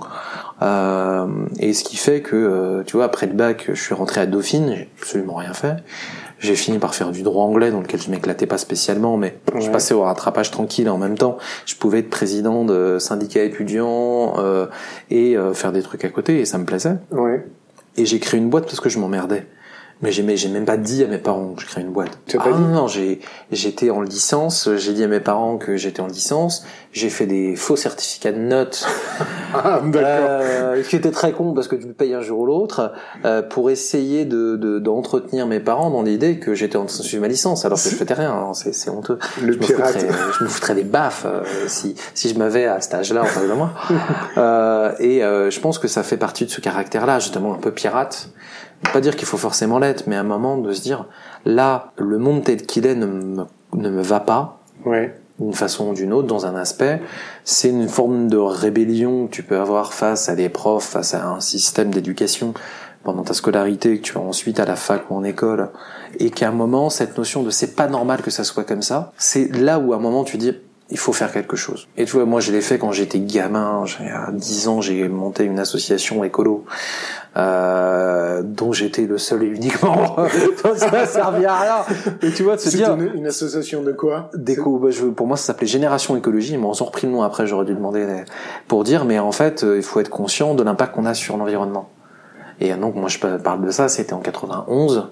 [0.61, 1.27] Euh,
[1.59, 4.25] et ce qui fait que, euh, tu vois, après le bac, je suis rentré à
[4.25, 5.77] Dauphine, j'ai absolument rien fait.
[6.39, 9.69] J'ai fini par faire du droit anglais dans lequel je m'éclatais pas spécialement, mais je
[9.69, 11.37] passais au rattrapage tranquille en même temps.
[11.65, 14.65] Je pouvais être président de syndicat étudiant euh,
[15.09, 16.95] et euh, faire des trucs à côté et ça me plaisait.
[17.11, 17.45] Ouais.
[17.97, 19.45] Et j'ai créé une boîte parce que je m'emmerdais.
[20.01, 22.17] Mais j'ai, même pas dit à mes parents que je crée une boîte.
[22.33, 23.19] Ah pas dit non, non, j'ai,
[23.51, 27.57] j'étais en licence, j'ai dit à mes parents que j'étais en licence, j'ai fait des
[27.57, 28.87] faux certificats de notes
[29.51, 32.93] Ah, euh, qui était très con parce que tu le payes un jour ou l'autre
[33.25, 37.03] euh, pour essayer de, de d'entretenir mes parents dans l'idée que j'étais en train de
[37.03, 39.93] suivre ma licence alors que je faisais rien hein, c'est honteux Le je me pirate.
[39.93, 43.25] foutrais, je me foutrais des baffes euh, si si je m'avais à cet âge-là en
[43.25, 43.73] face de moi
[44.37, 47.71] euh, et euh, je pense que ça fait partie de ce caractère-là justement un peu
[47.71, 48.29] pirate
[48.93, 51.05] pas dire qu'il faut forcément l'être mais à un moment de se dire
[51.45, 55.13] là le monde tel qu'il est ne me, ne me va pas Ouais.
[55.39, 57.01] d'une façon ou d'une autre, dans un aspect.
[57.43, 61.27] C'est une forme de rébellion que tu peux avoir face à des profs, face à
[61.27, 62.53] un système d'éducation
[63.03, 65.69] pendant ta scolarité, que tu as ensuite à la fac ou en école,
[66.19, 69.11] et qu'à un moment, cette notion de c'est pas normal que ça soit comme ça,
[69.17, 70.53] c'est là où à un moment tu dis
[70.91, 71.87] il faut faire quelque chose.
[71.97, 75.07] Et tu vois, moi je l'ai fait quand j'étais gamin, j'ai à 10 ans, j'ai
[75.07, 76.65] monté une association écolo
[77.37, 80.27] euh, dont j'étais le seul et unique membre.
[80.75, 81.75] Ça servait à rien.
[82.21, 84.29] Et tu vois, de se C'est dire une, une association de quoi?
[84.33, 86.53] Déco, bah, je, pour moi, ça s'appelait Génération Écologie.
[86.53, 88.05] Ils m'ont ont repris le nom après, j'aurais dû demander
[88.67, 91.37] pour dire, mais en fait, euh, il faut être conscient de l'impact qu'on a sur
[91.37, 91.89] l'environnement.
[92.61, 95.07] Et donc, moi, je pa- parle de ça, c'était en 91.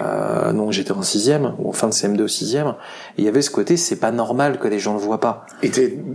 [0.00, 3.28] Euh, donc j'étais en sixième, ou en fin de CM2 au sixième, et il y
[3.28, 5.46] avait ce côté, c'est pas normal que les gens le voient pas.
[5.62, 5.70] Et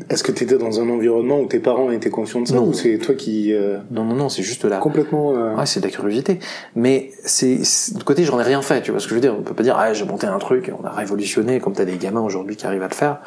[0.09, 2.67] est-ce que tu étais dans un environnement où tes parents étaient conscients de ça Non.
[2.67, 4.77] ou c'est toi qui euh, Non, non, non, c'est juste là.
[4.77, 6.39] complètement euh, Ouais, c'est de la curiosité.
[6.75, 7.57] Mais c'est,
[7.95, 9.35] de côté, j'en ai rien fait, tu vois ce que je veux dire.
[9.37, 11.97] On peut pas dire, ah, j'ai monté un truc, on a révolutionné, comme t'as des
[11.97, 13.19] gamins aujourd'hui qui arrivent à le faire.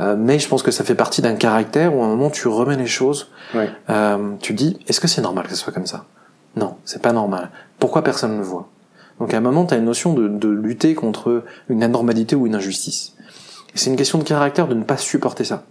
[0.00, 2.48] Euh, mais je pense que ça fait partie d'un caractère où à un moment tu
[2.48, 3.30] remets les choses.
[3.54, 3.68] Ouais.
[3.90, 6.04] Euh, tu dis, est-ce que c'est normal que ce soit comme ça?
[6.56, 7.50] Non, c'est pas normal.
[7.78, 8.68] Pourquoi personne ne le voit?
[9.22, 12.46] Donc à un moment, tu as une notion de, de lutter contre une anormalité ou
[12.48, 13.14] une injustice.
[13.74, 15.62] Et c'est une question de caractère de ne pas supporter ça.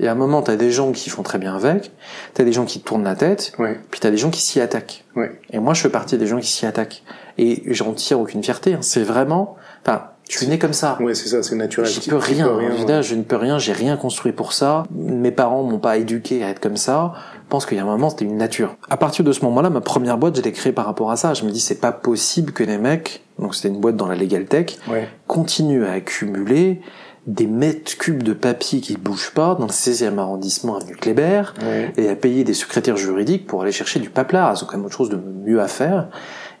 [0.00, 1.92] Et à un moment, tu as des gens qui font très bien avec,
[2.34, 3.78] tu as des gens qui tournent la tête, Ouais.
[3.92, 5.04] puis tu as des gens qui s'y attaquent.
[5.14, 5.40] Ouais.
[5.52, 7.02] Et moi, je fais partie des gens qui s'y attaquent.
[7.38, 8.74] Et j'en tire aucune fierté.
[8.74, 8.78] hein.
[8.82, 9.54] C'est vraiment...
[9.86, 10.98] Enfin, je suis né comme ça.
[11.00, 11.88] Ouais, c'est ça, c'est naturel.
[11.88, 12.46] J'y Tu- peux rien.
[12.46, 12.50] Je
[12.82, 13.02] veux ouais.
[13.04, 13.58] je ne peux rien.
[13.60, 14.82] J'ai rien construit pour ça.
[14.90, 17.12] Mes parents m'ont pas éduqué à être comme ça.
[17.46, 18.74] Je pense qu'il y a un moment, c'était une nature.
[18.90, 21.32] À partir de ce moment-là, ma première boîte, je l'ai créée par rapport à ça.
[21.32, 24.16] Je me dis, c'est pas possible que les mecs, donc c'était une boîte dans la
[24.16, 25.08] legal tech, Ouais.
[25.28, 26.80] continuent à accumuler
[27.28, 31.92] des mètres cubes de papier qui bougent pas dans le 16e arrondissement avenue Kléber Ouais.
[31.96, 34.52] et à payer des secrétaires juridiques pour aller chercher du paplard.
[34.56, 36.08] Ils ont quand même autre chose de mieux à faire.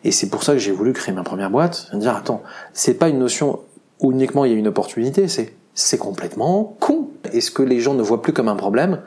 [0.04, 1.88] Et c'est pour ça que j'ai voulu créer ma première boîte.
[1.94, 3.58] Dire attends, c'est pas une notion
[4.00, 7.08] où uniquement il y a une opportunité, c'est c'est complètement con.
[7.32, 9.00] Est-ce que les gens ne voient plus comme un problème?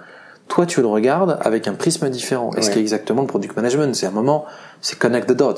[0.50, 2.52] Toi, tu le regardes avec un prisme différent.
[2.58, 4.46] Et ce qui est exactement le product management, c'est un moment,
[4.82, 5.54] c'est connect the dots.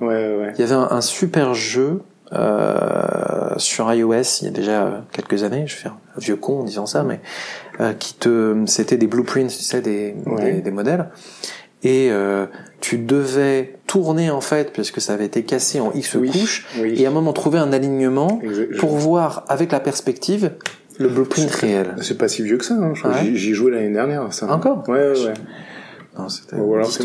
[0.00, 0.52] Ouais, ouais.
[0.56, 5.42] Il y avait un, un super jeu euh, sur iOS il y a déjà quelques
[5.44, 5.64] années.
[5.66, 7.20] Je fais un vieux con en disant ça, mais
[7.80, 10.52] euh, qui te, c'était des blueprints, tu sais, des, Ouais.
[10.54, 11.08] des, des modèles.
[11.82, 12.46] Et euh,
[12.80, 16.94] tu devais tourner en fait, puisque ça avait été cassé en X Oui, couches, oui.
[17.00, 18.40] et à un moment trouver un alignement
[18.78, 20.52] pour voir avec la perspective
[20.98, 21.94] le blueprint réel.
[22.02, 22.92] C'est pas si vieux que ça, hein.
[23.04, 23.24] Ouais.
[23.24, 24.50] j'y- J'y joué l'année dernière, ça.
[24.52, 25.34] Encore Ouais, ouais, ouais.
[26.16, 27.02] Non, c'était c'est.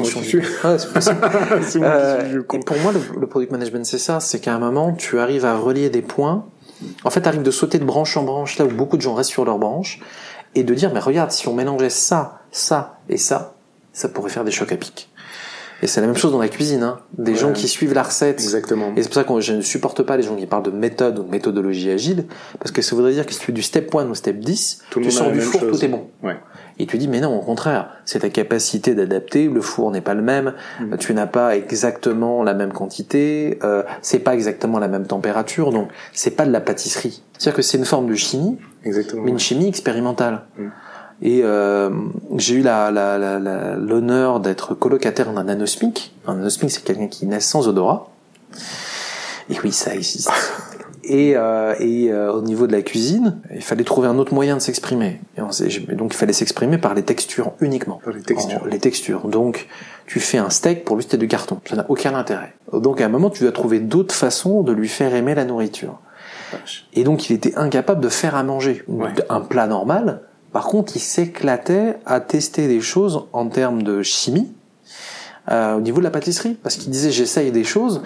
[0.64, 1.18] Ah, c'est possible.
[1.64, 4.20] c'est Euh, pour moi, le, le product management, c'est ça.
[4.20, 6.46] C'est qu'à un moment, tu arrives à relier des points.
[7.04, 9.16] En fait, tu arrives de sauter de branche en branche, là où beaucoup de gens
[9.16, 10.00] restent sur leur branche,
[10.56, 13.56] et de dire, mais regarde, si on mélangeait ça, ça et ça,
[13.94, 15.09] ça pourrait faire des chocs à pic.
[15.82, 16.84] Et c'est la même chose dans la cuisine.
[16.84, 17.00] Hein.
[17.18, 17.38] Des Ouais.
[17.38, 18.40] gens qui suivent la recette.
[18.42, 18.92] Exactement.
[18.98, 21.20] Et c'est pour ça que je ne supporte pas les gens qui parlent de méthode
[21.20, 22.26] ou de méthodologie agile,
[22.60, 24.82] parce que ça voudrait dire que si tu fais du step 1 ou step 10,
[24.90, 25.80] Tout tu sors du four, chose.
[25.80, 26.08] tout est bon.
[26.24, 26.36] Ouais.
[26.82, 30.14] Et tu dis, mais non, au contraire, c'est ta capacité d'adapter, le four n'est pas
[30.14, 30.98] le même, Mm.
[30.98, 35.90] tu n'as pas exactement la même quantité, euh, c'est pas exactement la même température, donc
[36.14, 37.22] c'est pas de la pâtisserie.
[37.38, 39.24] C'est-à-dire que c'est une forme de chimie, Exactement.
[39.24, 40.44] mais une chimie expérimentale.
[40.58, 40.68] Mm.
[41.22, 41.90] Et euh,
[42.38, 46.14] j'ai eu la- la- la- la- l'honneur d'être colocataire d'un nanosmic.
[46.26, 48.08] Un nanosmic, c'est quelqu'un qui naît sans odorat.
[49.50, 50.32] Et oui, ça existe.
[51.12, 54.56] Et, euh, et euh, au niveau de la cuisine, il fallait trouver un autre moyen
[54.58, 55.20] de s'exprimer.
[55.38, 58.00] Donc il fallait s'exprimer par les textures uniquement.
[58.04, 58.62] Par les textures.
[58.62, 59.28] En- les textures.
[59.28, 59.68] Donc
[60.06, 61.62] tu fais un steak, pour lui c'était du carton.
[61.68, 62.54] Ça n'a aucun intérêt.
[62.74, 66.00] Donc à un moment tu dois trouver d'autres façons de lui faire aimer la nourriture.
[66.94, 68.84] Et donc il était incapable de faire à manger.
[68.88, 69.10] Ouais.
[69.30, 70.22] Un plat normal.
[70.52, 74.52] Par contre, il s'éclatait à tester des choses en termes de chimie
[75.52, 76.56] euh, au niveau de la pâtisserie.
[76.62, 78.02] Parce qu'il disait j'essaye des choses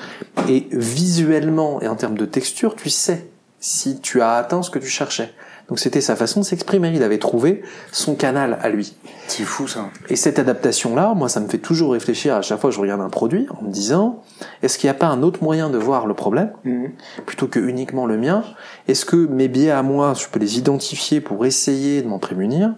[0.50, 3.28] et visuellement et en termes de texture, tu sais
[3.60, 5.34] si tu as atteint ce que tu cherchais.
[5.74, 6.92] Donc c'était sa façon de s'exprimer.
[6.94, 8.94] Il avait trouvé son canal à lui.
[9.28, 9.90] C'est fou, ça.
[10.08, 13.02] Et cette adaptation-là, moi, ça me fait toujours réfléchir à chaque fois que je regarde
[13.02, 14.22] un produit en me disant,
[14.62, 16.92] est-ce qu'il n'y a pas un autre moyen de voir le problème Mhm.
[17.26, 18.44] plutôt que uniquement le mien?
[18.88, 22.76] Est-ce que mes biais à moi, je peux les identifier pour essayer de m'en prémunir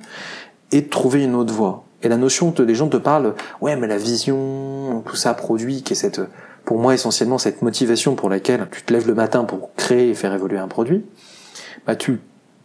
[0.71, 1.83] et de trouver une autre voie?
[2.01, 5.83] Et la notion que les gens te parlent, ouais, mais la vision, tout ça produit,
[5.83, 6.21] qui est cette,
[6.63, 10.13] pour moi essentiellement cette motivation pour laquelle tu te lèves le matin pour créer et
[10.13, 11.03] faire évoluer un produit,
[11.85, 12.21] bah tu,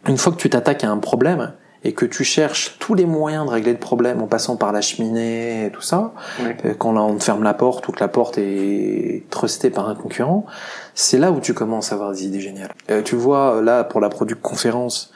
[0.09, 3.47] une fois que tu t'attaques à un problème et que tu cherches tous les moyens
[3.47, 7.01] de régler le problème en passant par la cheminée et tout ça, euh, quand là
[7.03, 10.45] on te ferme la porte ou que la porte est trustée par un concurrent,
[10.95, 12.73] c'est là où tu commences à avoir des idées géniales.
[12.91, 15.13] Euh, tu vois, là, pour la product conférence,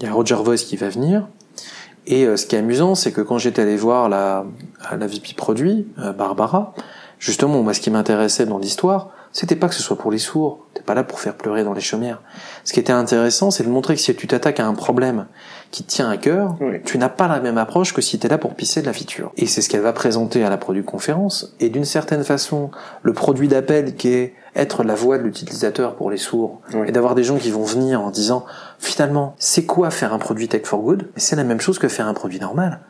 [0.00, 1.28] il y a Roger Voice qui va venir.
[2.08, 4.46] Et euh, ce qui est amusant, c'est que quand j'étais allé voir la,
[4.90, 6.74] la VP produit, euh, Barbara,
[7.18, 10.58] justement, moi, ce qui m'intéressait dans l'histoire, c'était pas que ce soit pour les sourds.
[10.74, 12.20] T'es pas là pour faire pleurer dans les chaumières.
[12.64, 15.26] Ce qui était intéressant, c'est de montrer que si tu t'attaques à un problème
[15.70, 16.80] qui te tient à cœur, Oui.
[16.84, 19.32] tu n'as pas la même approche que si t'es là pour pisser de la feature.
[19.36, 21.54] Et c'est ce qu'elle va présenter à la produit conférence.
[21.60, 22.70] Et d'une certaine façon,
[23.02, 26.88] le produit d'appel qui est être la voix de l'utilisateur pour les sourds Oui.
[26.88, 28.44] et d'avoir des gens qui vont venir en disant
[28.78, 31.08] finalement c'est quoi faire un produit tech for good?
[31.16, 32.80] C'est la même chose que faire un produit normal.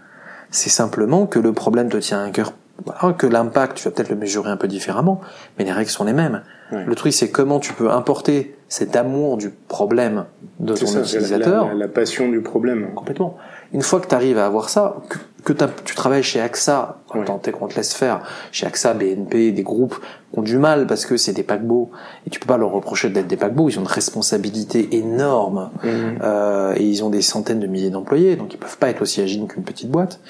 [0.51, 2.53] C'est simplement que le problème te tient à cœur.
[2.85, 5.20] Voilà, que l'impact, tu vas peut-être le mesurer un peu différemment,
[5.59, 6.43] mais les règles sont les mêmes.
[6.70, 10.26] Le truc, c'est comment tu peux importer cet amour du problème
[10.61, 12.91] de ton ça, la, utilisateur la- la passion du problème.
[12.95, 13.37] Complètement.
[13.72, 14.97] Une fois que tu arrives à avoir ça,
[15.45, 15.53] que,
[15.85, 17.24] tu travailles chez AXA, Ouais.
[17.24, 18.20] tant qu'on te laisse faire,
[18.53, 19.99] chez AXA, BNP, des groupes
[20.33, 21.91] qui ont du mal parce que c'est des paquebots,
[22.26, 26.18] et tu peux pas leur reprocher d'être des paquebots, ils ont une responsabilité énorme, Mhm.
[26.22, 29.22] euh, et ils ont des centaines de milliers d'employés, donc ils peuvent pas être aussi
[29.22, 30.20] agiles qu'une petite boîte.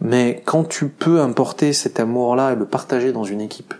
[0.00, 3.74] Mais quand tu peux importer cet amour-là et le partager dans une équipe,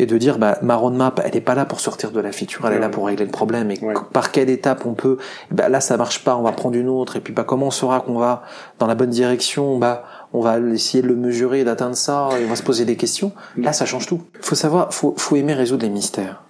[0.00, 2.66] et de dire bah ma roadmap elle est pas là pour sortir de la feature
[2.66, 3.94] elle est là pour régler le problème et Ouais.
[4.12, 5.18] par quelle étape on peut
[5.52, 7.70] bah là ça marche pas on va prendre une autre et puis bah comment on
[7.70, 8.42] saura qu'on va
[8.80, 9.78] dans la bonne direction?
[9.78, 10.02] Bah
[10.32, 13.30] on va essayer de le mesurer d'atteindre ça et on va se poser des questions.
[13.56, 14.20] Là ça change tout.
[14.40, 16.42] Faut savoir faut faut aimer résoudre les mystères.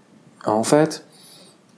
[0.46, 1.04] En fait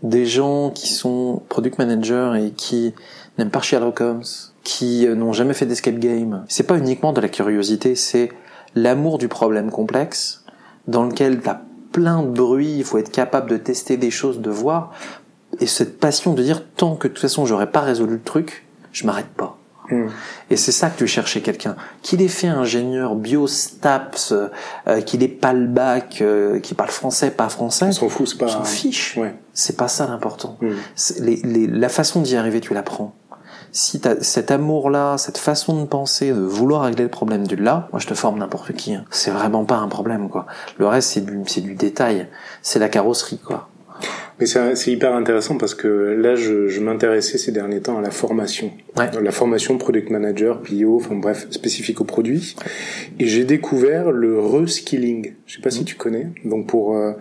[0.05, 2.95] des gens qui sont product managers et qui
[3.39, 4.23] n'aiment pas Sherlock Holmes
[4.67, 8.31] qui euh, n'ont jamais fait d'escape game c'est pas uniquement de la curiosité c'est
[8.75, 10.45] l'amour du problème complexe
[10.89, 11.61] dans lequel t'as
[11.93, 14.93] plein de bruit, il faut être capable de tester des choses, de voir,
[15.61, 18.67] et cette passion de dire tant que de toute façon j'aurais pas résolu le truc,
[18.93, 19.57] je m'arrête pas.
[19.91, 20.11] Mhm.
[20.51, 21.77] Et c'est ça que tu cherchais quelqu'un.
[22.03, 24.33] Qu'il ait fait ingénieur bio, STAPS,
[24.89, 28.27] euh, qu'il ait pas le bac, euh, qu'il parle français, pas français, On s'en fout,
[28.29, 28.49] c'est on pas.
[28.49, 29.17] s'en fiche.
[29.17, 29.35] Ouais.
[29.55, 30.59] C'est pas ça l'important.
[31.21, 33.15] Les- la façon d'y arriver, tu l'apprends.
[33.77, 37.89] Si t'as cet amour-là, cette façon de penser, de vouloir régler le problème du là,
[37.93, 38.95] moi je te forme n'importe qui.
[38.95, 39.05] hein.
[39.11, 40.47] C'est vraiment pas un problème, quoi.
[40.79, 42.27] Le reste, c'est du, c'est du détail.
[42.63, 43.69] C'est la carrosserie, quoi.
[44.39, 48.11] Mais c'est hyper intéressant parce que là, je, je m'intéressais ces derniers temps à la
[48.11, 48.71] formation.
[48.97, 49.09] Ouais.
[49.23, 52.55] La formation product manager, PO, enfin bref, spécifique au produit.
[53.19, 55.33] Et j'ai découvert le reskilling.
[55.47, 56.29] Je sais pas si tu connais.
[56.45, 57.13] Donc pour euh,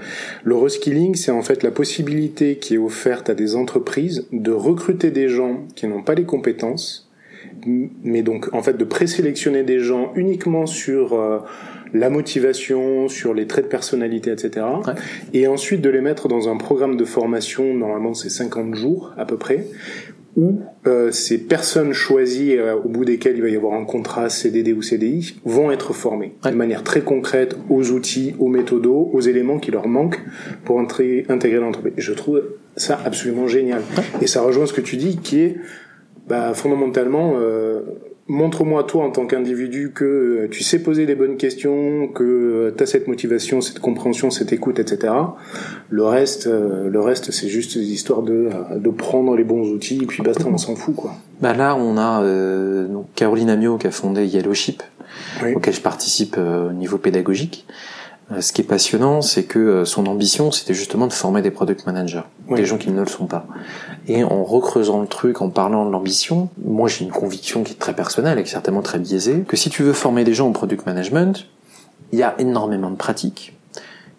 [0.44, 5.10] le reskilling, c'est en fait la possibilité qui est offerte à des entreprises de recruter
[5.10, 7.10] des gens qui n'ont pas les compétences,
[7.66, 11.40] mais donc en fait de présélectionner des gens uniquement sur euh,
[11.94, 14.66] la motivation, sur les traits de personnalité, etc.
[14.86, 14.94] Ouais.
[15.34, 19.26] Et ensuite de les mettre dans un programme de formation, normalement c'est 50 jours à
[19.26, 19.68] peu près,
[20.36, 24.30] où euh, ces personnes choisies, euh, au bout desquelles il va y avoir un contrat
[24.30, 26.52] CDD ou CDI, vont être formées Ouais.
[26.52, 30.20] de manière très concrète aux outils, aux méthodos, aux éléments qui leur manquent
[30.66, 31.94] pour entrer, intégrer l'entreprise.
[31.98, 32.44] Je trouve
[32.76, 33.82] ça absolument génial.
[34.22, 35.56] Et ça rejoint ce que tu dis, qui est
[36.28, 37.82] bah, fondamentalement, euh,
[38.28, 42.84] montre-moi toi en tant qu'individu que euh, tu sais poser les bonnes questions, que tu
[42.84, 45.14] as cette motivation, cette compréhension, cette écoute, etc.
[45.90, 49.70] Le reste, euh, le reste, c'est juste des histoires de, euh, de prendre les bons
[49.72, 51.14] outils et puis basta, on s'en fout quoi.
[51.42, 54.82] Bah là, on a euh, donc Caroline Amiot qui a fondé Yellowship,
[55.44, 55.54] Oui.
[55.54, 57.66] auquel je participe euh, au niveau pédagogique.
[58.32, 61.52] Euh, ce qui est passionnant, c'est que euh, son ambition, c'était justement de former des
[61.52, 62.60] product managers, Oui.
[62.60, 63.46] des gens qui ne le sont pas.
[64.08, 67.78] Et en recreusant le truc, en parlant de l'ambition, moi j'ai une conviction qui est
[67.80, 70.48] très personnelle et qui est certainement très biaisée, que si tu veux former des gens
[70.48, 71.46] au product management,
[72.12, 73.56] il y a énormément de pratiques,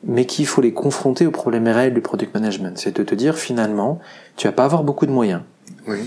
[0.04, 2.78] mais qu'il faut les confronter aux problèmes réels du product management.
[2.78, 3.98] C'est de te dire finalement,
[4.36, 5.40] tu vas pas avoir beaucoup de moyens.
[5.88, 5.98] Oui.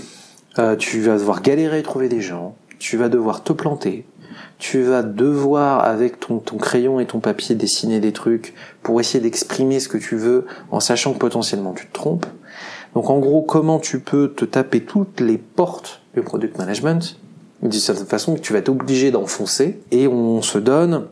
[0.58, 4.04] Euh, tu vas devoir galérer à trouver des gens, tu vas devoir te planter,
[4.60, 9.20] tu vas devoir avec ton, ton crayon et ton papier dessiner des trucs pour essayer
[9.20, 12.26] d'exprimer ce que tu veux en sachant que potentiellement tu te trompes.
[12.94, 17.16] Donc en gros, comment tu peux te taper toutes les portes du product management?
[17.62, 21.06] D'une certaine façon que tu vas être obligé d'enfoncer et on se donne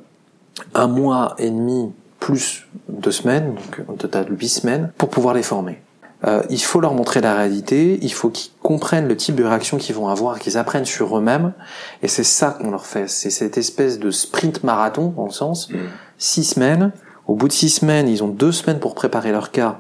[0.75, 5.43] un mois et demi plus deux semaines, donc au total huit semaines, pour pouvoir les
[5.43, 5.81] former.
[6.27, 9.79] Euh, il faut leur montrer la réalité, il faut qu'ils comprennent le type de réaction
[9.79, 11.55] qu'ils vont avoir, qu'ils apprennent sur eux-mêmes,
[12.03, 13.09] et c'est ça qu'on leur fait.
[13.09, 15.71] C'est cette espèce de sprint marathon, dans le sens,
[16.19, 16.93] six semaines.
[17.27, 19.79] Au bout de six semaines, ils ont deux semaines pour préparer leur cas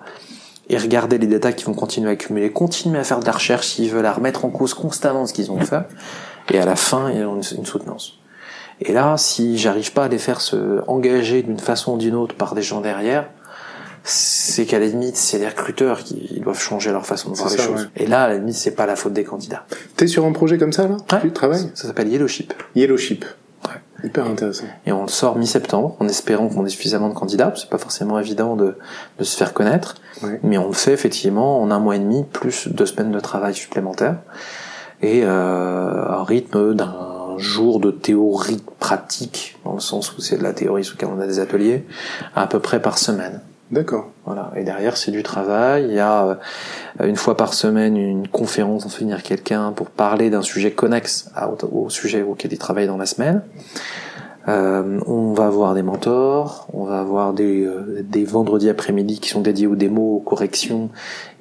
[0.70, 3.66] et regarder les datas qu'ils vont continuer à accumuler, continuer à faire de la recherche
[3.66, 5.82] s'ils veulent, à remettre en cause constamment ce qu'ils ont fait,
[6.50, 8.14] et à la fin, ils ont une, une soutenance.
[8.80, 12.34] Et là, si j'arrive pas à les faire se engager d'une façon ou d'une autre
[12.34, 13.28] par des gens derrière,
[14.08, 17.56] c'est qu'à la limite, c'est les recruteurs qui doivent changer leur façon de voir les
[17.56, 17.90] ça, choses.
[17.96, 19.64] Et là, à la limite, c'est pas la faute des candidats.
[19.96, 20.96] T'es sur un projet comme ça là?
[21.12, 21.20] Ouais.
[21.20, 21.70] Tu travailles?
[21.74, 22.54] Ça s'appelle Yellowship.
[22.74, 23.24] Yellowship.
[24.04, 24.64] Hyper intéressant.
[24.86, 27.52] Et on le sort mi-septembre, en espérant qu'on ait suffisamment de candidats.
[27.56, 28.76] C'est pas forcément évident de,
[29.18, 29.96] de se faire connaître.
[30.22, 30.38] Ouais.
[30.44, 33.54] Mais on le fait effectivement en un mois et demi, plus deux semaines de travail
[33.54, 34.18] supplémentaires.
[35.02, 40.44] Et euh, un rythme d'un jour de théorie pratique, dans le sens où c'est de
[40.44, 41.84] la théorie sous lequel on a des ateliers,
[42.36, 43.40] à peu près par semaine.
[43.70, 44.10] D'accord.
[44.24, 44.50] Voilà.
[44.56, 45.86] Et derrière, c'est du travail.
[45.88, 46.38] Il y a
[47.00, 51.30] euh, une fois par semaine une conférence en venir quelqu'un pour parler d'un sujet connexe
[51.70, 53.42] au, sujet auquel il travaille dans la semaine.
[54.48, 59.28] Euh, on va avoir des mentors, on va avoir des, euh, des vendredis après-midi qui
[59.28, 60.88] sont dédiés aux démos, aux corrections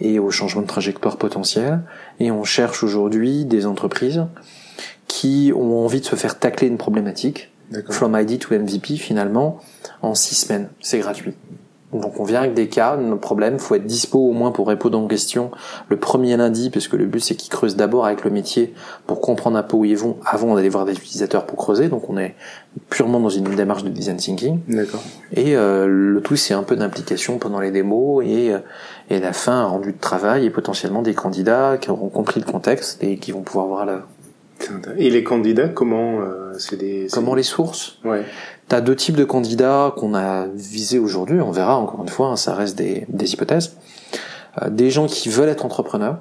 [0.01, 1.79] et aux changements de trajectoire potentiels.
[2.19, 4.25] Et on cherche aujourd'hui des entreprises
[5.07, 7.51] qui ont envie de se faire tacler une problématique.
[7.89, 9.59] From ID to MVP finalement
[10.01, 10.69] en six semaines.
[10.79, 11.33] C'est gratuit.
[11.93, 15.01] Donc on vient avec des cas, nos problèmes, faut être dispo au moins pour répondre
[15.01, 15.51] aux questions
[15.87, 18.73] le premier lundi, puisque le but c'est qu'ils creusent d'abord avec le métier
[19.05, 21.87] pour comprendre un peu où ils vont avant d'aller voir des utilisateurs pour creuser.
[21.87, 22.35] Donc on est
[22.89, 24.59] purement dans une démarche de design thinking.
[24.67, 25.01] D'accord.
[25.31, 28.59] Et euh, le tout c'est un peu d'implication pendant les démos et, euh,
[29.09, 32.51] et la fin un rendu de travail et potentiellement des candidats qui auront compris le
[32.51, 34.05] contexte et qui vont pouvoir voir la.
[34.97, 38.23] Et les candidats, comment euh, c'est des comment les sources Ouais.
[38.67, 42.35] T'as deux types de candidats qu'on a visés aujourd'hui, on verra encore une fois, hein,
[42.35, 43.73] ça reste des, des hypothèses.
[44.61, 46.17] Euh, des gens qui veulent être entrepreneurs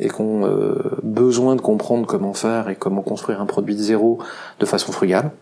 [0.00, 3.82] et qui ont euh, besoin de comprendre comment faire et comment construire un produit de
[3.82, 4.18] zéro
[4.58, 5.32] de façon frugale,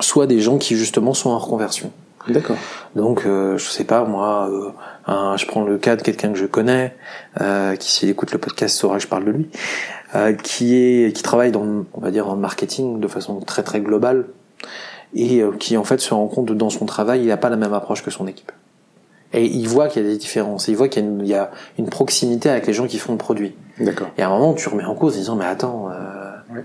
[0.00, 1.92] soit des gens qui justement sont en reconversion.
[2.28, 2.56] D'accord.
[2.96, 4.70] Donc, euh, je sais pas, moi, euh,
[5.06, 6.94] un- je prends le cas de quelqu'un que je connais,
[7.40, 9.48] euh, qui s'il écoute le podcast saura que je parle de lui,
[10.14, 11.64] euh, qui est, qui travaille dans,
[11.94, 14.26] on va dire, le marketing de façon très très globale,
[15.14, 17.50] et euh, qui en fait se rend compte que dans son travail, il n'a pas
[17.50, 18.52] la même approche que son équipe.
[19.32, 21.28] Et il voit qu'il y a des différences, il voit qu'il y a, une, il
[21.28, 23.54] y a une proximité avec les gens qui font le produit.
[23.78, 24.08] D'accord.
[24.18, 26.60] Et à un moment, tu remets en cause en disant, mais attends, euh,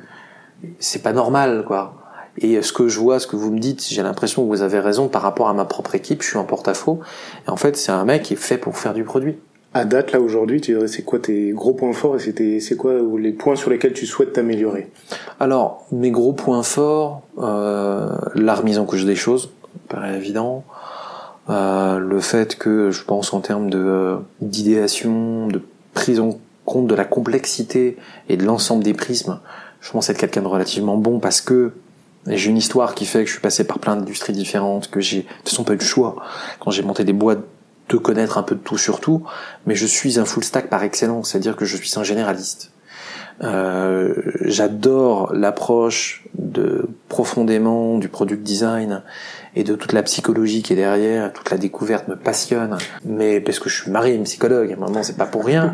[0.80, 1.96] c'est pas normal, quoi.
[2.38, 4.80] Et ce que je vois, ce que vous me dites, j'ai l'impression que vous avez
[4.80, 7.00] raison par rapport à ma propre équipe, je suis en porte-à-faux.
[7.48, 9.38] Et en fait, c'est un mec qui est fait pour faire du produit.
[9.76, 12.94] À date, là, aujourd'hui, tu dirais c'est quoi tes gros points forts et c'est quoi
[13.20, 14.90] les points sur lesquels tu souhaites t'améliorer?
[15.42, 19.50] Alors, mes gros points forts, euh, la remise en couche des choses,
[19.90, 20.64] paraît évident.
[21.50, 25.62] Euh, le fait que je pense en termes euh, d'idéation, de
[25.94, 27.98] prise en compte de la complexité
[28.30, 29.42] et de l'ensemble des prismes,
[29.82, 31.74] je pense être quelqu'un de relativement bon parce que
[32.28, 35.24] j'ai une histoire qui fait que je suis passé par plein d'industries différentes, que j'ai
[35.24, 36.16] de toute façon pas eu de choix.
[36.62, 37.44] Quand j'ai monté des boîtes
[37.90, 39.24] de connaître un peu de tout sur tout,
[39.66, 42.72] mais je suis un full stack par excellence, c'est-à-dire que je suis un généraliste.
[43.44, 49.04] Euh, j'adore l'approche de profondément du product design
[49.56, 53.60] et de toute la psychologie qui est derrière, toute la découverte me passionne, mais parce
[53.60, 55.74] que je suis marié, une psychologue, à un c'est pas pour rien.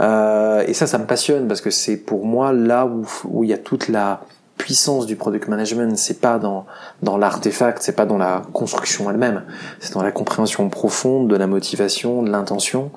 [0.00, 3.50] Euh, et ça, ça me passionne parce que c'est pour moi là où, où il
[3.50, 4.22] y a toute la
[4.60, 6.66] puissance du product management, c'est pas dans
[7.02, 9.42] dans l'artefact, c'est pas dans la construction elle-même,
[9.80, 12.90] c'est dans la compréhension profonde de la motivation, de l'intention.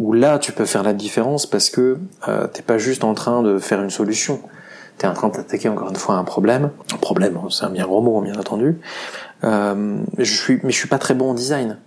[0.00, 3.42] Où là, tu peux faire la différence parce que euh, t'es pas juste en train
[3.42, 4.40] de faire une solution,
[4.98, 6.70] t'es en train d'attaquer encore une fois un problème.
[6.92, 8.78] Un problème, c'est un bien gros mot, bien entendu.
[9.44, 11.78] Euh, je suis, mais je suis pas très bon en design.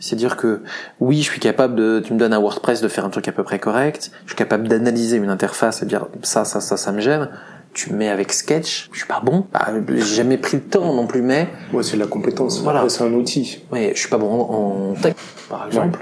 [0.00, 0.60] C'est-à-dire que
[1.00, 3.32] oui, je suis capable de, tu me donnes un WordPress de faire un truc à
[3.32, 4.10] peu près correct.
[4.24, 7.30] Je suis capable d'analyser une interface et de dire ça, ça, ça, ça me gêne
[7.76, 9.44] tu mets avec Sketch, je suis pas bon.
[9.52, 11.46] Bah, j'ai jamais pris le temps non plus, mais.
[11.74, 12.62] Ouais, c'est la compétence.
[12.62, 12.88] Voilà.
[12.88, 13.62] c'est un outil.
[13.70, 15.14] Oui, je suis pas bon en tech,
[15.50, 16.00] par exemple.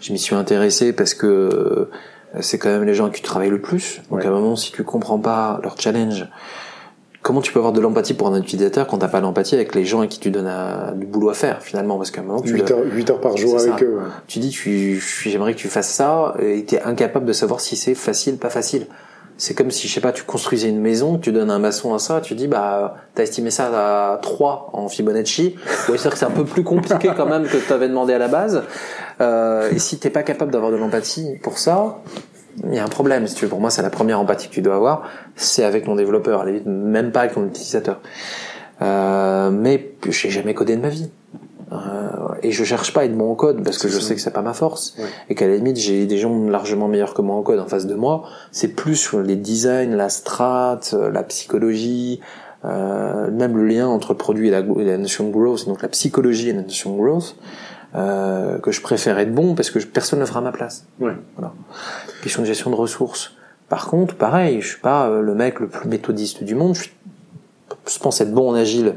[0.00, 1.90] Je m'y suis intéressé parce que euh,
[2.40, 4.00] c'est quand même les gens qui travaillent le plus.
[4.08, 6.28] Donc à un moment, si tu comprends pas leur challenge,
[7.22, 9.84] comment tu peux avoir de l'empathie pour un utilisateur quand t'as pas l'empathie avec les
[9.84, 10.48] gens à qui tu donnes
[10.94, 11.96] du boulot à faire finalement?
[11.96, 13.98] Parce qu'à un moment tu 8 heures, 8 heures par jour avec eux.
[14.28, 17.96] Tu dis tu j'aimerais que tu fasses ça et t'es incapable de savoir si c'est
[17.96, 18.86] facile pas facile
[19.38, 21.98] c'est comme si, je sais pas, tu construisais une maison, tu donnes un maçon à
[21.98, 23.70] ça, tu dis, bah, t'as estimé ça
[24.12, 25.56] à 3 en Fibonacci.
[25.88, 28.18] Oui, c'est que c'est un peu plus compliqué quand même que tu avais demandé à
[28.18, 28.62] la base.
[29.20, 31.98] Euh, et si t'es pas capable d'avoir de l'empathie pour ça,
[32.64, 33.26] il y a un problème.
[33.26, 35.02] Si tu pour moi, c'est la première empathie que tu dois avoir,
[35.34, 38.00] c'est avec ton développeur, même pas avec ton utilisateur.
[38.82, 41.10] Euh, mais j'ai jamais codé de ma vie.
[41.72, 41.76] Euh,
[42.42, 44.30] et je cherche pas à être bon en code parce que je sais que c'est
[44.30, 44.96] pas ma force
[45.28, 47.86] et qu'à la limite j'ai des gens largement meilleurs que moi en code en face
[47.86, 48.24] de moi.
[48.52, 52.20] C'est plus sur les designs, la strat, euh, la psychologie,
[52.64, 56.50] euh, même le lien entre le produit et la, notion de growth, donc la psychologie
[56.50, 57.36] et la notion de growth.
[57.94, 60.86] Euh, que je préfère être bon parce que personne ne fera ma place.
[61.00, 61.14] Ouais.
[61.36, 61.54] Voilà.
[62.22, 63.32] Question de gestion de ressources.
[63.70, 66.74] Par contre, pareil, je suis pas le mec le plus méthodiste du monde.
[66.74, 66.92] Je suis
[67.88, 68.96] je pense être bon en agile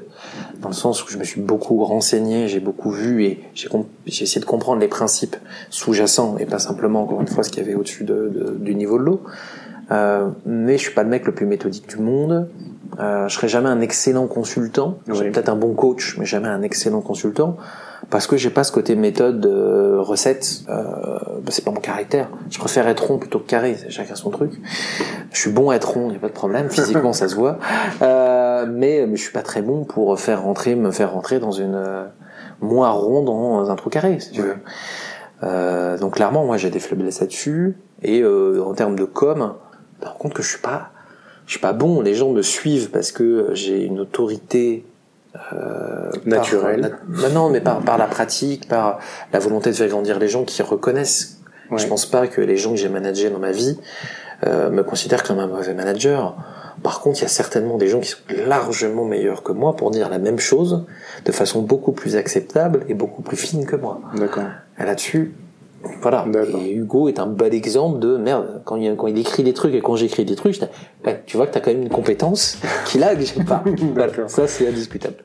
[0.60, 4.42] dans le sens où je me suis beaucoup renseigné, j'ai beaucoup vu et j'ai essayé
[4.42, 5.36] de comprendre les principes
[5.70, 8.98] sous-jacents et pas simplement encore une fois ce qu'il y avait au-dessus de, du niveau
[8.98, 9.22] de l'eau.
[9.92, 12.48] Euh, mais je suis pas le mec le plus méthodique du monde.
[13.00, 15.00] Euh, je serai jamais un excellent consultant.
[15.08, 17.58] Je serai peut-être un bon coach, mais jamais un excellent consultant
[18.10, 22.30] parce que j'ai pas ce côté méthode euh, recette euh, bah, c'est pas mon caractère.
[22.50, 24.52] Je préfère être rond plutôt que carré chacun son truc.
[25.32, 27.60] Je suis bon à être rond y a pas de problème physiquement ça se voit.
[28.02, 31.52] Euh, mais, mais je suis pas très bon pour faire rentrer me faire rentrer dans
[31.52, 32.06] une euh,
[32.62, 34.58] moi rond dans un trou carré si tu veux.
[35.44, 37.78] Euh, donc clairement moi j'ai des faiblesses là-dessus.
[38.02, 39.56] Et euh, en termes de com
[40.02, 40.92] par contre que je suis pas
[41.46, 42.02] je suis pas bon.
[42.02, 44.86] Les gens me suivent parce que j'ai une autorité
[45.54, 46.98] euh, naturel.
[47.34, 49.00] non, mais par, par la pratique, par
[49.32, 51.40] la volonté de faire grandir les gens qui reconnaissent.
[51.76, 53.80] Je pense pas que les gens que j'ai managés dans ma vie
[54.48, 56.36] euh, me considèrent comme un mauvais manager.
[56.82, 59.92] Par contre, il y a certainement des gens qui sont largement meilleurs que moi pour
[59.92, 60.86] dire la même chose
[61.26, 64.02] de façon beaucoup plus acceptable et beaucoup plus fine que moi.
[64.16, 64.46] D'accord.
[64.80, 65.36] Là-dessus,
[66.02, 66.26] voilà.
[66.60, 68.62] Et Hugo est un bel exemple de merde.
[68.66, 70.60] Quand il, quand il écrit des trucs et quand j'écris des trucs,
[71.26, 73.64] tu vois que t'as quand même une compétence qu'il a que j'ai pas.
[74.28, 75.18] Ça, c'est indiscutable.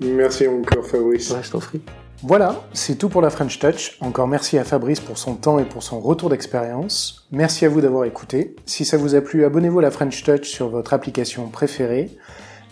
[0.00, 1.30] Merci encore, Fabrice.
[1.30, 1.80] Ouais, je t'en prie.
[2.22, 3.98] Voilà, c'est tout pour la French Touch.
[4.00, 7.26] Encore merci à Fabrice pour son temps et pour son retour d'expérience.
[7.30, 8.56] Merci à vous d'avoir écouté.
[8.64, 12.10] Si ça vous a plu, abonnez-vous à la French Touch sur votre application préférée.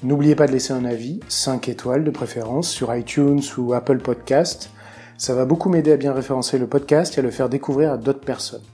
[0.02, 4.70] N'oubliez pas de laisser un avis, 5 étoiles de préférence, sur iTunes ou Apple Podcast.
[5.16, 7.96] Ça va beaucoup m'aider à bien référencer le podcast et à le faire découvrir à
[7.96, 8.64] d'autres personnes.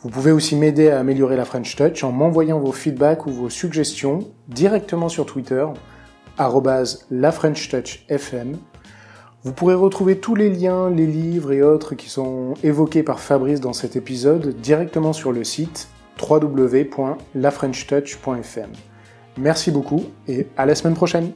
[0.00, 3.50] Vous pouvez aussi m'aider à améliorer la French Touch en m'envoyant vos feedbacks ou vos
[3.50, 5.66] suggestions directement sur Twitter,
[6.38, 8.56] lafrenchtouchfm.
[9.42, 13.60] Vous pourrez retrouver tous les liens, les livres et autres qui sont évoqués par Fabrice
[13.60, 15.88] dans cet épisode directement sur le site
[16.20, 18.70] www.lafrenchtouch.fm.
[19.38, 21.32] Merci beaucoup et à la semaine prochaine